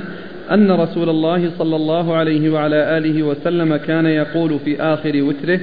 أن 0.50 0.70
رسول 0.70 1.08
الله 1.08 1.50
صلى 1.58 1.76
الله 1.76 2.16
عليه 2.16 2.50
وعلى 2.50 2.98
آله 2.98 3.22
وسلم 3.22 3.76
كان 3.76 4.06
يقول 4.06 4.58
في 4.64 4.82
آخر 4.82 5.22
وتره 5.22 5.60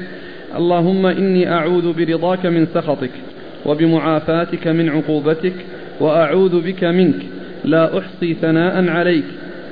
اللهم 0.55 1.05
إني 1.05 1.51
أعوذ 1.51 1.93
برضاك 1.93 2.45
من 2.45 2.67
سخطك 2.73 3.11
وبمعافاتك 3.65 4.67
من 4.67 4.89
عقوبتك 4.89 5.53
وأعوذ 5.99 6.61
بك 6.61 6.83
منك 6.83 7.34
لا 7.65 7.99
أحصي 7.99 8.33
ثناء 8.41 8.89
عليك 8.89 9.23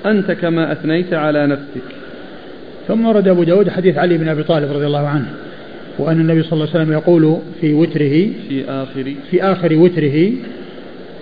أنت 0.06 0.32
كما 0.32 0.72
أثنيت 0.72 1.14
على 1.14 1.48
نفسك. 1.48 1.82
ثم 2.88 3.06
ورد 3.06 3.28
أبو 3.28 3.44
داود 3.44 3.70
حديث 3.70 3.98
علي 3.98 4.18
بن 4.18 4.30
أبي 4.30 4.44
طالب 4.44 4.72
رضي 4.72 4.86
الله 4.86 5.07
عنه 5.07 5.26
وأن 5.99 6.20
النبي 6.22 6.44
صلى 6.44 6.53
الله 6.53 6.68
عليه 6.70 6.80
وسلم 6.84 6.94
يقول 6.94 7.38
في 7.61 7.74
وتره 7.74 8.30
في 8.49 8.65
آخر 8.70 9.14
في 9.32 9.44
آخر 9.44 9.74
وتره 9.76 10.32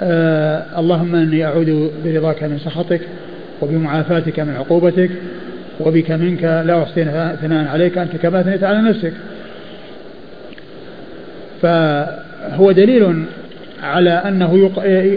آه 0.02 0.80
اللهم 0.80 1.15
إني 1.15 1.45
أعوذ 1.45 1.89
برضاك 2.06 2.43
من 2.43 2.60
سخطك 2.60 3.02
وبمعافاتك 3.61 4.39
من 4.39 4.56
عقوبتك 4.56 5.10
وبك 5.80 6.11
منك 6.11 6.43
لا 6.43 6.84
أحصي 6.84 7.03
ثناء 7.41 7.68
عليك 7.68 7.98
أنت 7.98 8.15
كما 8.15 8.41
أثنيت 8.41 8.64
على 8.64 8.81
نفسك. 8.81 9.14
فهو 11.61 12.72
دليل 12.72 13.23
على 13.84 14.10
أنه 14.10 14.72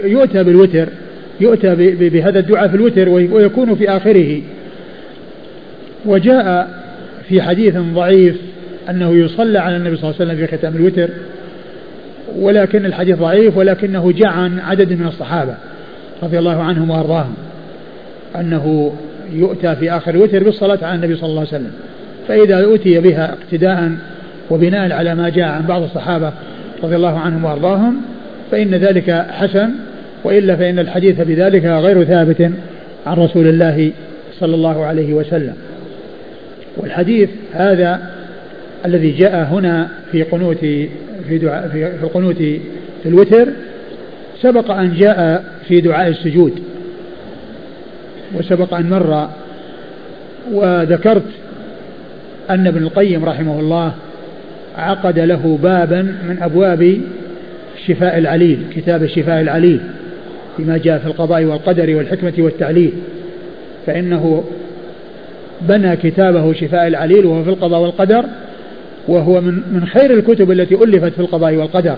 يؤتى 0.05 0.43
بالوتر 0.43 0.87
يؤتى 1.39 1.75
بهذا 2.09 2.39
الدعاء 2.39 2.67
في 2.67 2.75
الوتر 2.75 3.09
ويكون 3.09 3.75
في 3.75 3.89
آخره. 3.89 4.41
وجاء 6.05 6.69
في 7.29 7.41
حديث 7.41 7.77
ضعيف 7.77 8.35
أنه 8.89 9.15
يصلى 9.15 9.59
على 9.59 9.77
النبي 9.77 9.95
صلى 9.95 10.09
الله 10.09 10.21
عليه 10.21 10.31
وسلم 10.31 10.45
في 10.45 10.57
ختام 10.57 10.75
الوتر 10.75 11.09
ولكن 12.35 12.85
الحديث 12.85 13.17
ضعيف 13.17 13.57
ولكنه 13.57 14.11
جاء 14.11 14.27
عن 14.27 14.59
عدد 14.59 14.93
من 14.93 15.07
الصحابة 15.07 15.55
رضي 16.23 16.39
الله 16.39 16.63
عنهم 16.63 16.89
وأرضاهم 16.89 17.33
أنه 18.39 18.93
يؤتى 19.33 19.75
في 19.75 19.91
آخر 19.91 20.11
الوتر 20.11 20.43
بالصلاة 20.43 20.79
على 20.81 20.95
النبي 20.95 21.15
صلى 21.15 21.29
الله 21.29 21.39
عليه 21.39 21.49
وسلم. 21.49 21.71
فإذا 22.27 22.75
أتي 22.75 22.99
بها 22.99 23.33
اقتداء 23.33 23.91
وبناء 24.49 24.91
على 24.91 25.15
ما 25.15 25.29
جاء 25.29 25.47
عن 25.47 25.65
بعض 25.65 25.81
الصحابة 25.81 26.31
رضي 26.83 26.95
الله 26.95 27.19
عنهم 27.19 27.45
وأرضاهم 27.45 28.01
فإن 28.51 28.75
ذلك 28.75 29.25
حسن 29.29 29.69
وإلا 30.25 30.55
فإن 30.55 30.79
الحديث 30.79 31.21
بذلك 31.21 31.65
غير 31.65 32.03
ثابت 32.03 32.41
عن 33.05 33.17
رسول 33.17 33.47
الله 33.47 33.91
صلى 34.39 34.55
الله 34.55 34.85
عليه 34.85 35.13
وسلم. 35.13 35.53
والحديث 36.77 37.29
هذا 37.53 38.01
الذي 38.85 39.11
جاء 39.11 39.43
هنا 39.43 39.89
في 40.11 40.23
قنوت 40.23 40.57
في 41.27 41.37
دعاء 41.41 41.67
في 41.67 42.03
القنوت 42.03 42.37
في 43.03 43.05
الوتر 43.05 43.47
سبق 44.41 44.71
أن 44.71 44.93
جاء 44.93 45.43
في 45.67 45.81
دعاء 45.81 46.07
السجود. 46.07 46.53
وسبق 48.37 48.73
أن 48.73 48.89
مر 48.89 49.29
وذكرت 50.51 51.23
أن 52.49 52.67
ابن 52.67 52.83
القيم 52.83 53.25
رحمه 53.25 53.59
الله 53.59 53.93
عقد 54.77 55.19
له 55.19 55.59
بابا 55.63 56.01
من 56.01 56.37
أبواب 56.41 56.97
شفاء 57.87 58.17
العليل 58.17 58.59
كتاب 58.75 59.03
الشفاء 59.03 59.41
العليل. 59.41 59.79
فيما 60.57 60.77
جاء 60.77 60.99
في 60.99 61.05
القضاء 61.05 61.43
والقدر 61.43 61.95
والحكمة 61.95 62.33
والتعليل 62.37 62.91
فإنه 63.85 64.43
بنى 65.61 65.95
كتابه 65.95 66.53
شفاء 66.53 66.87
العليل 66.87 67.25
وهو 67.25 67.43
في 67.43 67.49
القضاء 67.49 67.81
والقدر 67.81 68.25
وهو 69.07 69.41
من 69.41 69.53
من 69.71 69.85
خير 69.85 70.13
الكتب 70.13 70.51
التي 70.51 70.75
ألفت 70.75 71.13
في 71.13 71.19
القضاء 71.19 71.55
والقدر. 71.55 71.95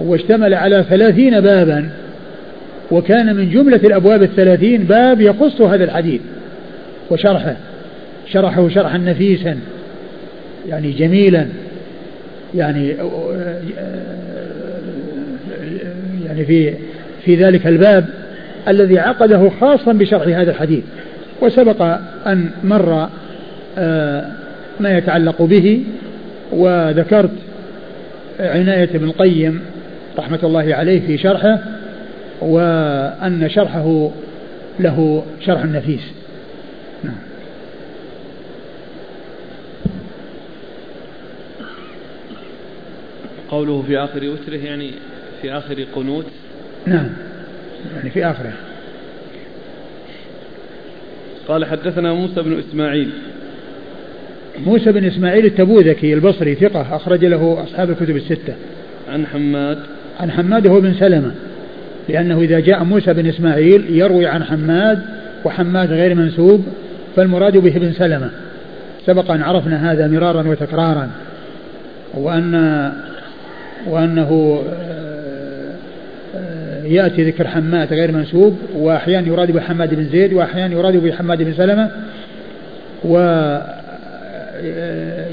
واشتمل 0.00 0.54
على 0.54 0.84
ثلاثين 0.90 1.40
بابا 1.40 1.88
وكان 2.90 3.36
من 3.36 3.50
جملة 3.50 3.80
الأبواب 3.84 4.22
الثلاثين 4.22 4.84
باب 4.84 5.20
يخص 5.20 5.60
هذا 5.60 5.84
الحديث 5.84 6.20
وشرحه. 7.10 7.56
شرحه 8.32 8.68
شرحا 8.68 8.98
نفيسا 8.98 9.58
يعني 10.68 10.92
جميلا 10.92 11.46
يعني 12.54 12.96
يعني 16.26 16.44
في 16.44 16.74
في 17.24 17.36
ذلك 17.36 17.66
الباب 17.66 18.06
الذي 18.68 18.98
عقده 18.98 19.50
خاصا 19.60 19.92
بشرح 19.92 20.38
هذا 20.38 20.50
الحديث 20.50 20.84
وسبق 21.42 21.82
أن 22.26 22.50
مر 22.64 23.08
آه، 23.78 24.30
ما 24.80 24.98
يتعلق 24.98 25.42
به 25.42 25.84
وذكرت 26.52 27.30
عناية 28.40 28.90
ابن 28.94 29.04
القيم 29.04 29.60
رحمة 30.18 30.38
الله 30.42 30.74
عليه 30.74 31.00
في 31.06 31.18
شرحه 31.18 31.58
وأن 32.40 33.48
شرحه 33.48 34.10
له 34.80 35.24
شرح 35.40 35.64
نفيس. 35.64 36.12
نعم. 37.04 37.14
قوله 43.50 43.84
في 43.86 43.98
آخر 43.98 44.28
وتره 44.28 44.56
يعني 44.56 44.90
في 45.42 45.52
آخر 45.52 45.86
قنوت 45.94 46.26
نعم. 46.86 47.06
يعني 47.96 48.10
في 48.10 48.26
آخره. 48.26 48.52
قال 51.48 51.64
حدثنا 51.64 52.12
موسى 52.12 52.42
بن 52.42 52.58
إسماعيل. 52.58 53.10
موسى 54.66 54.92
بن 54.92 55.04
إسماعيل 55.04 55.46
التبوذكي 55.46 56.14
البصري 56.14 56.54
ثقة 56.54 56.96
أخرج 56.96 57.24
له 57.24 57.62
أصحاب 57.62 57.90
الكتب 57.90 58.16
الستة. 58.16 58.54
عن 59.08 59.26
حماد. 59.26 59.78
عن 60.20 60.30
حماد 60.30 60.66
هو 60.66 60.80
بن 60.80 60.94
سلمة 60.94 61.30
لأنه 62.08 62.40
إذا 62.40 62.60
جاء 62.60 62.84
موسى 62.84 63.12
بن 63.12 63.26
إسماعيل 63.26 63.84
يروي 63.90 64.26
عن 64.26 64.44
حماد 64.44 65.02
وحماد 65.44 65.92
غير 65.92 66.14
منسوب 66.14 66.64
فالمراد 67.16 67.56
به 67.56 67.78
بن 67.78 67.92
سلمة. 67.92 68.30
سبق 69.06 69.30
أن 69.30 69.42
عرفنا 69.42 69.92
هذا 69.92 70.08
مرارا 70.08 70.48
وتكرارا 70.48 71.10
وأن 72.14 72.92
وأنه 73.86 74.62
يأتي 76.84 77.22
ذكر 77.22 77.46
حماد 77.46 77.92
غير 77.92 78.12
منسوب 78.12 78.58
وأحيانا 78.76 79.26
يراد 79.26 79.50
بحماد 79.50 79.94
بن 79.94 80.04
زيد 80.04 80.32
وأحيانا 80.32 80.74
يراد 80.74 80.96
بحماد 80.96 81.42
بن 81.42 81.52
سلمة 81.52 81.90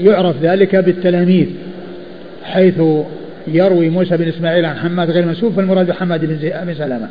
ويعرف 0.02 0.36
ذلك 0.42 0.76
بالتلاميذ 0.76 1.46
حيث 2.44 2.82
يروي 3.48 3.88
موسى 3.88 4.16
بن 4.16 4.28
إسماعيل 4.28 4.64
عن 4.64 4.76
حماد 4.76 5.10
غير 5.10 5.26
منسوب 5.26 5.52
فالمراد 5.52 5.86
بحماد 5.86 6.24
بن, 6.24 6.36
بن 6.64 6.74
سلمة. 6.74 7.08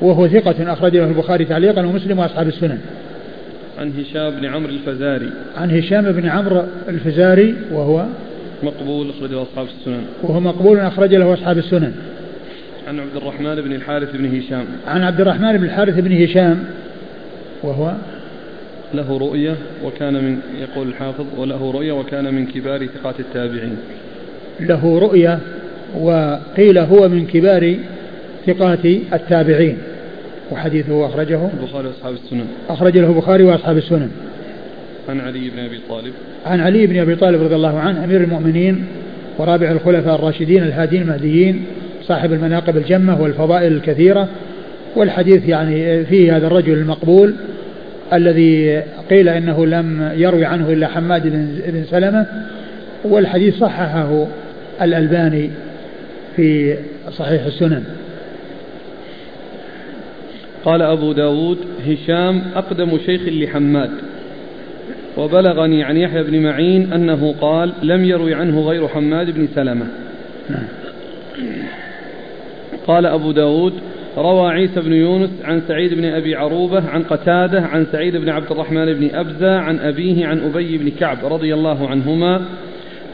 وهو 0.00 0.28
ثقة 0.28 0.72
أخرج 0.72 0.96
له 0.96 1.04
البخاري 1.04 1.44
تعليقا 1.44 1.86
ومسلم 1.86 2.18
وأصحاب 2.18 2.48
السنن. 2.48 2.78
عن 3.78 3.92
هشام 3.98 4.30
بن 4.30 4.44
عمرو 4.44 4.70
الفزاري. 4.70 5.30
عن 5.56 5.70
هشام 5.70 6.12
بن 6.12 6.28
عمرو 6.28 6.62
الفزاري 6.88 7.54
وهو 7.72 8.04
مقبول 8.62 9.10
أخرجه 9.10 9.42
أصحاب 9.42 9.66
السنن. 9.80 10.02
وهو 10.22 10.40
مقبول 10.40 10.78
أخرج 10.78 11.14
له 11.14 11.34
أصحاب 11.34 11.58
السنن. 11.58 11.92
عن 12.88 13.00
عبد 13.00 13.16
الرحمن 13.16 13.54
بن 13.54 13.72
الحارث 13.72 14.16
بن 14.16 14.38
هشام. 14.38 14.64
عن 14.86 15.02
عبد 15.02 15.20
الرحمن 15.20 15.56
بن 15.56 15.64
الحارث 15.64 15.98
بن 15.98 16.22
هشام 16.22 16.64
وهو 17.62 17.92
له 18.94 19.18
رؤية 19.18 19.56
وكان 19.84 20.14
من 20.14 20.38
يقول 20.60 20.88
الحافظ 20.88 21.26
وله 21.36 21.70
رؤية 21.70 21.92
وكان 21.92 22.34
من 22.34 22.46
كبار 22.46 22.86
ثقات 22.86 23.20
التابعين. 23.20 23.76
له 24.60 24.98
رؤية 24.98 25.38
وقيل 26.00 26.78
هو 26.78 27.08
من 27.08 27.26
كبار 27.26 27.76
ثقات 28.46 28.84
التابعين. 29.12 29.78
وحديثه 30.52 31.06
أخرجه 31.06 31.48
البخاري 31.60 31.88
وأصحاب 31.88 32.14
السنن. 32.14 32.46
أخرج 32.68 32.98
له 32.98 33.08
البخاري 33.08 33.44
وأصحاب 33.44 33.76
السنن. 33.76 34.10
عن 35.08 35.20
علي 35.20 35.50
بن 35.50 35.58
أبي 35.58 35.80
طالب. 35.88 36.12
عن 36.46 36.60
علي 36.60 36.86
بن 36.86 36.98
أبي 36.98 37.16
طالب 37.16 37.42
رضي 37.42 37.54
الله 37.54 37.78
عنه 37.78 38.04
أمير 38.04 38.20
المؤمنين 38.20 38.84
ورابع 39.38 39.70
الخلفاء 39.70 40.14
الراشدين 40.14 40.62
الهادين 40.62 41.02
المهديين 41.02 41.64
صاحب 42.06 42.32
المناقب 42.32 42.76
الجمة 42.76 43.22
والفضائل 43.22 43.72
الكثيرة 43.72 44.28
والحديث 44.96 45.48
يعني 45.48 46.04
فيه 46.04 46.36
هذا 46.36 46.46
الرجل 46.46 46.72
المقبول 46.72 47.34
الذي 48.12 48.82
قيل 49.10 49.28
إنه 49.28 49.66
لم 49.66 50.12
يروي 50.16 50.44
عنه 50.44 50.72
إلا 50.72 50.88
حماد 50.88 51.28
بن 51.66 51.84
سلمة 51.84 52.26
والحديث 53.04 53.58
صححه 53.58 54.26
الألباني 54.82 55.50
في 56.36 56.76
صحيح 57.10 57.44
السنن. 57.44 57.84
قال 60.64 60.82
أبو 60.82 61.12
داود 61.12 61.58
هشام 61.86 62.42
أقدم 62.54 62.98
شيخ 63.06 63.22
لحماد. 63.26 63.90
وبلغني 65.16 65.84
عن 65.84 65.96
يحيى 65.96 66.22
بن 66.22 66.42
معين 66.42 66.92
أنه 66.92 67.34
قال 67.40 67.72
لم 67.82 68.04
يروي 68.04 68.34
عنه 68.34 68.60
غير 68.60 68.88
حماد 68.88 69.30
بن 69.30 69.48
سلمة. 69.54 69.86
نعم. 70.50 70.64
قال 72.86 73.06
أبو 73.06 73.32
داود 73.32 73.72
روى 74.16 74.50
عيسى 74.52 74.80
بن 74.80 74.92
يونس 74.92 75.30
عن 75.44 75.62
سعيد 75.68 75.94
بن 75.94 76.04
أبي 76.04 76.36
عروبة 76.36 76.90
عن 76.90 77.02
قتادة 77.02 77.60
عن 77.60 77.86
سعيد 77.92 78.16
بن 78.16 78.28
عبد 78.28 78.50
الرحمن 78.50 78.92
بن 78.92 79.14
أبزة 79.14 79.58
عن 79.58 79.78
أبيه 79.78 80.26
عن 80.26 80.40
أبي 80.40 80.78
بن 80.78 80.90
كعب 80.90 81.18
رضي 81.24 81.54
الله 81.54 81.88
عنهما 81.88 82.40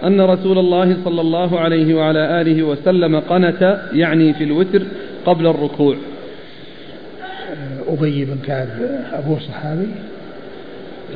أن 0.04 0.20
رسول 0.20 0.58
الله 0.58 0.96
صلى 1.04 1.20
الله 1.20 1.60
عليه 1.60 1.94
وعلى 1.94 2.40
آله 2.40 2.62
وسلم 2.62 3.20
قنت 3.20 3.80
يعني 3.92 4.34
في 4.34 4.44
الوتر 4.44 4.82
قبل 5.26 5.46
الركوع. 5.46 5.96
أبي 7.88 8.24
بن 8.24 8.36
كعب 8.46 8.68
أبوه 9.12 9.38
صحابي؟ 9.38 9.88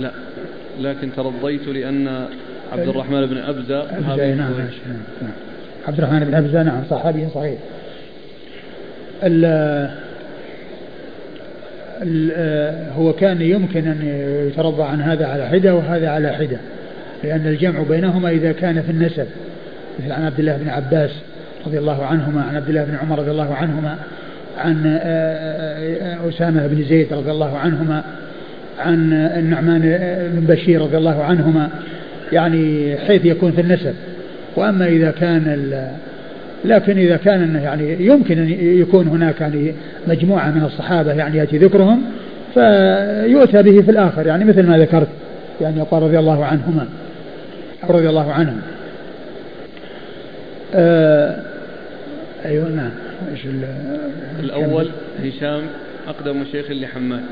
لا 0.01 0.11
لكن 0.81 1.09
ترضيت 1.17 1.69
لأن 1.69 2.27
عبد 2.73 2.89
الرحمن 2.89 3.27
بن 3.27 3.37
أبزة 3.37 3.83
أبزة 3.83 4.35
نعم, 4.35 4.53
نعم. 5.23 5.31
عبد 5.89 5.99
الرحمن 5.99 6.21
بن 6.21 6.35
أبزة 6.35 6.63
نعم 6.63 6.83
صحابي 6.91 7.27
صحيح. 7.35 7.59
هو 12.97 13.13
كان 13.13 13.43
يمكن 13.43 13.87
أن 13.87 14.27
يترضى 14.49 14.83
عن 14.83 15.01
هذا 15.01 15.27
على 15.27 15.49
حدة 15.49 15.75
وهذا 15.75 16.09
على 16.09 16.33
حدة 16.33 16.57
لأن 17.25 17.47
الجمع 17.47 17.83
بينهما 17.83 18.31
إذا 18.31 18.53
كان 18.53 18.83
في 18.83 18.91
النسب 18.91 19.27
مثل 19.99 20.13
عن 20.13 20.25
عبد 20.25 20.39
الله 20.39 20.57
بن 20.57 20.69
عباس 20.69 21.11
رضي 21.67 21.79
الله 21.79 22.07
عنهما 22.07 22.43
عن 22.43 22.57
عبد 22.57 22.69
الله 22.69 22.85
بن 22.85 22.95
عمر 22.95 23.19
رضي 23.19 23.31
الله 23.31 23.55
عنهما 23.55 23.97
عن 24.59 24.87
أسامة 26.29 26.67
بن 26.67 26.85
زيد 26.85 27.13
رضي 27.13 27.31
الله 27.31 27.59
عنهما 27.59 28.05
عن 28.79 29.13
النعمان 29.13 29.81
بن 30.35 30.55
بشير 30.55 30.81
رضي 30.81 30.97
الله 30.97 31.23
عنهما 31.23 31.69
يعني 32.33 32.97
حيث 32.97 33.25
يكون 33.25 33.53
في 33.53 33.61
النسب. 33.61 33.95
وأما 34.57 34.87
إذا 34.87 35.11
كان 35.11 35.71
لكن 36.65 36.99
إذا 36.99 37.17
كان 37.17 37.61
يعني 37.65 38.07
يمكن 38.07 38.39
أن 38.39 38.51
يكون 38.61 39.09
هناك 39.09 39.41
يعني 39.41 39.75
مجموعة 40.09 40.51
من 40.51 40.65
الصحابة 40.65 41.13
يعني 41.13 41.39
يأتي 41.39 41.59
ذكرهم 41.59 42.03
فيؤتى 42.55 43.63
به 43.63 43.83
في 43.83 43.91
الآخر 43.91 44.27
يعني 44.27 44.45
مثل 44.45 44.67
ما 44.67 44.79
ذكرت 44.79 45.09
يعني 45.61 45.79
يقال 45.79 46.03
رضي 46.03 46.19
الله 46.19 46.45
عنهما 46.45 46.87
رضي 47.91 48.09
الله 48.09 48.33
عنهم. 48.33 48.61
آه 50.75 51.37
أيوة 52.45 52.69
نعم. 52.69 52.91
إيش 53.33 53.41
الأول 54.41 54.89
هشام 55.25 55.63
أقدم 56.09 56.45
شيخ 56.53 56.71
لحماد. 56.71 57.23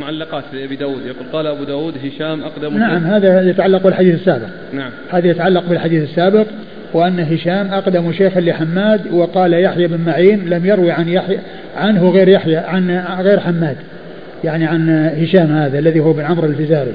معلقات 0.00 0.44
في 0.50 0.64
أبي 0.64 0.76
داود 0.76 1.06
يقول 1.06 1.26
قال 1.32 1.46
أبو 1.46 1.64
داود 1.64 1.94
هشام 2.04 2.42
أقدم 2.42 2.78
نعم 2.78 3.04
هذا 3.04 3.50
يتعلق 3.50 3.82
بالحديث 3.82 4.14
السابق. 4.14 4.48
نعم. 4.72 4.90
هذا 5.10 5.26
يتعلق 5.26 5.68
بالحديث 5.68 6.02
السابق. 6.10 6.46
وأن 6.92 7.20
هشام 7.20 7.74
أقدم 7.74 8.12
شيخ 8.12 8.38
لحماد 8.38 9.12
وقال 9.12 9.52
يحيى 9.52 9.86
بن 9.86 10.00
معين 10.00 10.48
لم 10.48 10.66
يروي 10.66 10.90
عن 10.90 11.08
يحيى 11.08 11.38
عنه 11.76 12.10
غير 12.10 12.28
يحيى 12.28 12.56
عن 12.56 12.90
غير 13.20 13.40
حماد 13.40 13.76
يعني 14.44 14.66
عن 14.66 15.10
هشام 15.22 15.56
هذا 15.56 15.78
الذي 15.78 16.00
هو 16.00 16.12
بن 16.12 16.24
عمرو 16.24 16.46
الفزاري. 16.46 16.92